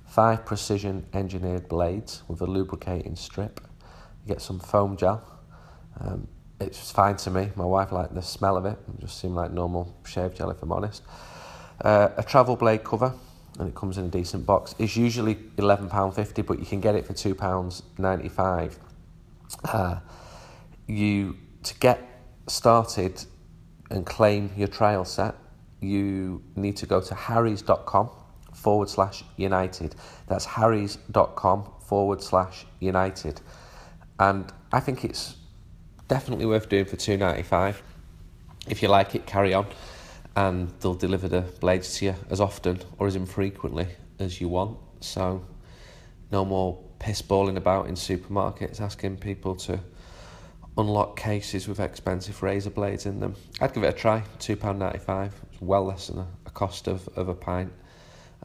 five 0.05 0.45
precision 0.45 1.05
engineered 1.13 1.67
blades 1.69 2.23
with 2.27 2.41
a 2.41 2.45
lubricating 2.45 3.15
strip. 3.15 3.61
You 4.25 4.33
get 4.33 4.41
some 4.41 4.59
foam 4.59 4.97
gel. 4.97 5.23
Um, 5.99 6.27
it's 6.59 6.91
fine 6.91 7.15
to 7.17 7.31
me. 7.31 7.51
My 7.55 7.65
wife 7.65 7.91
liked 7.91 8.15
the 8.15 8.21
smell 8.21 8.57
of 8.57 8.65
it. 8.65 8.77
It 8.93 9.01
just 9.01 9.19
seemed 9.19 9.35
like 9.35 9.51
normal 9.51 9.95
shave 10.05 10.33
gel, 10.33 10.49
if 10.49 10.61
I'm 10.61 10.71
honest. 10.71 11.03
Uh, 11.79 12.09
a 12.17 12.23
travel 12.23 12.55
blade 12.55 12.83
cover, 12.83 13.13
and 13.59 13.67
it 13.69 13.75
comes 13.75 13.97
in 13.97 14.05
a 14.05 14.09
decent 14.09 14.45
box. 14.45 14.73
It's 14.79 14.95
usually 14.95 15.35
£11.50, 15.35 16.45
but 16.45 16.59
you 16.59 16.65
can 16.65 16.79
get 16.79 16.95
it 16.95 17.05
for 17.05 17.13
£2.95. 17.13 18.77
Uh, 19.65 19.99
you 20.87 21.37
to 21.63 21.77
get 21.79 22.23
started 22.47 23.23
and 23.91 24.05
claim 24.05 24.51
your 24.55 24.67
trial 24.67 25.05
set, 25.05 25.35
you 25.81 26.41
need 26.55 26.77
to 26.77 26.85
go 26.85 27.01
to 27.01 27.13
harrys.com 27.13 28.09
forward 28.53 28.89
slash 28.89 29.23
united. 29.37 29.95
That's 30.27 30.45
harrys.com 30.45 31.69
forward 31.79 32.21
slash 32.21 32.65
united. 32.79 33.41
And 34.19 34.51
I 34.71 34.79
think 34.79 35.05
it's 35.05 35.35
definitely 36.07 36.45
worth 36.45 36.69
doing 36.69 36.85
for 36.85 36.97
two 36.97 37.17
ninety 37.17 37.43
five. 37.43 37.81
If 38.67 38.81
you 38.81 38.89
like 38.89 39.15
it, 39.15 39.25
carry 39.25 39.53
on, 39.53 39.67
and 40.39 40.69
they'll 40.79 40.93
deliver 40.93 41.27
the 41.27 41.41
blades 41.59 41.97
to 41.97 42.05
you 42.05 42.15
as 42.29 42.39
often 42.39 42.79
or 42.97 43.07
as 43.07 43.17
infrequently 43.17 43.87
as 44.19 44.39
you 44.39 44.47
want. 44.47 44.77
So, 45.01 45.45
no 46.31 46.45
more 46.45 46.81
piss 46.97 47.21
balling 47.21 47.57
about 47.57 47.87
in 47.87 47.95
supermarkets 47.95 48.79
asking 48.79 49.17
people 49.17 49.55
to 49.55 49.81
unlock 50.77 51.19
cases 51.19 51.67
with 51.67 51.81
expensive 51.81 52.41
razor 52.41 52.69
blades 52.69 53.05
in 53.05 53.19
them. 53.19 53.35
I'd 53.59 53.73
give 53.73 53.83
it 53.83 53.87
a 53.87 53.97
try. 53.97 54.23
Two 54.39 54.55
pound 54.55 54.79
ninety 54.79 54.99
five. 54.99 55.33
It's 55.51 55.61
well 55.61 55.83
less 55.83 56.07
than 56.07 56.19
a 56.45 56.49
cost 56.51 56.87
of, 56.87 57.09
of 57.17 57.27
a 57.27 57.35
pint 57.35 57.73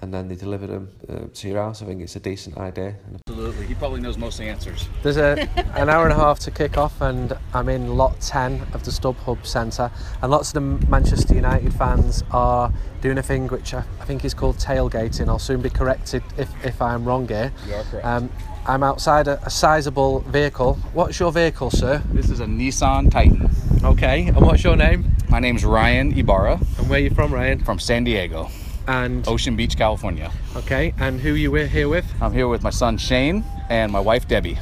and 0.03 0.13
then 0.13 0.29
they 0.29 0.35
deliver 0.35 0.67
them 0.67 0.89
uh, 1.09 1.21
to 1.33 1.49
your 1.49 1.63
house. 1.63 1.83
I 1.83 1.87
think 1.87 2.03
it's 2.03 2.17
a 2.17 2.21
decent 2.21 2.59
idea. 2.59 2.97
Absolutely, 3.29 3.67
he 3.67 3.75
probably 3.75 4.01
knows 4.01 4.19
most 4.19 4.41
answers. 4.41 4.89
There's 5.03 5.17
a, 5.17 5.49
an 5.77 5.89
hour 5.89 6.05
and 6.05 6.13
a 6.13 6.17
half 6.17 6.39
to 6.41 6.51
kick 6.51 6.77
off, 6.77 7.01
and 7.01 7.37
I'm 7.53 7.69
in 7.69 7.97
lot 7.97 8.21
10 8.21 8.67
of 8.73 8.85
the 8.85 8.91
StubHub 8.91 9.47
Centre. 9.47 9.91
And 10.23 10.31
lots 10.31 10.49
of 10.49 10.55
the 10.55 10.87
Manchester 10.89 11.35
United 11.35 11.73
fans 11.75 12.23
are 12.31 12.73
doing 13.01 13.19
a 13.19 13.23
thing 13.23 13.49
which 13.49 13.73
I, 13.75 13.85
I 14.01 14.05
think 14.05 14.25
is 14.25 14.35
called 14.35 14.57
tailgating. 14.57 15.29
I'll 15.29 15.39
soon 15.39 15.61
be 15.63 15.71
corrected 15.71 16.23
if, 16.37 16.49
if 16.65 16.83
I'm 16.83 17.05
wrong 17.05 17.29
here. 17.29 17.53
You 17.69 17.75
are 17.75 17.85
correct. 17.85 18.07
Um, 18.07 18.31
I'm 18.67 18.83
outside 18.83 19.29
a, 19.29 19.43
a 19.45 19.51
sizable 19.51 20.21
vehicle. 20.21 20.75
What's 20.95 21.21
your 21.21 21.31
vehicle, 21.33 21.71
sir? 21.71 22.03
This 22.13 22.31
is 22.31 22.41
a 22.41 22.47
Nissan 22.47 23.11
Titan. 23.11 23.51
Okay, 23.85 24.29
and 24.29 24.41
what's 24.41 24.65
your 24.65 24.75
name? 24.77 25.13
My 25.29 25.39
name's 25.39 25.65
Ryan 25.65 26.17
Ibarra 26.17 26.61
And 26.79 26.89
where 26.89 26.99
are 26.99 27.03
you 27.03 27.11
from, 27.11 27.35
Ryan? 27.35 27.63
from 27.63 27.79
San 27.79 28.05
Diego, 28.05 28.49
And 28.87 29.27
Ocean 29.29 29.57
Beach, 29.57 29.77
California. 29.77 30.31
okay, 30.57 30.93
and 30.99 31.21
who 31.21 31.33
you 31.35 31.49
wi- 31.49 31.67
here 31.69 31.89
with? 31.89 32.05
I'm 32.21 32.33
here 32.33 32.49
with 32.49 32.63
my 32.63 32.71
son 32.71 32.99
Shane 32.99 33.45
and 33.71 33.91
my 33.91 34.01
wife 34.01 34.29
Debbie. 34.29 34.59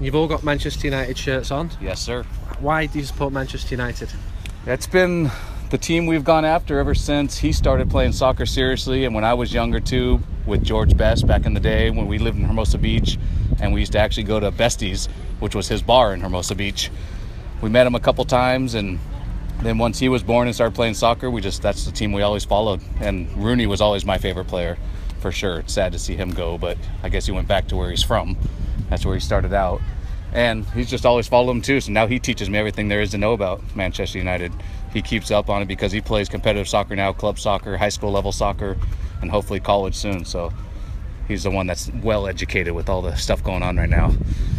You've 0.00 0.14
all 0.16 0.26
got 0.26 0.42
Manchester 0.42 0.86
United 0.86 1.16
shirts 1.16 1.50
on. 1.50 1.70
Yes, 1.80 2.00
sir. 2.00 2.24
Why 2.58 2.86
do 2.86 2.98
you 2.98 3.04
support 3.04 3.32
Manchester 3.32 3.74
United? 3.74 4.10
It's 4.66 4.86
been 4.86 5.30
the 5.70 5.78
team 5.78 6.06
we've 6.06 6.24
gone 6.24 6.44
after 6.44 6.78
ever 6.80 6.94
since 6.94 7.38
he 7.38 7.52
started 7.52 7.88
playing 7.90 8.12
soccer 8.12 8.44
seriously. 8.46 9.04
And 9.04 9.14
when 9.14 9.24
I 9.24 9.34
was 9.34 9.52
younger, 9.54 9.78
too, 9.78 10.20
with 10.46 10.64
George 10.64 10.96
Best 10.96 11.26
back 11.26 11.46
in 11.46 11.54
the 11.54 11.60
day 11.60 11.90
when 11.90 12.06
we 12.08 12.18
lived 12.18 12.38
in 12.38 12.44
Hermosa 12.44 12.78
Beach, 12.78 13.18
and 13.60 13.72
we 13.72 13.80
used 13.80 13.92
to 13.92 13.98
actually 13.98 14.24
go 14.24 14.40
to 14.40 14.50
Bestie's, 14.50 15.06
which 15.38 15.54
was 15.54 15.68
his 15.68 15.80
bar 15.82 16.12
in 16.12 16.20
Hermosa 16.20 16.54
Beach. 16.56 16.90
We 17.60 17.68
met 17.68 17.86
him 17.86 17.94
a 17.94 18.00
couple 18.00 18.24
times, 18.24 18.74
and 18.74 18.98
then 19.62 19.78
once 19.78 19.98
he 19.98 20.08
was 20.08 20.22
born 20.22 20.46
and 20.48 20.54
started 20.54 20.74
playing 20.74 20.94
soccer, 20.94 21.30
we 21.30 21.40
just 21.40 21.62
that's 21.62 21.84
the 21.84 21.92
team 21.92 22.12
we 22.12 22.22
always 22.22 22.44
followed. 22.44 22.80
And 23.00 23.30
Rooney 23.36 23.66
was 23.66 23.80
always 23.80 24.04
my 24.04 24.18
favorite 24.18 24.46
player, 24.46 24.78
for 25.20 25.30
sure. 25.30 25.60
It's 25.60 25.72
sad 25.72 25.92
to 25.92 25.98
see 25.98 26.16
him 26.16 26.30
go, 26.30 26.56
but 26.58 26.78
I 27.02 27.08
guess 27.08 27.26
he 27.26 27.32
went 27.32 27.48
back 27.48 27.68
to 27.68 27.76
where 27.76 27.90
he's 27.90 28.02
from. 28.02 28.36
That's 28.88 29.04
where 29.04 29.14
he 29.14 29.20
started 29.20 29.52
out. 29.52 29.80
And 30.32 30.64
he's 30.66 30.88
just 30.88 31.04
always 31.04 31.26
followed 31.26 31.52
him 31.52 31.62
too. 31.62 31.80
So 31.80 31.92
now 31.92 32.06
he 32.06 32.18
teaches 32.18 32.48
me 32.48 32.58
everything 32.58 32.88
there 32.88 33.00
is 33.00 33.10
to 33.10 33.18
know 33.18 33.32
about 33.32 33.62
Manchester 33.74 34.18
United. 34.18 34.52
He 34.92 35.02
keeps 35.02 35.30
up 35.30 35.50
on 35.50 35.62
it 35.62 35.68
because 35.68 35.92
he 35.92 36.00
plays 36.00 36.28
competitive 36.28 36.68
soccer 36.68 36.96
now, 36.96 37.12
club 37.12 37.38
soccer, 37.38 37.76
high 37.76 37.88
school 37.88 38.12
level 38.12 38.32
soccer, 38.32 38.76
and 39.20 39.30
hopefully 39.30 39.60
college 39.60 39.94
soon. 39.94 40.24
So 40.24 40.52
he's 41.30 41.44
the 41.44 41.50
one 41.50 41.66
that's 41.66 41.90
well 42.02 42.26
educated 42.26 42.74
with 42.74 42.88
all 42.88 43.00
the 43.02 43.14
stuff 43.16 43.42
going 43.42 43.62
on 43.62 43.76
right 43.76 43.88
now. 43.88 44.12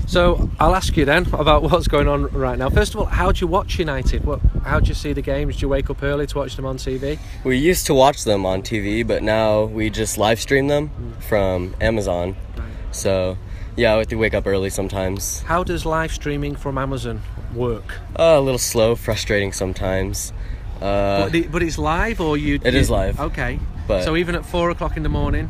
So 0.08 0.50
I'll 0.60 0.76
ask 0.76 0.96
you 0.98 1.06
then 1.06 1.28
about 1.34 1.64
what's 1.70 1.88
going 1.88 2.08
on 2.08 2.28
right 2.32 2.58
now. 2.58 2.70
First 2.70 2.94
of 2.94 3.02
all, 3.02 3.06
how 3.06 3.32
do 3.32 3.40
you 3.42 3.48
watch 3.48 3.78
United? 3.78 4.24
What, 4.26 4.40
how 4.66 4.80
do 4.80 4.88
you 4.88 4.94
see 4.96 5.14
the 5.14 5.22
games? 5.22 5.58
Do 5.58 5.62
you 5.62 5.70
wake 5.70 5.90
up 5.90 6.02
early 6.02 6.26
to 6.28 6.38
watch 6.38 6.56
them 6.56 6.66
on 6.66 6.78
TV? 6.78 7.20
We 7.44 7.58
used 7.58 7.86
to 7.88 7.94
watch 7.94 8.24
them 8.24 8.46
on 8.46 8.62
TV, 8.62 9.06
but 9.06 9.22
now 9.22 9.64
we 9.66 9.90
just 9.90 10.18
live 10.18 10.40
stream 10.40 10.68
them 10.68 10.90
from 11.20 11.76
Amazon. 11.82 12.36
So, 12.92 13.38
yeah, 13.76 13.94
we 13.96 14.00
have 14.00 14.08
to 14.10 14.16
wake 14.16 14.34
up 14.34 14.48
early 14.48 14.70
sometimes. 14.70 15.42
How 15.44 15.64
does 15.64 15.86
live 15.86 16.12
streaming 16.12 16.56
from 16.56 16.78
Amazon 16.78 17.22
work? 17.54 17.96
Uh, 18.18 18.36
a 18.38 18.42
little 18.42 18.58
slow, 18.60 18.96
frustrating 18.96 19.52
sometimes. 19.54 20.34
Uh, 20.82 21.26
but, 21.26 21.36
it, 21.36 21.52
but 21.52 21.62
it's 21.64 21.78
live, 21.78 22.20
or 22.20 22.38
you? 22.38 22.56
It 22.56 22.74
you- 22.74 22.80
is 22.80 22.90
live, 22.90 23.20
Okay. 23.20 23.60
but- 23.88 24.04
so 24.04 24.16
even 24.16 24.36
at 24.36 24.46
four 24.46 24.70
o'clock 24.72 24.98
in 24.98 25.04
the 25.04 25.10
morning. 25.10 25.50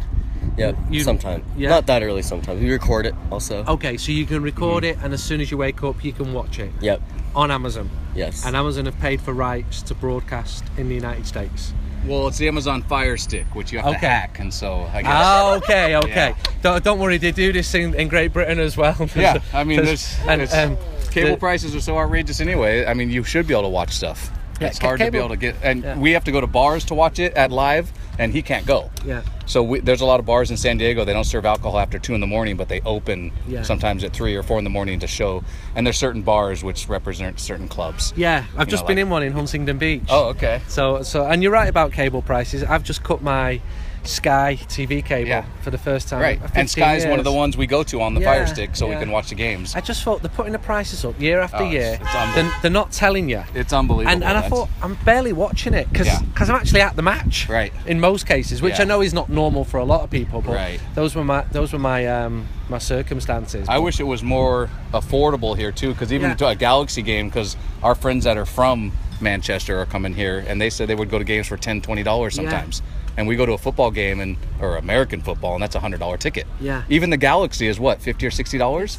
Yeah, 0.57 0.73
you- 0.89 1.01
sometimes. 1.01 1.43
yeah. 1.57 1.69
Not 1.69 1.85
that 1.87 2.03
early 2.03 2.21
sometimes. 2.21 2.61
We 2.61 2.71
record 2.71 3.05
it 3.05 3.15
also. 3.31 3.63
Okay, 3.65 3.97
so 3.97 4.11
you 4.11 4.25
can 4.25 4.41
record 4.43 4.83
it, 4.83 4.97
and 5.03 5.13
as 5.13 5.23
soon 5.23 5.41
as 5.41 5.49
you 5.51 5.57
wake 5.57 5.83
up, 5.83 6.03
you 6.03 6.13
can 6.13 6.33
watch 6.33 6.59
it 6.59 6.71
Yep, 6.81 7.01
on 7.35 7.51
Amazon. 7.51 7.89
yes. 8.15 8.45
And 8.45 8.55
Amazon 8.55 8.85
have 8.85 8.99
paid 8.99 9.21
for 9.21 9.33
rights 9.33 9.81
to 9.83 9.95
broadcast 9.95 10.63
in 10.77 10.89
the 10.89 10.95
United 10.95 11.25
States. 11.27 11.73
Well, 12.05 12.27
it's 12.27 12.39
the 12.39 12.47
Amazon 12.47 12.81
Fire 12.81 13.15
Stick, 13.15 13.45
which 13.53 13.71
you 13.71 13.77
have 13.79 13.91
to 13.93 13.97
hack, 13.99 14.39
and 14.39 14.51
so 14.51 14.89
I 14.91 15.03
guess. 15.03 15.11
Oh, 15.15 15.53
okay, 15.57 15.95
okay. 15.97 16.09
Yeah. 16.35 16.35
Don't, 16.63 16.83
don't 16.83 16.99
worry, 16.99 17.17
they 17.17 17.31
do 17.31 17.53
this 17.53 17.73
in, 17.75 17.93
in 17.93 18.07
Great 18.07 18.33
Britain 18.33 18.59
as 18.59 18.75
well. 18.75 18.95
Yeah, 19.15 19.37
I 19.53 19.63
mean, 19.63 19.83
There's- 19.83 20.15
there's, 20.17 20.27
and, 20.27 20.41
it's- 20.41 20.57
um, 20.57 20.77
cable 21.11 21.31
the- 21.31 21.37
prices 21.37 21.75
are 21.75 21.81
so 21.81 21.97
outrageous 21.99 22.41
anyway. 22.41 22.85
I 22.85 22.93
mean, 22.95 23.11
you 23.11 23.23
should 23.23 23.45
be 23.47 23.53
able 23.53 23.63
to 23.63 23.69
watch 23.69 23.91
stuff. 23.93 24.31
Yeah, 24.62 24.67
it's 24.67 24.78
hard 24.80 25.00
to 25.00 25.12
be 25.12 25.17
able 25.17 25.30
to 25.30 25.38
get, 25.38 25.56
and 25.63 25.84
Yeah. 25.84 25.97
we 25.97 26.12
have 26.12 26.24
to 26.26 26.32
go 26.32 26.39
to 26.41 26.47
bars 26.47 26.86
to 26.86 26.93
watch 26.93 27.19
it 27.19 27.34
at 27.34 27.52
live, 27.52 27.91
and 28.19 28.32
he 28.32 28.41
can't 28.41 28.65
go. 28.65 28.89
Yeah. 29.06 29.21
So 29.47 29.63
we, 29.63 29.80
there's 29.80 30.02
a 30.02 30.06
lot 30.06 30.19
of 30.19 30.26
bars 30.26 30.52
in 30.52 30.58
San 30.58 30.78
Diego. 30.78 31.04
They 31.04 31.13
don't 31.13 31.24
serve 31.26 31.45
alcohol 31.45 31.80
after 31.80 31.97
two 32.00 32.13
in 32.13 32.21
the 32.21 32.28
morning, 32.28 32.56
but 32.58 32.69
they 32.69 32.80
open 32.82 33.32
Yeah. 33.47 33.63
sometimes 33.63 34.04
at 34.04 34.13
three 34.13 34.36
or 34.36 34.43
four 34.43 34.58
in 34.60 34.63
the 34.63 34.69
morning 34.69 35.00
to 35.00 35.08
show. 35.08 35.43
And 35.76 35.86
there's 35.86 35.97
certain 35.97 36.21
bars 36.21 36.63
which 36.63 36.88
represent 36.88 37.39
certain 37.39 37.67
clubs. 37.67 38.13
Yeah, 38.15 38.45
I've 38.56 38.67
You 38.67 38.71
just 38.71 38.84
know, 38.84 38.88
been 38.89 38.97
like- 38.97 39.02
in 39.04 39.10
one 39.10 39.24
in 39.24 39.32
Huntington 39.34 39.78
Beach. 39.78 40.04
Oh, 40.10 40.26
okay. 40.30 40.62
So, 40.67 41.02
so, 41.04 41.26
and 41.26 41.41
you're 41.41 41.52
right 41.52 41.67
about 41.69 41.91
cable 41.91 42.21
prices. 42.21 42.63
I've 42.63 42.84
just 42.84 43.04
cut 43.04 43.21
my 43.24 43.60
Sky 44.03 44.57
TV 44.67 45.03
cable 45.03 45.29
Yeah. 45.29 45.45
for 45.61 45.69
the 45.69 45.77
first 45.77 46.07
time. 46.09 46.21
Right. 46.21 46.39
And 46.41 46.49
15 46.51 46.67
Sky's 46.67 47.05
one 47.05 47.19
of 47.19 47.25
the 47.25 47.31
ones 47.31 47.55
we 47.55 47.67
go 47.67 47.83
to 47.83 48.01
on 48.01 48.13
the 48.13 48.21
Yeah, 48.21 48.27
Fire 48.33 48.47
Stick, 48.47 48.75
so 48.75 48.87
yeah. 48.87 48.95
we 48.95 48.99
can 49.03 49.11
watch 49.11 49.29
the 49.29 49.35
games. 49.35 49.75
I 49.75 49.81
just 49.81 50.03
thought 50.03 50.21
they're 50.21 50.29
putting 50.31 50.53
the 50.53 50.59
prices 50.59 51.05
up 51.05 51.19
year 51.21 51.39
after 51.39 51.57
Oh, 51.63 51.69
year. 51.69 51.99
it's 52.01 52.15
unbelievable. 52.15 52.33
they're, 52.51 52.61
they're 52.63 52.71
not 52.71 52.91
telling 52.91 53.29
you. 53.29 53.43
It's 53.53 53.73
unbelievable. 53.73 54.11
And, 54.13 54.23
and 54.23 54.37
I 54.37 54.47
thought 54.49 54.69
I'm 54.81 54.95
barely 55.05 55.33
watching 55.33 55.73
it 55.73 55.87
because 55.91 56.07
Yeah. 56.07 56.19
I'm 56.37 56.49
actually 56.51 56.81
at 56.81 56.95
the 56.95 57.01
match. 57.03 57.47
Right. 57.47 57.71
In 57.85 57.99
most 57.99 58.25
cases, 58.27 58.61
which. 58.61 58.79
I 58.79 58.83
know 58.83 59.01
is 59.01 59.13
not 59.13 59.29
normal 59.29 59.63
for 59.63 59.77
a 59.79 59.85
lot 59.85 60.01
of 60.01 60.09
people, 60.09 60.41
but 60.41 60.55
Right. 60.55 60.79
those 60.95 61.13
were 61.15 61.23
my 61.23 61.43
those 61.51 61.71
were 61.71 61.77
my 61.79 62.07
um, 62.07 62.47
my 62.67 62.79
circumstances. 62.79 63.67
I 63.69 63.77
wish 63.77 63.99
it 63.99 64.03
was 64.07 64.23
more 64.23 64.69
affordable 64.91 65.55
here 65.55 65.71
too, 65.71 65.91
because 65.93 66.11
even 66.11 66.35
to 66.37 66.47
a 66.47 66.55
Galaxy 66.55 67.01
game, 67.03 67.27
because 67.29 67.55
our 67.83 67.93
friends 67.93 68.23
that 68.23 68.37
are 68.37 68.45
from 68.45 68.91
Manchester 69.19 69.79
are 69.79 69.85
coming 69.85 70.15
here, 70.15 70.43
and 70.47 70.59
they 70.59 70.69
said 70.71 70.87
they 70.87 70.95
would 70.95 71.11
go 71.11 71.19
to 71.19 71.23
games 71.23 71.47
for 71.47 71.57
10 71.57 71.81
20 71.81 72.01
dollars 72.01 72.33
sometimes. 72.35 72.81
And 73.17 73.28
we 73.28 73.36
go 73.36 73.45
to 73.45 73.52
a 73.54 73.58
football 73.58 73.91
game 73.91 74.19
and 74.21 74.38
or 74.62 74.78
American 74.78 75.21
football, 75.21 75.54
and 75.54 75.62
that's 75.62 75.76
a 75.76 75.80
hundred 75.80 76.00
dollar 76.00 76.17
ticket. 76.17 76.47
Yeah. 76.60 76.84
Even 76.89 77.10
the 77.10 77.17
Galaxy 77.17 77.67
is 77.67 77.80
what 77.80 78.02
fifty 78.02 78.26
or 78.26 78.32
sixty 78.32 78.58
dollars 78.58 78.97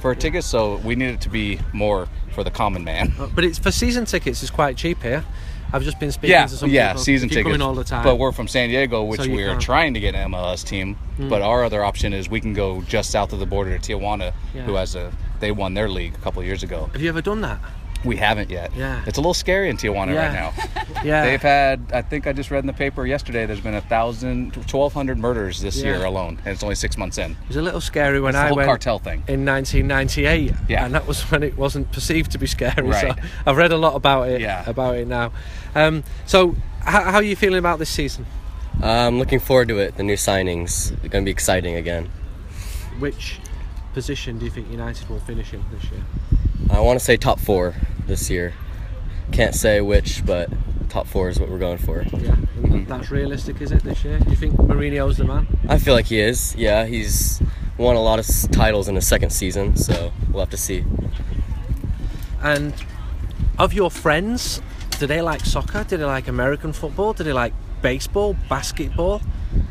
for 0.00 0.12
a 0.12 0.16
ticket. 0.16 0.44
So 0.44 0.76
we 0.78 0.94
need 0.94 1.10
it 1.14 1.20
to 1.22 1.28
be 1.28 1.58
more 1.72 2.08
for 2.32 2.44
the 2.44 2.50
common 2.50 2.84
man. 2.84 3.12
Uh, 3.18 3.26
but 3.34 3.44
it's 3.44 3.58
for 3.58 3.70
season 3.72 4.04
tickets. 4.04 4.40
It's 4.42 4.50
quite 4.52 4.76
cheap 4.76 5.02
here. 5.02 5.24
I've 5.72 5.84
just 5.84 6.00
been 6.00 6.10
speaking 6.10 6.30
Yeah, 6.32 6.46
to 6.46 6.56
some 6.56 6.68
yeah, 6.70 6.88
people. 6.92 7.02
season 7.04 7.28
If 7.28 7.34
you're 7.36 7.44
tickets. 7.44 7.62
all 7.62 7.74
the 7.74 7.84
time. 7.84 8.02
But 8.02 8.16
we're 8.16 8.32
from 8.32 8.48
San 8.48 8.70
Diego, 8.70 9.04
which 9.04 9.20
So 9.20 9.30
we 9.30 9.44
are. 9.44 9.56
Trying 9.60 9.94
to 9.94 10.00
get 10.00 10.16
an 10.16 10.32
MLS 10.32 10.64
team. 10.66 10.94
Hmm. 11.16 11.28
But 11.28 11.42
our 11.42 11.62
other 11.62 11.84
option 11.84 12.12
is 12.12 12.28
we 12.28 12.40
can 12.40 12.54
go 12.54 12.82
just 12.82 13.10
south 13.10 13.32
of 13.32 13.38
the 13.38 13.46
border 13.46 13.78
to 13.78 13.96
Tijuana, 13.96 14.32
Yeah. 14.54 14.62
who 14.62 14.74
has 14.74 14.94
a 14.96 15.12
they 15.38 15.52
won 15.52 15.74
their 15.74 15.88
league 15.88 16.14
a 16.14 16.18
couple 16.18 16.40
of 16.40 16.46
years 16.46 16.62
ago. 16.62 16.88
Have 16.92 17.00
you 17.00 17.08
ever 17.08 17.22
done 17.22 17.40
that? 17.42 17.58
We 18.04 18.16
haven't 18.16 18.50
yet. 18.50 18.74
Yeah. 18.74 19.02
It's 19.06 19.18
a 19.18 19.20
little 19.20 19.34
scary 19.34 19.68
in 19.68 19.76
Tijuana 19.76 20.14
Yeah. 20.14 20.26
right 20.26 20.32
now. 20.32 20.84
Yeah. 21.04 21.24
They've 21.24 21.40
had, 21.40 21.80
I 21.94 22.02
think 22.02 22.26
I 22.26 22.32
just 22.34 22.50
read 22.50 22.58
in 22.58 22.66
the 22.66 22.74
paper 22.74 23.06
yesterday, 23.06 23.46
there's 23.46 23.60
been 23.62 23.74
a 23.74 23.80
thousand, 23.80 24.54
1,200 24.54 25.16
murders 25.18 25.60
this 25.62 25.78
Yeah. 25.78 25.96
year 25.96 26.04
alone, 26.04 26.38
and 26.44 26.48
it's 26.52 26.62
only 26.62 26.74
six 26.74 26.98
months 26.98 27.16
in. 27.16 27.30
It 27.32 27.48
was 27.48 27.56
a 27.56 27.62
little 27.62 27.80
scary 27.80 28.20
when 28.20 28.30
It's 28.30 28.38
the 28.38 28.44
I 28.44 28.48
whole 28.48 28.56
went 28.56 28.66
cartel 28.68 28.98
thing. 28.98 29.22
in 29.26 29.44
1998, 29.46 30.52
Yeah. 30.68 30.84
and 30.84 30.94
that 30.94 31.06
was 31.06 31.22
when 31.30 31.42
it 31.42 31.56
wasn't 31.56 31.90
perceived 31.92 32.32
to 32.32 32.38
be 32.38 32.46
scary. 32.46 32.86
Right. 32.86 33.16
So 33.16 33.22
I've 33.46 33.56
read 33.56 33.72
a 33.72 33.78
lot 33.78 33.94
about 33.94 34.28
it. 34.28 34.42
Yeah. 34.42 34.62
About 34.68 34.96
it 34.96 35.08
now. 35.08 35.32
Um, 35.74 36.04
so 36.26 36.54
how, 36.80 37.02
how 37.04 37.14
are 37.16 37.22
you 37.22 37.36
feeling 37.36 37.58
about 37.58 37.78
this 37.78 37.88
season? 37.90 38.26
I'm 38.82 39.18
looking 39.18 39.40
forward 39.40 39.68
to 39.68 39.78
it. 39.78 39.96
The 39.96 40.02
new 40.02 40.16
signings 40.16 40.92
are 41.04 41.08
going 41.08 41.24
to 41.24 41.26
be 41.28 41.30
exciting 41.30 41.76
again. 41.76 42.10
Which 42.98 43.38
position 43.94 44.38
do 44.38 44.44
you 44.44 44.50
think 44.50 44.70
United 44.70 45.08
will 45.08 45.20
finish 45.20 45.52
in 45.54 45.64
this 45.72 45.84
year? 45.90 46.02
I 46.70 46.80
want 46.80 46.98
to 46.98 47.04
say 47.04 47.16
top 47.16 47.40
four 47.40 47.74
this 48.10 48.28
year. 48.28 48.52
Can't 49.32 49.54
say 49.54 49.80
which, 49.80 50.26
but 50.26 50.50
top 50.90 51.06
four 51.06 51.30
is 51.30 51.40
what 51.40 51.48
we're 51.48 51.58
going 51.58 51.78
for. 51.78 52.02
Yeah, 52.02 52.36
and 52.64 52.86
that's 52.86 53.10
realistic, 53.10 53.62
is 53.62 53.72
it 53.72 53.82
this 53.82 54.04
year? 54.04 54.18
Do 54.18 54.28
you 54.28 54.36
think 54.36 54.54
Mourinho's 54.56 55.16
the 55.16 55.24
man? 55.24 55.46
I 55.68 55.78
feel 55.78 55.94
like 55.94 56.06
he 56.06 56.20
is. 56.20 56.54
Yeah, 56.56 56.84
he's 56.84 57.40
won 57.78 57.96
a 57.96 58.02
lot 58.02 58.18
of 58.18 58.26
titles 58.50 58.88
in 58.88 58.96
his 58.96 59.06
second 59.06 59.30
season, 59.30 59.76
so 59.76 60.12
we'll 60.30 60.40
have 60.40 60.50
to 60.50 60.56
see. 60.56 60.84
And 62.42 62.74
of 63.58 63.72
your 63.72 63.90
friends, 63.90 64.60
do 64.98 65.06
they 65.06 65.22
like 65.22 65.46
soccer? 65.46 65.84
Do 65.84 65.96
they 65.96 66.04
like 66.04 66.28
American 66.28 66.72
football? 66.72 67.12
Do 67.12 67.22
they 67.22 67.32
like 67.32 67.54
baseball, 67.80 68.36
basketball? 68.48 69.22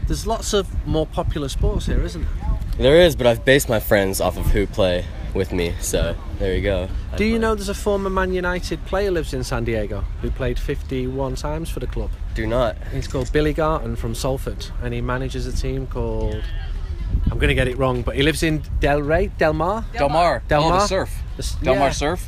There's 0.07 0.25
lots 0.25 0.53
of 0.53 0.87
more 0.87 1.05
popular 1.05 1.49
sports 1.49 1.85
here, 1.85 2.01
isn't 2.01 2.23
there? 2.23 2.59
There 2.77 2.95
is, 2.95 3.15
but 3.15 3.27
I've 3.27 3.43
based 3.43 3.67
my 3.67 3.79
friends 3.79 4.21
off 4.21 4.37
of 4.37 4.45
who 4.47 4.65
play 4.65 5.05
with 5.39 5.53
me, 5.53 5.73
so 5.79 6.15
there 6.37 6.53
you 6.53 6.61
go. 6.61 6.89
Do 7.15 7.23
you 7.23 7.39
know 7.39 7.55
there's 7.55 7.69
a 7.69 7.73
former 7.73 8.09
Man 8.09 8.33
United 8.33 8.85
player 8.85 9.09
lives 9.09 9.33
in 9.33 9.41
San 9.45 9.63
Diego 9.63 10.03
who 10.21 10.29
played 10.29 10.59
51 10.59 11.35
times 11.35 11.69
for 11.69 11.79
the 11.79 11.87
club? 11.87 12.11
Do 12.35 12.45
not. 12.45 12.75
He's 12.91 13.07
called 13.07 13.31
Billy 13.31 13.53
Garton 13.53 13.95
from 13.95 14.13
Salford, 14.13 14.67
and 14.83 14.93
he 14.93 14.99
manages 14.99 15.47
a 15.47 15.53
team 15.53 15.87
called. 15.87 16.43
I'm 17.31 17.39
going 17.39 17.47
to 17.47 17.55
get 17.55 17.69
it 17.69 17.77
wrong, 17.77 18.01
but 18.01 18.15
he 18.17 18.21
lives 18.21 18.43
in 18.43 18.61
Del 18.81 19.01
Rey, 19.01 19.27
Del 19.37 19.53
Mar. 19.53 19.85
Del 19.93 20.09
Mar. 20.09 20.43
Del 20.49 20.61
oh, 20.63 20.69
Mar? 20.69 20.79
the 20.81 20.87
surf. 20.87 21.11
The 21.37 21.43
s- 21.43 21.55
Del 21.55 21.75
Mar 21.75 21.85
yeah. 21.87 21.91
Surf. 21.93 22.27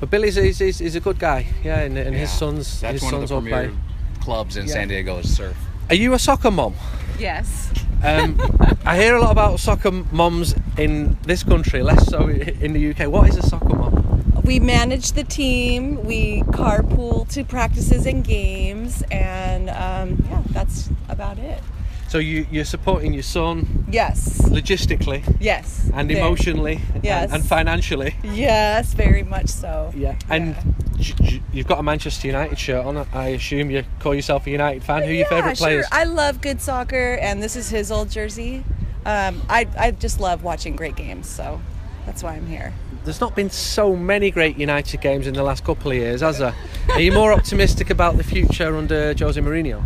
But 0.00 0.10
Billy's 0.10 0.34
he's, 0.34 0.58
he's, 0.58 0.78
he's 0.80 0.96
a 0.96 1.00
good 1.00 1.20
guy, 1.20 1.46
yeah, 1.62 1.80
and, 1.80 1.96
and 1.96 2.16
his 2.16 2.30
Yeah. 2.30 2.36
sons 2.36 2.80
That's 2.80 2.94
his 2.94 3.02
one 3.02 3.14
of 3.14 3.20
sons 3.20 3.28
the 3.30 3.34
all 3.36 3.42
premier 3.42 3.68
play. 3.70 4.24
clubs 4.24 4.56
in 4.56 4.66
Yeah. 4.66 4.72
San 4.72 4.88
Diego 4.88 5.18
is 5.18 5.34
surf. 5.36 5.56
Are 5.88 5.94
you 5.94 6.14
a 6.14 6.18
soccer 6.18 6.50
mom? 6.50 6.74
Yes. 7.18 7.70
Um, 8.02 8.40
I 8.86 8.96
hear 8.96 9.14
a 9.14 9.20
lot 9.20 9.30
about 9.30 9.60
soccer 9.60 9.90
moms 9.90 10.54
in 10.78 11.18
this 11.22 11.42
country, 11.42 11.82
less 11.82 12.06
so 12.06 12.28
in 12.28 12.72
the 12.72 12.90
UK. 12.90 13.10
What 13.12 13.28
is 13.28 13.36
a 13.36 13.42
soccer 13.42 13.76
mom? 13.76 14.32
We 14.42 14.58
manage 14.58 15.12
the 15.12 15.24
team. 15.24 16.02
We 16.04 16.40
carpool 16.42 17.28
to 17.34 17.44
practices 17.44 18.06
and 18.06 18.24
games, 18.24 19.02
and 19.10 19.68
um, 19.68 20.24
yeah, 20.30 20.42
that's 20.50 20.88
about 21.08 21.38
it. 21.38 21.62
So 22.10 22.18
you, 22.18 22.44
you're 22.50 22.64
supporting 22.64 23.14
your 23.14 23.22
son 23.22 23.84
Yes. 23.88 24.40
logistically 24.42 25.22
Yes. 25.38 25.88
and 25.94 26.08
Very- 26.08 26.18
emotionally 26.20 26.80
and- 26.92 27.04
Yes. 27.04 27.30
and, 27.32 27.46
financially. 27.46 28.16
Yes, 28.24 28.94
very 28.94 29.22
much 29.22 29.46
so. 29.48 29.92
Yeah. 29.96 30.16
And 30.28 30.56
j- 30.98 31.40
you've 31.52 31.68
got 31.68 31.78
a 31.78 31.84
Manchester 31.84 32.26
United 32.26 32.58
shirt 32.58 32.84
on. 32.84 33.06
I 33.12 33.28
assume 33.28 33.70
you 33.70 33.84
call 34.00 34.12
yourself 34.12 34.48
a 34.48 34.50
United 34.50 34.82
fan. 34.82 35.02
Who 35.04 35.08
are 35.08 35.12
your 35.12 35.18
yeah, 35.20 35.28
favourite 35.28 35.56
players? 35.56 35.86
Sure. 35.86 35.98
I 36.00 36.02
love 36.02 36.40
good 36.40 36.60
soccer, 36.60 37.14
and 37.22 37.40
this 37.40 37.54
is 37.54 37.70
his 37.70 37.92
old 37.92 38.10
jersey. 38.10 38.64
Um, 39.06 39.40
I 39.48 39.68
I 39.78 39.92
just 39.92 40.18
love 40.18 40.42
watching 40.42 40.74
great 40.74 40.96
games, 40.96 41.28
so 41.28 41.60
that's 42.06 42.24
why 42.24 42.34
I'm 42.34 42.48
here. 42.48 42.72
There's 43.04 43.20
not 43.20 43.34
been 43.34 43.50
so 43.50 43.96
many 43.96 44.30
great 44.30 44.58
United 44.58 45.00
games 45.00 45.26
in 45.26 45.34
the 45.34 45.42
last 45.42 45.64
couple 45.64 45.90
of 45.90 45.96
years, 45.96 46.20
has 46.20 46.38
there? 46.38 46.54
Are 46.90 47.00
you 47.00 47.12
more 47.12 47.32
optimistic 47.32 47.90
about 47.90 48.16
the 48.16 48.24
future 48.24 48.76
under 48.76 49.14
Jose 49.18 49.40
Mourinho? 49.40 49.84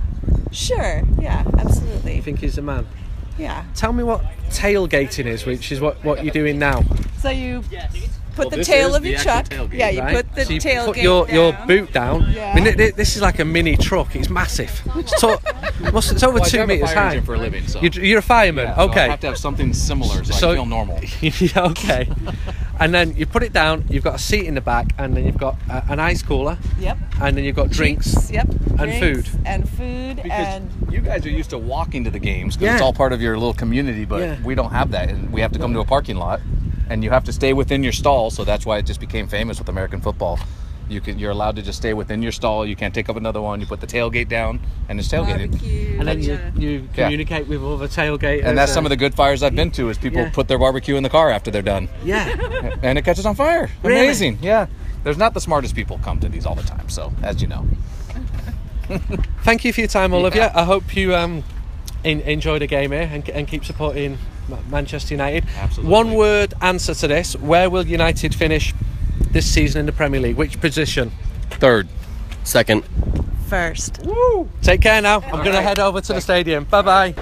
Sure. 0.51 1.03
Yeah. 1.21 1.45
Absolutely. 1.59 2.17
You 2.17 2.23
think 2.23 2.41
he's 2.41 2.57
the 2.57 2.63
man? 2.63 2.87
Yeah. 3.39 3.65
Tell 3.75 3.93
me 3.93 4.03
what 4.03 4.23
tailgating 4.51 5.27
is, 5.27 5.47
which 5.47 5.71
is 5.73 5.81
what, 5.81 6.03
what 6.05 6.25
you're 6.25 6.33
doing 6.35 6.59
now. 6.59 6.83
So 7.19 7.31
you 7.31 7.63
put 8.37 8.51
Well, 8.51 8.51
the 8.51 8.65
tail 8.65 8.95
of 8.97 9.05
your 9.07 9.17
actual 9.19 9.33
truck. 9.33 9.49
tailgate, 9.71 9.79
Yeah, 9.79 9.89
you 9.91 10.01
right? 10.01 10.15
put 10.17 10.35
the 10.35 10.45
so 10.45 10.53
you 10.53 10.61
tailgate 10.61 10.85
put 10.87 10.97
your, 10.99 11.29
your 11.31 11.53
boot 11.67 11.93
down. 11.93 12.31
Yeah. 12.33 12.51
I 12.51 12.55
mean, 12.57 12.65
th- 12.65 12.77
th- 12.77 12.95
this 12.95 13.17
is 13.17 13.23
like 13.23 13.39
a 13.39 13.45
mini 13.45 13.77
truck. 13.77 14.15
It's 14.17 14.29
massive. 14.29 14.83
It's, 14.97 15.21
to- 15.21 15.41
it's 15.85 16.23
over 16.23 16.39
Well, 16.41 16.45
two 16.45 16.67
meters 16.67 16.93
high. 16.93 17.21
for 17.21 17.35
a 17.35 17.39
living, 17.39 17.67
so- 17.67 17.81
You're, 17.81 17.93
you're 18.05 18.19
a 18.19 18.23
fireman. 18.23 18.67
Yeah, 18.67 18.75
so 18.75 18.91
I 18.93 19.09
have 19.09 19.21
to 19.21 19.27
have 19.29 19.39
something 19.39 19.73
similar 19.73 20.25
so, 20.25 20.33
So- 20.33 20.51
I 20.51 20.55
feel 20.57 20.67
normal. 20.67 20.97
okay. 21.57 22.09
And 22.81 22.93
then 22.95 23.17
you 23.17 23.27
put 23.27 23.43
it 23.43 23.53
down. 23.53 23.85
You've 23.89 24.05
got 24.05 24.15
a 24.17 24.19
seat 24.19 24.47
in 24.47 24.55
the 24.55 24.61
back, 24.61 24.93
and 24.99 25.17
then 25.17 25.25
you've 25.25 25.39
got 25.39 25.57
uh, 25.71 25.83
an 25.89 26.01
ice 26.01 26.23
cooler, 26.23 26.59
Yep. 26.79 26.99
and 27.21 27.37
then 27.37 27.45
you've 27.45 27.57
got 27.57 27.71
drinks. 27.71 28.31
Yep. 28.31 28.49
And 28.49 28.77
Drinks 28.79 28.99
food. 29.29 29.29
And 29.47 29.69
food 29.69 30.17
Because 30.17 30.31
and 30.49 30.71
you 30.91 31.01
guys 31.01 31.25
are 31.27 31.31
used 31.31 31.51
to 31.51 31.59
walking 31.59 32.05
to 32.05 32.11
the 32.11 32.19
games 32.19 32.57
'cause 32.57 32.63
Yeah. 32.65 32.73
it's 32.75 32.83
all 32.83 32.93
part 32.93 33.13
of 33.13 33.21
your 33.21 33.35
little 33.39 33.55
community, 33.55 34.05
but 34.05 34.21
Yeah. 34.21 34.37
we 34.45 34.55
don't 34.55 34.73
have 34.73 34.91
that, 34.93 35.09
and 35.11 35.31
we 35.33 35.41
have 35.41 35.53
to 35.53 35.59
come 35.59 35.73
to 35.75 35.81
a 35.81 35.85
parking 35.85 36.17
lot, 36.17 36.41
and 36.91 37.05
you 37.05 37.11
have 37.11 37.25
to 37.25 37.33
stay 37.33 37.53
within 37.53 37.83
your 37.83 37.93
stall. 37.93 38.31
So 38.31 38.45
that's 38.45 38.67
why 38.67 38.79
it 38.79 38.87
just 38.87 39.01
became 39.01 39.27
famous 39.29 39.59
with 39.59 39.69
American 39.69 40.01
football. 40.01 40.39
You 40.89 41.01
can 41.01 41.19
you're 41.19 41.31
allowed 41.31 41.57
to 41.57 41.63
just 41.63 41.79
stay 41.79 41.95
within 41.95 42.23
your 42.23 42.33
stall. 42.33 42.67
You 42.67 42.77
can't 42.77 42.95
take 42.95 43.09
up 43.09 43.17
another 43.17 43.41
one. 43.41 43.61
You 43.61 43.67
put 43.67 43.81
the 43.81 43.87
tailgate 43.87 44.29
down, 44.29 44.61
and 44.89 44.99
it's 44.99 45.09
tailgated. 45.09 45.51
barbecue. 45.53 45.97
And 45.99 46.09
then 46.09 46.23
you, 46.23 46.39
you 46.57 46.89
Yeah. 46.95 47.05
communicate 47.05 47.49
with 47.49 47.63
all 47.63 47.77
the 47.79 47.89
tailgaters. 47.89 48.45
And 48.45 48.57
that's 48.59 48.73
some 48.73 48.85
of 48.85 48.91
the 48.91 48.97
good 48.97 49.15
fires 49.15 49.43
I've 49.43 49.55
been 49.57 49.71
to 49.73 49.89
is 49.89 49.97
people 49.99 50.21
Yeah. 50.21 50.31
put 50.31 50.49
their 50.49 50.59
barbecue 50.59 50.97
in 50.97 51.03
the 51.03 51.09
car 51.09 51.31
after 51.31 51.51
they're 51.51 51.63
done, 51.63 51.89
Yeah. 52.05 52.29
and 52.83 52.99
it 52.99 53.05
catches 53.05 53.25
on 53.27 53.35
fire. 53.35 53.71
Really? 53.83 54.01
Amazing, 54.01 54.39
yeah. 54.43 54.67
There's 55.05 55.19
not 55.19 55.35
the 55.35 55.41
smartest 55.41 55.75
people 55.75 55.99
come 56.03 56.21
to 56.21 56.29
these 56.29 56.45
all 56.47 56.55
the 56.55 56.63
time, 56.63 56.89
so 56.89 57.13
as 57.23 57.41
you 57.43 57.49
know. 57.49 57.67
Thank 59.43 59.65
you 59.65 59.73
for 59.73 59.81
your 59.81 59.89
time, 59.89 60.13
Olivia. 60.13 60.53
I 60.55 60.65
hope 60.65 60.95
you 60.95 61.15
um, 61.15 61.43
in, 62.05 62.21
enjoy 62.23 62.59
the 62.59 62.67
game 62.67 62.93
here 62.93 63.09
and, 63.11 63.27
and 63.31 63.49
keep 63.49 63.65
supporting 63.65 64.19
Ma- 64.49 64.59
Manchester 64.69 65.15
United. 65.15 65.45
Absolutely. 65.57 65.91
One 65.91 66.15
word 66.15 66.55
answer 66.61 66.95
to 66.95 67.09
this: 67.09 67.35
Where 67.37 67.71
will 67.71 67.87
United 67.87 68.35
finish 68.35 68.75
this 69.31 69.51
season 69.51 69.81
in 69.81 69.87
the 69.87 69.93
Premier 69.93 70.21
League? 70.21 70.37
Which 70.37 70.61
position? 70.61 71.13
Third. 71.51 71.89
Second. 72.45 72.85
first. 73.49 74.01
Take 74.63 74.81
care 74.81 75.01
now. 75.01 75.21
I'm 75.21 75.45
going 75.45 75.53
to 75.53 75.63
head 75.63 75.79
over 75.79 76.01
to 76.01 76.13
the 76.15 76.21
stadium. 76.21 76.65
Bye 76.65 76.83
bye. 76.83 77.15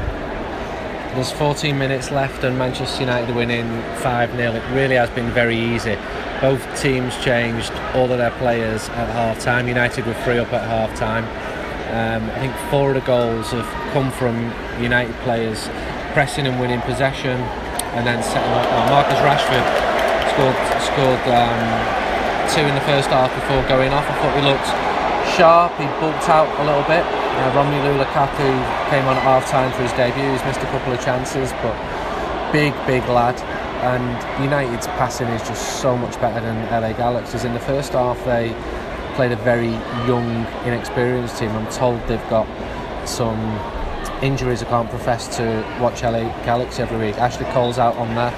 There's 1.14 1.30
14 1.32 1.78
minutes 1.78 2.10
left 2.10 2.42
and 2.42 2.56
Manchester 2.58 3.00
United 3.00 3.30
are 3.30 3.34
winning 3.36 3.66
5 3.98 4.34
0. 4.34 4.52
It 4.54 4.74
really 4.74 4.94
has 4.94 5.10
been 5.10 5.30
very 5.32 5.58
easy. 5.58 5.96
Both 6.40 6.80
teams 6.80 7.16
changed 7.22 7.70
all 7.94 8.10
of 8.10 8.18
their 8.18 8.30
players 8.32 8.88
at 8.90 9.08
half 9.10 9.38
time. 9.40 9.68
United 9.68 10.06
were 10.06 10.14
free 10.14 10.38
up 10.38 10.52
at 10.52 10.62
half 10.66 10.96
time. 10.98 11.24
Um, 11.92 12.30
I 12.30 12.38
think 12.38 12.54
four 12.70 12.88
of 12.88 12.94
the 12.94 13.06
goals 13.06 13.50
have 13.50 13.66
come 13.92 14.10
from 14.10 14.34
United 14.82 15.14
players 15.16 15.68
pressing 16.14 16.46
and 16.46 16.58
winning 16.58 16.80
possession 16.80 17.38
and 17.92 18.06
then 18.06 18.22
setting 18.22 18.50
up. 18.52 18.64
Well, 18.66 18.88
Marcus 18.88 19.18
Rashford 19.18 19.91
scored, 20.32 20.56
scored 20.80 21.24
um, 21.28 21.60
two 22.48 22.64
in 22.64 22.74
the 22.74 22.86
first 22.88 23.12
half 23.12 23.28
before 23.36 23.60
going 23.68 23.92
off. 23.92 24.08
I 24.08 24.14
thought 24.16 24.32
he 24.32 24.44
looked 24.44 24.70
sharp. 25.36 25.72
He 25.76 25.84
bulked 26.00 26.28
out 26.28 26.48
a 26.60 26.64
little 26.64 26.84
bit. 26.88 27.04
Uh, 27.04 27.52
Romelu 27.52 28.00
Lukaku 28.00 28.48
came 28.88 29.04
on 29.04 29.16
at 29.16 29.22
half 29.22 29.48
time 29.50 29.70
for 29.72 29.82
his 29.82 29.92
debut. 29.92 30.24
He's 30.32 30.44
missed 30.44 30.60
a 30.60 30.70
couple 30.72 30.92
of 30.92 31.00
chances, 31.04 31.52
but 31.60 31.76
big, 32.52 32.72
big 32.86 33.04
lad. 33.08 33.36
And 33.84 34.42
United's 34.42 34.86
passing 34.98 35.28
is 35.28 35.42
just 35.46 35.80
so 35.80 35.96
much 35.96 36.18
better 36.20 36.40
than 36.40 36.56
LA 36.70 36.92
Galaxy's. 36.92 37.44
In 37.44 37.52
the 37.52 37.60
first 37.60 37.92
half, 37.92 38.16
they 38.24 38.54
played 39.14 39.32
a 39.32 39.36
very 39.36 39.72
young, 40.08 40.46
inexperienced 40.64 41.38
team. 41.38 41.50
I'm 41.50 41.70
told 41.70 42.00
they've 42.06 42.30
got 42.30 42.46
some 43.06 43.40
injuries. 44.22 44.62
I 44.62 44.66
can't 44.66 44.88
profess 44.88 45.36
to 45.36 45.44
watch 45.80 46.02
LA 46.02 46.24
Galaxy 46.44 46.82
every 46.82 46.98
week. 46.98 47.16
Ashley 47.16 47.46
Cole's 47.46 47.78
out 47.78 47.96
on 47.96 48.14
the 48.14 48.32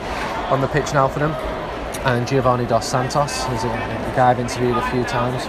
on 0.50 0.60
the 0.60 0.68
pitch 0.68 0.92
now 0.92 1.08
for 1.08 1.20
them, 1.20 1.32
and 2.04 2.26
Giovani 2.26 2.66
Dos 2.66 2.86
Santos 2.86 3.32
is 3.50 3.64
a, 3.64 3.68
a 3.68 4.12
guy 4.14 4.30
I've 4.30 4.38
interviewed 4.38 4.76
a 4.76 4.90
few 4.90 5.04
times. 5.04 5.42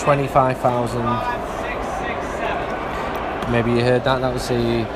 Twenty-five 0.00 0.58
thousand. 0.58 1.04
Maybe 3.52 3.72
you 3.72 3.84
heard 3.84 4.04
that. 4.04 4.20
That 4.20 4.32
was 4.32 4.48
the 4.48 4.88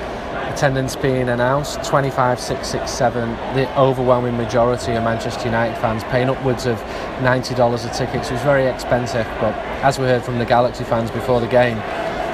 attendance 0.50 0.96
being 0.96 1.28
announced. 1.28 1.84
Twenty-five 1.84 2.40
six 2.40 2.68
six 2.68 2.90
seven. 2.90 3.30
The 3.54 3.68
overwhelming 3.78 4.36
majority 4.36 4.92
of 4.92 5.04
Manchester 5.04 5.44
United 5.44 5.78
fans 5.80 6.02
paying 6.04 6.30
upwards 6.30 6.64
of 6.64 6.80
ninety 7.22 7.54
dollars 7.54 7.84
a 7.84 7.90
ticket. 7.90 8.24
So 8.24 8.30
it 8.30 8.34
was 8.34 8.42
very 8.42 8.66
expensive. 8.66 9.26
But 9.38 9.54
as 9.84 9.98
we 9.98 10.06
heard 10.06 10.24
from 10.24 10.38
the 10.38 10.46
Galaxy 10.46 10.84
fans 10.84 11.10
before 11.10 11.40
the 11.40 11.48
game, 11.48 11.76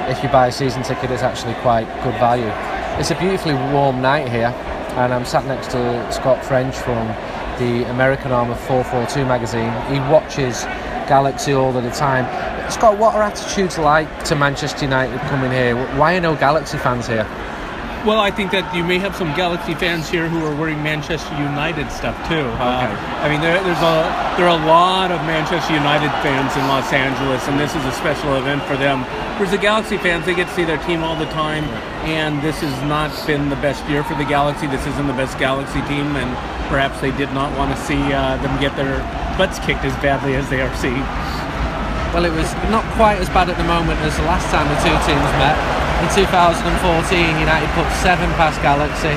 if 0.09 0.23
you 0.23 0.29
buy 0.29 0.47
a 0.47 0.51
season 0.51 0.83
ticket, 0.83 1.11
it's 1.11 1.21
actually 1.21 1.55
quite 1.55 1.85
good 2.03 2.15
value. 2.15 2.51
It's 2.97 3.11
a 3.11 3.15
beautifully 3.15 3.55
warm 3.73 4.01
night 4.01 4.29
here, 4.29 4.53
and 4.95 5.13
I'm 5.13 5.25
sat 5.25 5.45
next 5.45 5.71
to 5.71 6.11
Scott 6.13 6.45
French 6.45 6.75
from 6.75 7.13
the 7.59 7.89
American 7.89 8.31
arm 8.31 8.49
of 8.49 8.59
442 8.61 9.25
magazine. 9.25 9.71
He 9.91 9.99
watches 10.11 10.63
Galaxy 11.07 11.53
all 11.53 11.75
of 11.75 11.83
the 11.83 11.91
time. 11.91 12.25
Scott, 12.71 12.97
what 12.97 13.15
are 13.15 13.21
attitudes 13.21 13.77
like 13.77 14.23
to 14.25 14.35
Manchester 14.35 14.85
United 14.85 15.19
coming 15.21 15.51
here? 15.51 15.75
Why 15.97 16.15
are 16.15 16.21
no 16.21 16.35
Galaxy 16.35 16.77
fans 16.77 17.07
here? 17.07 17.27
Well, 18.03 18.19
I 18.19 18.35
think 18.35 18.51
that 18.51 18.67
you 18.75 18.83
may 18.83 18.99
have 18.99 19.15
some 19.15 19.31
Galaxy 19.31 19.71
fans 19.79 20.11
here 20.11 20.27
who 20.27 20.43
are 20.43 20.51
wearing 20.51 20.83
Manchester 20.83 21.31
United 21.39 21.87
stuff 21.87 22.19
too. 22.27 22.43
Uh, 22.59 22.91
I 23.23 23.31
mean, 23.31 23.39
there, 23.39 23.55
there's 23.63 23.79
a 23.79 24.03
there 24.35 24.43
are 24.43 24.59
a 24.59 24.65
lot 24.67 25.07
of 25.07 25.23
Manchester 25.23 25.71
United 25.71 26.11
fans 26.19 26.51
in 26.59 26.67
Los 26.67 26.91
Angeles, 26.91 27.47
and 27.47 27.55
this 27.55 27.71
is 27.71 27.79
a 27.87 27.95
special 27.95 28.35
event 28.35 28.59
for 28.67 28.75
them. 28.75 29.07
Whereas 29.39 29.55
the 29.55 29.63
Galaxy 29.63 29.95
fans, 29.95 30.27
they 30.27 30.35
get 30.35 30.51
to 30.51 30.53
see 30.53 30.67
their 30.67 30.83
team 30.83 30.99
all 30.99 31.15
the 31.15 31.31
time, 31.31 31.63
and 32.03 32.43
this 32.43 32.59
has 32.59 32.75
not 32.91 33.07
been 33.23 33.47
the 33.47 33.55
best 33.63 33.79
year 33.87 34.03
for 34.03 34.19
the 34.19 34.27
Galaxy. 34.27 34.67
This 34.67 34.83
isn't 34.83 35.07
the 35.07 35.15
best 35.15 35.39
Galaxy 35.39 35.79
team, 35.87 36.19
and 36.19 36.27
perhaps 36.67 36.99
they 36.99 37.15
did 37.15 37.31
not 37.31 37.55
want 37.55 37.71
to 37.71 37.79
see 37.87 38.11
uh, 38.11 38.35
them 38.43 38.51
get 38.59 38.75
their 38.75 38.99
butts 39.39 39.63
kicked 39.63 39.87
as 39.87 39.95
badly 40.03 40.35
as 40.35 40.43
they 40.51 40.59
are 40.59 40.75
seeing. 40.75 41.07
Well, 42.11 42.27
it 42.27 42.35
was 42.35 42.51
not 42.67 42.83
quite 42.99 43.23
as 43.23 43.31
bad 43.31 43.47
at 43.47 43.55
the 43.55 43.63
moment 43.63 43.95
as 44.03 44.11
the 44.19 44.27
last 44.27 44.51
time 44.51 44.67
the 44.67 44.75
two 44.83 44.91
teams 45.07 45.31
met. 45.39 45.92
In 46.03 46.09
2014, 46.09 47.39
United 47.39 47.69
put 47.79 47.87
seven 48.03 48.27
past 48.35 48.61
Galaxy 48.61 49.15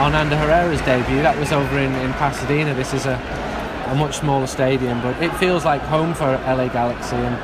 on 0.00 0.14
Ander 0.16 0.34
Herrera's 0.40 0.80
debut. 0.80 1.20
That 1.20 1.36
was 1.36 1.52
over 1.52 1.76
in, 1.76 1.92
in 2.00 2.10
Pasadena. 2.16 2.72
This 2.72 2.94
is 2.94 3.04
a, 3.04 3.20
a 3.92 3.94
much 3.94 4.16
smaller 4.16 4.46
stadium, 4.46 5.02
but 5.02 5.12
it 5.22 5.28
feels 5.36 5.66
like 5.66 5.82
home 5.82 6.14
for 6.14 6.32
LA 6.48 6.72
Galaxy. 6.72 7.20
And 7.20 7.36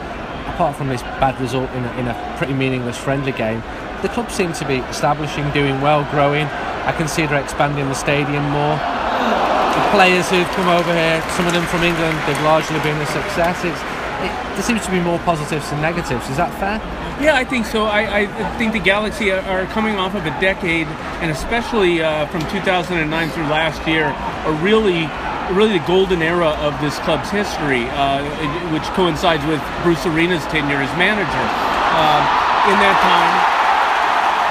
apart 0.49 0.75
from 0.75 0.89
this 0.89 1.03
bad 1.21 1.39
result 1.39 1.69
in 1.77 1.85
a, 1.85 1.93
in 2.01 2.09
a 2.09 2.17
pretty 2.39 2.55
meaningless 2.55 2.97
friendly 2.97 3.33
game, 3.33 3.61
the 4.01 4.09
club 4.09 4.31
seem 4.31 4.55
to 4.55 4.65
be 4.65 4.81
establishing, 4.89 5.45
doing 5.53 5.83
well, 5.83 6.09
growing. 6.09 6.49
I 6.89 6.93
can 6.97 7.09
see 7.09 7.27
they're 7.27 7.45
expanding 7.45 7.85
the 7.93 7.95
stadium 7.95 8.49
more. 8.49 8.81
The 8.81 9.85
players 9.93 10.33
who've 10.33 10.49
come 10.57 10.73
over 10.73 10.95
here, 10.97 11.21
some 11.37 11.47
of 11.47 11.53
them 11.53 11.69
from 11.69 11.85
England, 11.85 12.17
they've 12.25 12.41
largely 12.41 12.81
been 12.81 12.97
a 12.97 13.07
success. 13.13 13.69
It's, 13.69 13.98
it, 14.25 14.33
there 14.55 14.63
seems 14.63 14.85
to 14.85 14.91
be 14.91 15.01
more 15.01 15.19
positives 15.21 15.71
than 15.71 15.81
negatives. 15.81 16.29
Is 16.29 16.37
that 16.37 16.53
fair? 16.59 16.79
Yeah, 17.23 17.35
I 17.35 17.45
think 17.45 17.67
so. 17.67 17.85
I, 17.85 18.23
I 18.23 18.59
think 18.59 18.73
the 18.73 18.81
Galaxy 18.81 19.31
are 19.33 19.67
coming 19.67 19.97
off 19.97 20.15
of 20.15 20.27
a 20.27 20.35
decade, 20.41 20.87
and 21.23 21.31
especially 21.31 22.03
uh, 22.03 22.27
from 22.27 22.43
2009 22.51 23.31
through 23.31 23.45
last 23.45 23.87
year, 23.87 24.07
are 24.07 24.59
really, 24.63 25.07
really 25.55 25.79
the 25.79 25.87
golden 25.87 26.23
era 26.23 26.51
of 26.63 26.79
this 26.81 26.99
club's 27.01 27.31
history, 27.31 27.87
uh, 27.91 28.23
which 28.71 28.85
coincides 28.95 29.45
with 29.47 29.63
Bruce 29.83 30.05
Arena's 30.07 30.45
tenure 30.47 30.79
as 30.79 30.91
manager. 30.99 31.47
Uh, 31.95 32.23
in 32.69 32.77
that 32.85 32.99
time, 33.01 33.48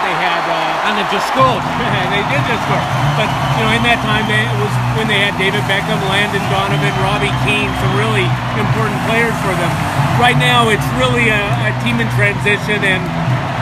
they 0.07 0.15
had 0.23 0.43
uh, 0.47 0.87
and 0.87 0.95
they've 0.95 1.11
just 1.11 1.27
scored. 1.27 1.59
they 2.15 2.23
did 2.31 2.39
just 2.47 2.63
score, 2.63 2.85
but 3.19 3.27
you 3.59 3.67
know, 3.67 3.75
in 3.75 3.83
that 3.83 3.99
time, 4.07 4.23
they, 4.31 4.39
it 4.39 4.59
was 4.63 4.71
when 4.95 5.11
they 5.11 5.19
had 5.19 5.35
David 5.35 5.59
Beckham, 5.67 5.99
Landon 6.07 6.43
Donovan, 6.47 6.95
Robbie 7.03 7.33
Keane, 7.43 7.67
some 7.83 7.93
really 7.99 8.23
important 8.55 8.95
players 9.03 9.35
for 9.43 9.51
them. 9.59 9.71
Right 10.15 10.39
now, 10.39 10.71
it's 10.71 10.87
really 10.95 11.27
a, 11.27 11.43
a 11.67 11.71
team 11.83 11.99
in 11.99 12.07
transition, 12.15 12.79
and 12.87 13.03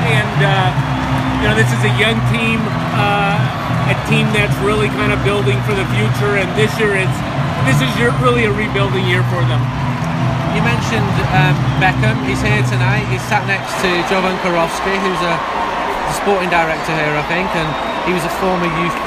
and 0.05 0.37
uh, 0.45 0.69
you 1.41 1.49
know, 1.49 1.57
this 1.57 1.69
is 1.73 1.81
a 1.81 1.93
young 1.97 2.21
team, 2.29 2.61
uh, 2.93 3.41
a 3.89 3.97
team 4.05 4.29
that's 4.29 4.55
really 4.61 4.93
kind 4.93 5.09
of 5.09 5.17
building 5.25 5.57
for 5.65 5.73
the 5.73 5.87
future. 5.97 6.37
And 6.37 6.45
this 6.53 6.69
year, 6.77 6.93
it's 6.93 7.17
this 7.65 7.81
is 7.81 7.89
your, 7.97 8.13
really 8.21 8.45
a 8.45 8.53
rebuilding 8.53 9.09
year 9.09 9.25
for 9.33 9.41
them. 9.49 9.61
You 10.53 10.61
mentioned 10.61 11.09
um, 11.33 11.57
Beckham. 11.81 12.21
He's 12.29 12.39
here 12.39 12.61
tonight. 12.69 13.09
He's 13.09 13.25
sat 13.25 13.43
next 13.49 13.73
to 13.81 13.89
Jovan 14.07 14.37
Kirovski, 14.45 14.93
who's 15.01 15.21
a 15.25 15.64
sporting 16.13 16.49
director 16.53 16.93
here, 16.93 17.15
I 17.17 17.25
think, 17.25 17.49
and 17.57 17.69
he 18.05 18.13
was 18.13 18.21
a 18.25 18.33
former 18.37 18.69
youth 18.81 18.97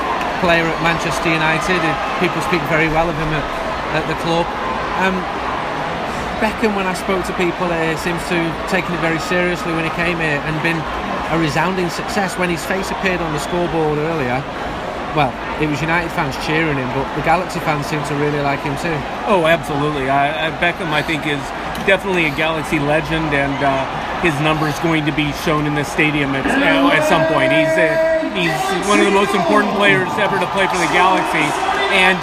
player 0.42 0.66
at 0.66 0.78
Manchester 0.82 1.30
United. 1.30 1.78
People 2.18 2.42
speak 2.46 2.62
very 2.66 2.88
well 2.90 3.07
of 3.11 3.16
him 3.18 3.30
at, 3.34 3.46
at 4.03 4.05
the 4.11 4.16
club. 4.22 4.46
Um, 5.03 5.14
Beckham, 6.38 6.78
when 6.78 6.86
I 6.86 6.94
spoke 6.94 7.26
to 7.26 7.34
people 7.34 7.66
here, 7.66 7.99
seems 7.99 8.22
to 8.30 8.38
have 8.38 8.70
taken 8.70 8.94
it 8.94 9.03
very 9.03 9.18
seriously 9.18 9.74
when 9.74 9.82
he 9.82 9.90
came 9.99 10.18
here 10.22 10.38
and 10.38 10.55
been 10.62 10.78
a 11.34 11.36
resounding 11.38 11.90
success. 11.90 12.38
When 12.38 12.51
his 12.51 12.64
face 12.64 12.90
appeared 12.90 13.20
on 13.20 13.32
the 13.34 13.42
scoreboard 13.42 13.99
earlier, 13.99 14.38
well, 15.18 15.34
it 15.59 15.66
was 15.66 15.80
United 15.82 16.14
fans 16.14 16.38
cheering 16.46 16.78
him, 16.78 16.86
but 16.94 17.11
the 17.18 17.22
Galaxy 17.22 17.59
fans 17.61 17.86
seem 17.86 18.03
to 18.07 18.14
really 18.22 18.38
like 18.38 18.61
him 18.62 18.78
too. 18.78 18.94
Oh, 19.26 19.46
absolutely. 19.51 20.09
I, 20.11 20.46
I, 20.46 20.51
Beckham, 20.62 20.94
I 20.94 21.03
think, 21.03 21.26
is 21.26 21.42
definitely 21.90 22.26
a 22.26 22.34
Galaxy 22.38 22.78
legend, 22.78 23.34
and 23.34 23.59
uh, 23.59 23.82
his 24.22 24.34
number 24.40 24.66
is 24.66 24.78
going 24.80 25.06
to 25.06 25.14
be 25.14 25.30
shown 25.46 25.66
in 25.66 25.74
the 25.74 25.84
stadium 25.84 26.34
at, 26.34 26.46
uh, 26.46 26.90
at 26.90 27.06
some 27.06 27.22
point. 27.30 27.54
He's 27.54 27.74
a, 27.78 27.90
he's 28.34 28.54
one 28.90 28.98
of 28.98 29.06
the 29.06 29.14
most 29.14 29.34
important 29.34 29.74
players 29.78 30.10
ever 30.18 30.38
to 30.38 30.48
play 30.50 30.66
for 30.66 30.78
the 30.78 30.90
Galaxy, 30.90 31.46
and 31.94 32.18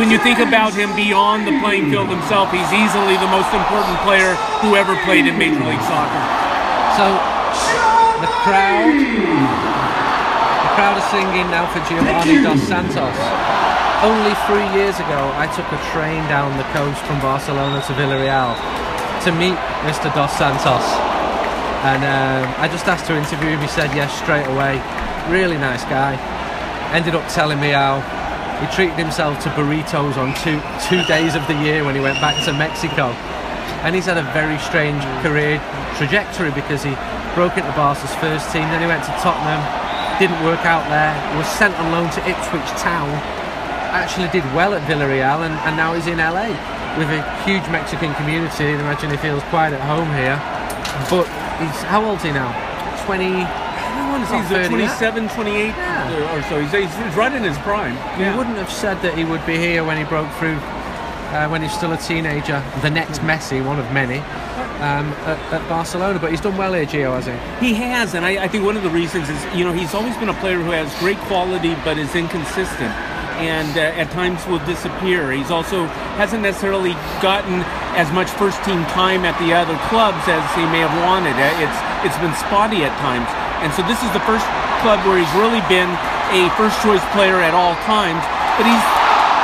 when 0.00 0.10
you 0.10 0.18
think 0.18 0.40
about 0.40 0.74
him 0.74 0.90
beyond 0.96 1.46
the 1.46 1.54
playing 1.60 1.90
field 1.90 2.08
himself, 2.08 2.50
he's 2.50 2.72
easily 2.72 3.14
the 3.20 3.30
most 3.30 3.52
important 3.52 3.96
player 4.02 4.34
who 4.64 4.74
ever 4.74 4.96
played 5.04 5.28
in 5.28 5.36
Major 5.38 5.62
League 5.62 5.84
Soccer. 5.86 6.24
So 6.98 7.06
the 8.24 8.30
crowd, 8.42 8.96
the 8.96 10.70
crowd 10.74 10.96
are 10.98 11.08
singing 11.12 11.46
now 11.52 11.68
for 11.70 11.80
Giovani 11.86 12.42
Dos 12.42 12.60
Santos. 12.66 13.16
Only 14.02 14.32
three 14.48 14.66
years 14.72 14.96
ago, 14.96 15.20
I 15.36 15.46
took 15.52 15.68
a 15.68 15.80
train 15.92 16.24
down 16.32 16.56
the 16.56 16.64
coast 16.72 17.00
from 17.04 17.20
Barcelona 17.20 17.84
to 17.86 17.92
Villarreal 17.92 18.56
to 19.24 19.32
meet 19.32 19.56
Mr. 19.84 20.08
Dos 20.16 20.32
Santos. 20.32 20.84
And 21.84 22.00
um, 22.04 22.48
I 22.56 22.68
just 22.68 22.88
asked 22.88 23.04
to 23.06 23.16
interview 23.16 23.52
him. 23.52 23.60
He 23.60 23.68
said 23.68 23.92
yes 23.92 24.08
straight 24.16 24.48
away. 24.48 24.80
Really 25.28 25.60
nice 25.60 25.84
guy. 25.84 26.16
Ended 26.96 27.14
up 27.14 27.28
telling 27.28 27.60
me 27.60 27.76
how 27.76 28.00
he 28.60 28.66
treated 28.72 28.96
himself 28.96 29.36
to 29.44 29.48
burritos 29.56 30.16
on 30.16 30.32
two 30.40 30.56
two 30.88 31.04
days 31.04 31.36
of 31.36 31.44
the 31.48 31.56
year 31.60 31.84
when 31.84 31.94
he 31.94 32.00
went 32.00 32.20
back 32.20 32.36
to 32.44 32.52
Mexico. 32.52 33.12
And 33.84 33.94
he's 33.94 34.08
had 34.08 34.16
a 34.16 34.24
very 34.32 34.56
strange 34.60 35.04
career 35.20 35.60
trajectory 35.96 36.52
because 36.52 36.84
he 36.84 36.96
broke 37.36 37.56
into 37.56 37.72
Barca's 37.72 38.12
first 38.16 38.52
team, 38.52 38.64
then 38.72 38.80
he 38.80 38.88
went 38.88 39.04
to 39.04 39.14
Tottenham, 39.20 39.60
didn't 40.20 40.40
work 40.44 40.64
out 40.64 40.84
there, 40.88 41.12
was 41.36 41.48
sent 41.48 41.72
on 41.80 41.92
loan 41.92 42.08
to 42.12 42.20
Ipswich 42.28 42.68
Town, 42.80 43.08
actually 43.92 44.28
did 44.28 44.44
well 44.52 44.74
at 44.74 44.82
Villarreal, 44.88 45.44
and, 45.44 45.54
and 45.64 45.76
now 45.76 45.94
he's 45.94 46.08
in 46.08 46.18
LA 46.18 46.52
with 46.98 47.10
a 47.10 47.22
huge 47.44 47.62
Mexican 47.70 48.14
community. 48.14 48.64
I 48.64 48.80
imagine 48.80 49.10
he 49.10 49.16
feels 49.16 49.42
quite 49.44 49.72
at 49.72 49.80
home 49.80 50.10
here. 50.14 50.38
But 51.08 51.26
he's 51.62 51.82
how 51.86 52.04
old 52.04 52.18
is 52.18 52.24
he 52.24 52.32
now? 52.32 52.50
20, 53.06 53.26
he's 54.26 54.68
27, 54.68 55.28
28 55.28 55.66
yeah. 55.66 56.36
or 56.36 56.42
so. 56.42 56.60
He's, 56.60 56.72
he's, 56.72 57.16
right 57.16 57.32
in 57.32 57.42
his 57.42 57.58
prime. 57.58 57.94
Yeah. 57.94 58.32
You 58.32 58.38
wouldn't 58.38 58.56
have 58.56 58.70
said 58.70 59.00
that 59.02 59.16
he 59.16 59.24
would 59.24 59.44
be 59.46 59.56
here 59.56 59.84
when 59.84 59.96
he 59.96 60.04
broke 60.04 60.30
through, 60.34 60.58
uh, 61.34 61.48
when 61.48 61.62
he's 61.62 61.72
still 61.72 61.92
a 61.92 61.96
teenager. 61.96 62.62
The 62.82 62.90
next 62.90 63.20
Messi, 63.20 63.64
one 63.64 63.78
of 63.78 63.90
many, 63.92 64.18
um, 64.78 65.12
at, 65.26 65.38
at, 65.52 65.68
Barcelona. 65.68 66.18
But 66.18 66.30
he's 66.30 66.40
done 66.40 66.56
well 66.56 66.74
here, 66.74 66.86
Gio, 66.86 67.20
has 67.20 67.26
he? 67.26 67.68
He 67.68 67.74
has, 67.74 68.14
and 68.14 68.24
I, 68.24 68.44
I 68.44 68.48
think 68.48 68.64
one 68.64 68.76
of 68.76 68.82
the 68.82 68.90
reasons 68.90 69.28
is, 69.28 69.54
you 69.54 69.64
know, 69.64 69.72
he's 69.72 69.94
always 69.94 70.16
been 70.16 70.28
a 70.28 70.40
player 70.40 70.58
who 70.58 70.70
has 70.70 70.92
great 70.98 71.18
quality 71.28 71.74
but 71.84 71.98
is 71.98 72.14
inconsistent 72.14 72.94
and 73.40 73.72
uh, 73.76 74.00
at 74.00 74.10
times 74.12 74.44
will 74.46 74.60
disappear. 74.68 75.32
He's 75.32 75.50
also 75.50 75.86
hasn't 76.20 76.42
necessarily 76.42 76.92
gotten 77.24 77.64
as 77.96 78.12
much 78.12 78.28
first 78.36 78.60
team 78.62 78.84
time 78.92 79.24
at 79.24 79.36
the 79.40 79.56
other 79.56 79.76
clubs 79.88 80.20
as 80.28 80.44
he 80.52 80.64
may 80.68 80.84
have 80.84 80.92
wanted. 81.08 81.32
Uh, 81.34 81.64
it's 81.64 81.78
it's 82.04 82.18
been 82.20 82.34
spotty 82.36 82.84
at 82.84 82.92
times. 83.00 83.28
And 83.64 83.72
so 83.72 83.80
this 83.84 84.00
is 84.04 84.10
the 84.12 84.24
first 84.28 84.44
club 84.84 85.00
where 85.04 85.20
he's 85.20 85.34
really 85.36 85.60
been 85.68 85.90
a 86.32 86.48
first 86.56 86.80
choice 86.84 87.02
player 87.16 87.40
at 87.40 87.56
all 87.56 87.76
times. 87.88 88.20
But 88.60 88.68
he's 88.68 88.84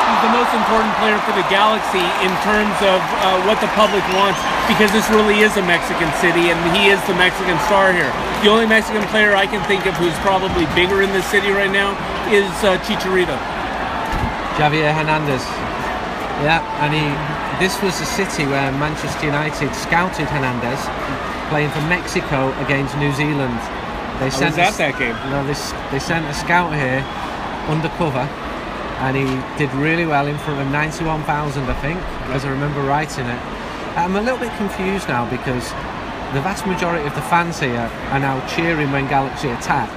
he's 0.07 0.23
the 0.23 0.35
most 0.37 0.53
important 0.55 0.93
player 1.01 1.19
for 1.25 1.35
the 1.35 1.47
Galaxy 1.49 2.05
in 2.23 2.33
terms 2.47 2.77
of 2.85 3.01
uh, 3.25 3.43
what 3.49 3.59
the 3.65 3.71
public 3.75 4.05
wants 4.15 4.39
because 4.71 4.91
this 4.93 5.09
really 5.11 5.41
is 5.41 5.57
a 5.57 5.65
Mexican 5.65 6.13
city 6.23 6.53
and 6.53 6.59
he 6.77 6.93
is 6.93 7.01
the 7.11 7.17
Mexican 7.17 7.59
star 7.67 7.93
here. 7.93 8.13
The 8.45 8.49
only 8.53 8.67
Mexican 8.67 9.03
player 9.09 9.35
I 9.35 9.47
can 9.47 9.65
think 9.67 9.87
of 9.87 9.95
who's 9.99 10.17
probably 10.21 10.67
bigger 10.79 11.03
in 11.03 11.11
this 11.11 11.27
city 11.27 11.51
right 11.51 11.71
now 11.71 11.97
is 12.31 12.51
uh, 12.63 12.79
Chicharito. 12.85 13.56
Javier 14.57 14.93
Hernandez. 14.93 15.45
Yeah, 16.45 16.61
and 16.85 16.93
he. 16.93 17.05
This 17.63 17.81
was 17.81 17.99
a 18.01 18.05
city 18.05 18.45
where 18.45 18.71
Manchester 18.73 19.27
United 19.27 19.75
scouted 19.75 20.29
Hernandez, 20.29 20.81
playing 21.49 21.71
for 21.71 21.81
Mexico 21.89 22.53
against 22.61 22.97
New 22.99 23.13
Zealand 23.15 23.57
they 24.19 24.27
oh, 24.27 24.31
sent 24.31 24.57
was 24.57 24.59
at 24.59 24.77
that 24.81 24.99
game? 24.99 25.17
No, 25.29 25.45
they, 25.45 25.53
they 25.93 26.01
sent 26.01 26.25
a 26.25 26.33
scout 26.33 26.73
here 26.73 27.05
undercover, 27.69 28.25
and 29.05 29.13
he 29.13 29.29
did 29.61 29.73
really 29.77 30.07
well 30.07 30.27
in 30.27 30.39
front 30.39 30.61
of 30.61 30.69
91,000, 30.73 31.65
I 31.65 31.75
think, 31.81 32.01
as 32.33 32.45
I 32.45 32.51
remember 32.51 32.81
writing 32.81 33.27
it. 33.27 33.41
I'm 33.93 34.17
a 34.17 34.23
little 34.23 34.39
bit 34.39 34.57
confused 34.57 35.09
now 35.09 35.29
because 35.29 35.69
the 36.33 36.41
vast 36.41 36.67
majority 36.67 37.07
of 37.07 37.15
the 37.15 37.23
fans 37.29 37.61
here 37.61 37.91
are 38.09 38.21
now 38.21 38.41
cheering 38.49 38.91
when 38.91 39.07
Galaxy 39.07 39.51
attack, 39.51 39.93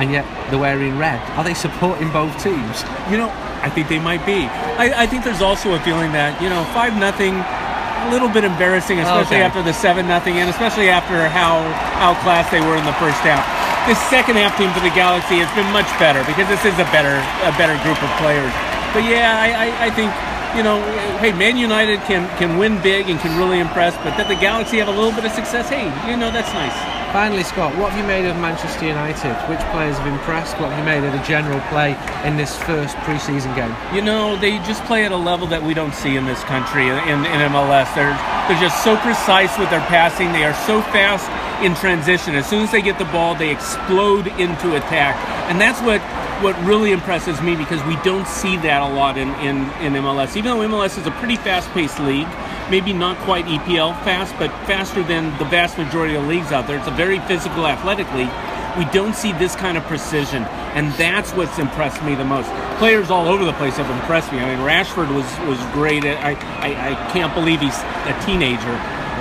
and 0.00 0.10
yet 0.10 0.24
they're 0.50 0.58
wearing 0.58 0.96
red. 0.96 1.20
Are 1.36 1.44
they 1.44 1.54
supporting 1.54 2.10
both 2.12 2.32
teams? 2.42 2.84
You 3.10 3.18
know, 3.18 3.28
I 3.60 3.68
think 3.68 3.88
they 3.88 4.00
might 4.00 4.24
be. 4.24 4.48
I, 4.80 5.04
I 5.04 5.06
think 5.06 5.24
there's 5.24 5.42
also 5.42 5.74
a 5.74 5.80
feeling 5.80 6.12
that 6.12 6.40
you 6.40 6.48
know, 6.48 6.64
five 6.72 6.96
nothing 6.96 7.36
a 7.36 8.08
little 8.08 8.28
bit 8.28 8.44
embarrassing, 8.44 8.98
especially 8.98 9.40
okay. 9.40 9.44
after 9.44 9.62
the 9.62 9.76
seven 9.76 10.08
nothing, 10.08 10.40
and 10.40 10.48
especially 10.48 10.88
after 10.88 11.28
how 11.28 11.60
outclassed 12.00 12.50
they 12.50 12.64
were 12.64 12.76
in 12.76 12.84
the 12.88 12.96
first 12.96 13.20
half. 13.20 13.44
This 13.84 14.00
second 14.08 14.36
half 14.40 14.56
team 14.56 14.72
for 14.72 14.80
the 14.80 14.92
Galaxy 14.96 15.40
has 15.40 15.50
been 15.52 15.68
much 15.72 15.88
better 16.00 16.24
because 16.24 16.48
this 16.48 16.64
is 16.64 16.76
a 16.80 16.88
better 16.92 17.20
a 17.44 17.52
better 17.60 17.76
group 17.84 18.00
of 18.00 18.10
players. 18.16 18.52
But 18.96 19.04
yeah, 19.04 19.36
I, 19.36 19.68
I, 19.68 19.68
I 19.86 19.90
think 19.92 20.10
you 20.56 20.64
know, 20.64 20.80
hey, 21.20 21.32
Man 21.32 21.56
United 21.56 22.00
can 22.08 22.24
can 22.40 22.56
win 22.56 22.80
big 22.82 23.08
and 23.08 23.20
can 23.20 23.36
really 23.36 23.60
impress, 23.60 23.96
but 24.00 24.16
that 24.16 24.28
the 24.28 24.36
Galaxy 24.36 24.78
have 24.80 24.88
a 24.88 24.96
little 24.96 25.12
bit 25.12 25.24
of 25.24 25.32
success, 25.32 25.68
hey, 25.68 25.86
you 26.08 26.16
know, 26.16 26.32
that's 26.32 26.52
nice. 26.56 26.99
Finally, 27.12 27.42
Scott, 27.42 27.76
what 27.76 27.90
have 27.90 27.98
you 27.98 28.06
made 28.06 28.24
of 28.24 28.36
Manchester 28.36 28.86
United? 28.86 29.34
Which 29.50 29.58
players 29.74 29.98
have 29.98 30.06
impressed? 30.06 30.54
What 30.60 30.70
have 30.70 30.78
you 30.78 30.84
made 30.84 31.02
of 31.02 31.12
the 31.12 31.18
general 31.26 31.58
play 31.62 31.98
in 32.22 32.36
this 32.36 32.56
first 32.62 32.96
pre-season 32.98 33.52
game? 33.56 33.74
You 33.92 34.00
know, 34.00 34.36
they 34.36 34.58
just 34.58 34.84
play 34.84 35.04
at 35.04 35.10
a 35.10 35.16
level 35.16 35.48
that 35.48 35.60
we 35.60 35.74
don't 35.74 35.92
see 35.92 36.14
in 36.14 36.24
this 36.24 36.38
country 36.44 36.86
in, 36.86 37.26
in 37.26 37.38
MLS. 37.50 37.92
They're 37.96 38.14
they're 38.46 38.62
just 38.62 38.84
so 38.84 38.96
precise 38.98 39.58
with 39.58 39.70
their 39.70 39.82
passing. 39.90 40.30
They 40.30 40.44
are 40.44 40.54
so 40.54 40.82
fast 40.94 41.26
in 41.66 41.74
transition. 41.74 42.36
As 42.36 42.48
soon 42.48 42.62
as 42.62 42.70
they 42.70 42.80
get 42.80 42.96
the 42.96 43.06
ball, 43.06 43.34
they 43.34 43.50
explode 43.50 44.28
into 44.38 44.76
attack, 44.76 45.18
and 45.50 45.60
that's 45.60 45.82
what 45.82 46.00
what 46.40 46.56
really 46.64 46.92
impresses 46.92 47.42
me 47.42 47.56
because 47.56 47.82
we 47.84 47.96
don't 48.06 48.26
see 48.26 48.56
that 48.58 48.82
a 48.82 48.94
lot 48.94 49.18
in, 49.18 49.28
in, 49.40 49.58
in 49.82 49.92
MLS. 50.00 50.36
Even 50.36 50.56
though 50.56 50.68
MLS 50.68 50.96
is 50.96 51.06
a 51.06 51.10
pretty 51.10 51.36
fast-paced 51.36 52.00
league, 52.00 52.28
maybe 52.70 52.92
not 52.92 53.18
quite 53.18 53.44
EPL 53.46 53.92
fast, 54.04 54.34
but 54.38 54.50
faster 54.66 55.02
than 55.02 55.36
the 55.38 55.44
vast 55.46 55.76
majority 55.76 56.14
of 56.14 56.26
leagues 56.26 56.52
out 56.52 56.66
there. 56.66 56.78
It's 56.78 56.86
a 56.86 56.92
very 56.92 57.18
physical, 57.20 57.66
athletic 57.66 58.10
league. 58.14 58.30
We 58.78 58.84
don't 58.92 59.14
see 59.14 59.32
this 59.32 59.56
kind 59.56 59.76
of 59.76 59.82
precision, 59.84 60.44
and 60.78 60.92
that's 60.92 61.32
what's 61.32 61.58
impressed 61.58 62.02
me 62.04 62.14
the 62.14 62.24
most. 62.24 62.48
Players 62.78 63.10
all 63.10 63.26
over 63.26 63.44
the 63.44 63.52
place 63.54 63.76
have 63.76 63.90
impressed 63.90 64.32
me. 64.32 64.38
I 64.38 64.54
mean, 64.54 64.64
Rashford 64.64 65.12
was 65.12 65.26
was 65.48 65.58
great. 65.72 66.04
I 66.04 66.32
I, 66.60 66.92
I 66.92 67.12
can't 67.12 67.34
believe 67.34 67.60
he's 67.60 67.76
a 67.76 68.16
teenager, 68.24 68.76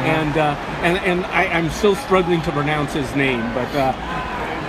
and 0.06 0.38
uh, 0.38 0.56
and 0.84 0.98
and 1.00 1.26
I, 1.26 1.46
I'm 1.48 1.72
still 1.72 1.96
struggling 1.96 2.44
to 2.44 2.52
pronounce 2.52 2.94
his 2.94 3.14
name, 3.16 3.42
but. 3.54 3.74
Uh, 3.76 4.19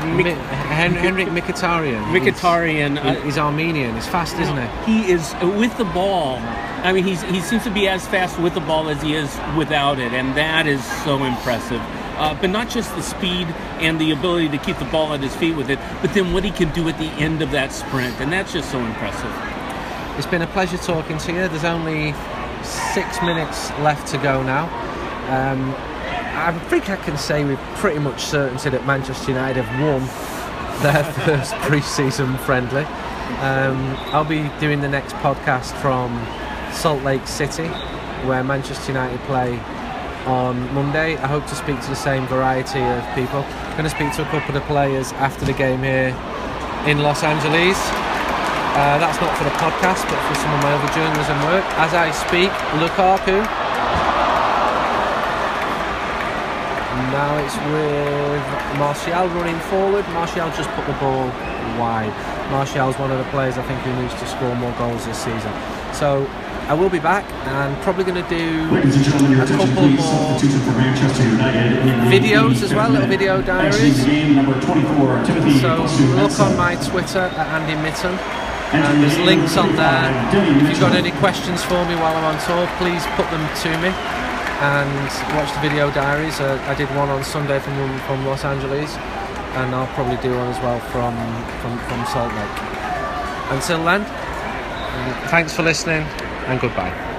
Mi- 0.07 0.31
Hen- 0.31 0.95
Henrikh 0.95 1.29
Mkhitaryan. 1.29 2.03
Mkhitaryan, 2.13 2.91
He's, 3.03 3.17
uh, 3.17 3.21
he's 3.23 3.39
Armenian. 3.39 3.95
He's 3.95 4.07
fast, 4.07 4.37
isn't 4.39 4.57
he? 4.87 4.93
He 5.05 5.13
is 5.13 5.35
uh, 5.35 5.49
with 5.59 5.77
the 5.79 5.85
ball. 5.85 6.37
I 6.83 6.93
mean, 6.93 7.05
he's, 7.05 7.23
he 7.23 7.41
seems 7.41 7.65
to 7.65 7.71
be 7.71 7.89
as 7.89 8.07
fast 8.09 8.39
with 8.41 8.55
the 8.55 8.61
ball 8.61 8.89
as 8.89 9.03
he 9.03 9.15
is 9.15 9.39
without 9.57 9.99
it, 9.99 10.13
and 10.13 10.35
that 10.37 10.67
is 10.67 10.83
so 11.05 11.23
impressive. 11.25 11.81
Uh, 12.17 12.35
but 12.41 12.51
not 12.51 12.69
just 12.71 12.95
the 12.97 13.03
speed 13.03 13.47
and 13.81 13.99
the 14.01 14.11
ability 14.13 14.49
to 14.49 14.59
keep 14.59 14.79
the 14.79 14.85
ball 14.87 15.13
at 15.15 15.21
his 15.21 15.35
feet 15.37 15.57
with 15.57 15.71
it, 15.71 15.79
but 16.03 16.13
then 16.15 16.33
what 16.33 16.45
he 16.45 16.51
can 16.51 16.71
do 16.73 16.89
at 16.89 16.99
the 16.99 17.07
end 17.23 17.43
of 17.43 17.51
that 17.51 17.73
sprint, 17.73 18.19
and 18.21 18.33
that's 18.33 18.53
just 18.53 18.71
so 18.71 18.79
impressive. 18.79 19.33
It's 20.19 20.27
been 20.27 20.43
a 20.43 20.47
pleasure 20.49 20.77
talking 20.79 21.17
to 21.19 21.33
you. 21.33 21.49
There's 21.49 21.65
only 21.65 22.13
six 22.63 23.21
minutes 23.23 23.71
left 23.81 24.07
to 24.09 24.19
go 24.19 24.43
now. 24.43 24.67
Um, 25.31 25.75
I 26.41 26.59
think 26.69 26.89
I 26.89 26.97
can 26.97 27.19
say 27.19 27.45
with 27.45 27.59
pretty 27.77 27.99
much 27.99 28.23
certainty 28.23 28.71
that 28.71 28.87
Manchester 28.87 29.33
United 29.33 29.63
have 29.63 29.81
won 29.81 30.01
their 30.83 31.05
first 31.25 31.55
pre-season 31.57 32.37
friendly. 32.39 32.85
Um, 33.45 33.97
I'll 34.13 34.25
be 34.25 34.51
doing 34.59 34.81
the 34.81 34.89
next 34.89 35.15
podcast 35.17 35.73
from 35.81 36.11
Salt 36.73 37.03
Lake 37.03 37.27
City, 37.27 37.69
where 38.27 38.43
Manchester 38.43 38.93
United 38.93 39.21
play 39.21 39.59
on 40.27 40.73
Monday. 40.75 41.17
I 41.17 41.27
hope 41.27 41.47
to 41.47 41.55
speak 41.55 41.81
to 41.81 41.89
the 41.89 41.97
same 41.97 42.27
variety 42.27 42.81
of 42.81 43.05
people. 43.15 43.41
I'm 43.45 43.73
going 43.73 43.85
to 43.85 43.91
speak 43.91 44.13
to 44.15 44.23
a 44.23 44.31
couple 44.31 44.49
of 44.49 44.55
the 44.55 44.67
players 44.67 45.13
after 45.15 45.45
the 45.45 45.55
game 45.55 45.83
here 45.83 46.17
in 46.87 47.01
Los 47.03 47.23
Angeles. 47.23 47.79
Uh, 48.71 48.99
that's 48.99 49.21
not 49.21 49.37
for 49.37 49.45
the 49.45 49.57
podcast, 49.59 50.09
but 50.09 50.21
for 50.29 50.35
some 50.37 50.53
of 50.55 50.63
my 50.63 50.73
other 50.73 50.93
journalism 50.95 51.39
work. 51.45 51.65
As 51.77 51.93
I 51.95 52.11
speak, 52.13 52.51
Lukaku. 52.79 53.60
Now 57.21 57.37
it's 57.37 57.57
with 57.69 58.79
Martial 58.79 59.29
running 59.37 59.61
forward. 59.69 60.09
Martial 60.17 60.49
just 60.57 60.71
put 60.71 60.87
the 60.87 60.95
ball 60.95 61.29
wide. 61.77 62.09
Martial's 62.51 62.97
one 62.99 63.11
of 63.11 63.19
the 63.19 63.29
players 63.29 63.59
I 63.59 63.63
think 63.69 63.79
who 63.81 63.93
needs 64.01 64.15
to 64.15 64.27
score 64.27 64.55
more 64.57 64.73
goals 64.79 65.05
this 65.05 65.19
season. 65.19 65.53
So 65.93 66.25
I 66.67 66.73
will 66.73 66.89
be 66.89 66.99
back 66.99 67.29
and 67.45 67.77
probably 67.83 68.05
going 68.05 68.25
to 68.25 68.31
do 68.31 68.65
a 68.73 69.47
couple 69.47 69.89
more 70.01 70.41
videos 72.09 72.63
as 72.63 72.73
well, 72.73 72.89
little 72.89 73.07
video 73.07 73.43
diaries. 73.43 74.01
So 75.61 75.85
look 76.17 76.41
on 76.41 76.57
my 76.57 76.77
Twitter 76.89 77.29
at 77.37 77.61
Andy 77.61 77.77
Mitten. 77.83 78.17
And 78.73 79.03
there's 79.03 79.19
links 79.19 79.59
on 79.59 79.77
there. 79.77 80.09
If 80.63 80.71
you've 80.71 80.81
got 80.81 80.95
any 80.95 81.11
questions 81.21 81.63
for 81.65 81.85
me 81.85 81.97
while 81.97 82.17
I'm 82.17 82.25
on 82.33 82.41
tour, 82.47 82.67
please 82.79 83.05
put 83.19 83.29
them 83.31 83.45
to 83.61 83.71
me 83.83 84.20
and 84.61 85.09
watch 85.37 85.53
the 85.55 85.61
video 85.61 85.91
diaries. 85.91 86.39
Uh, 86.41 86.63
I 86.69 86.75
did 86.75 86.89
one 86.95 87.09
on 87.09 87.25
Sunday 87.25 87.59
from 87.59 87.99
from 88.01 88.27
Los 88.27 88.45
Angeles, 88.45 88.97
and 89.57 89.75
I'll 89.75 89.93
probably 89.95 90.17
do 90.19 90.37
one 90.37 90.49
as 90.49 90.61
well 90.63 90.81
from 90.93 91.15
from, 91.61 91.79
from 91.89 92.05
Salt 92.07 92.33
Lake. 92.35 92.59
Until 93.51 93.83
then, 93.85 94.05
thanks 95.29 95.55
for 95.55 95.63
listening 95.63 96.03
and 96.47 96.61
goodbye. 96.61 97.10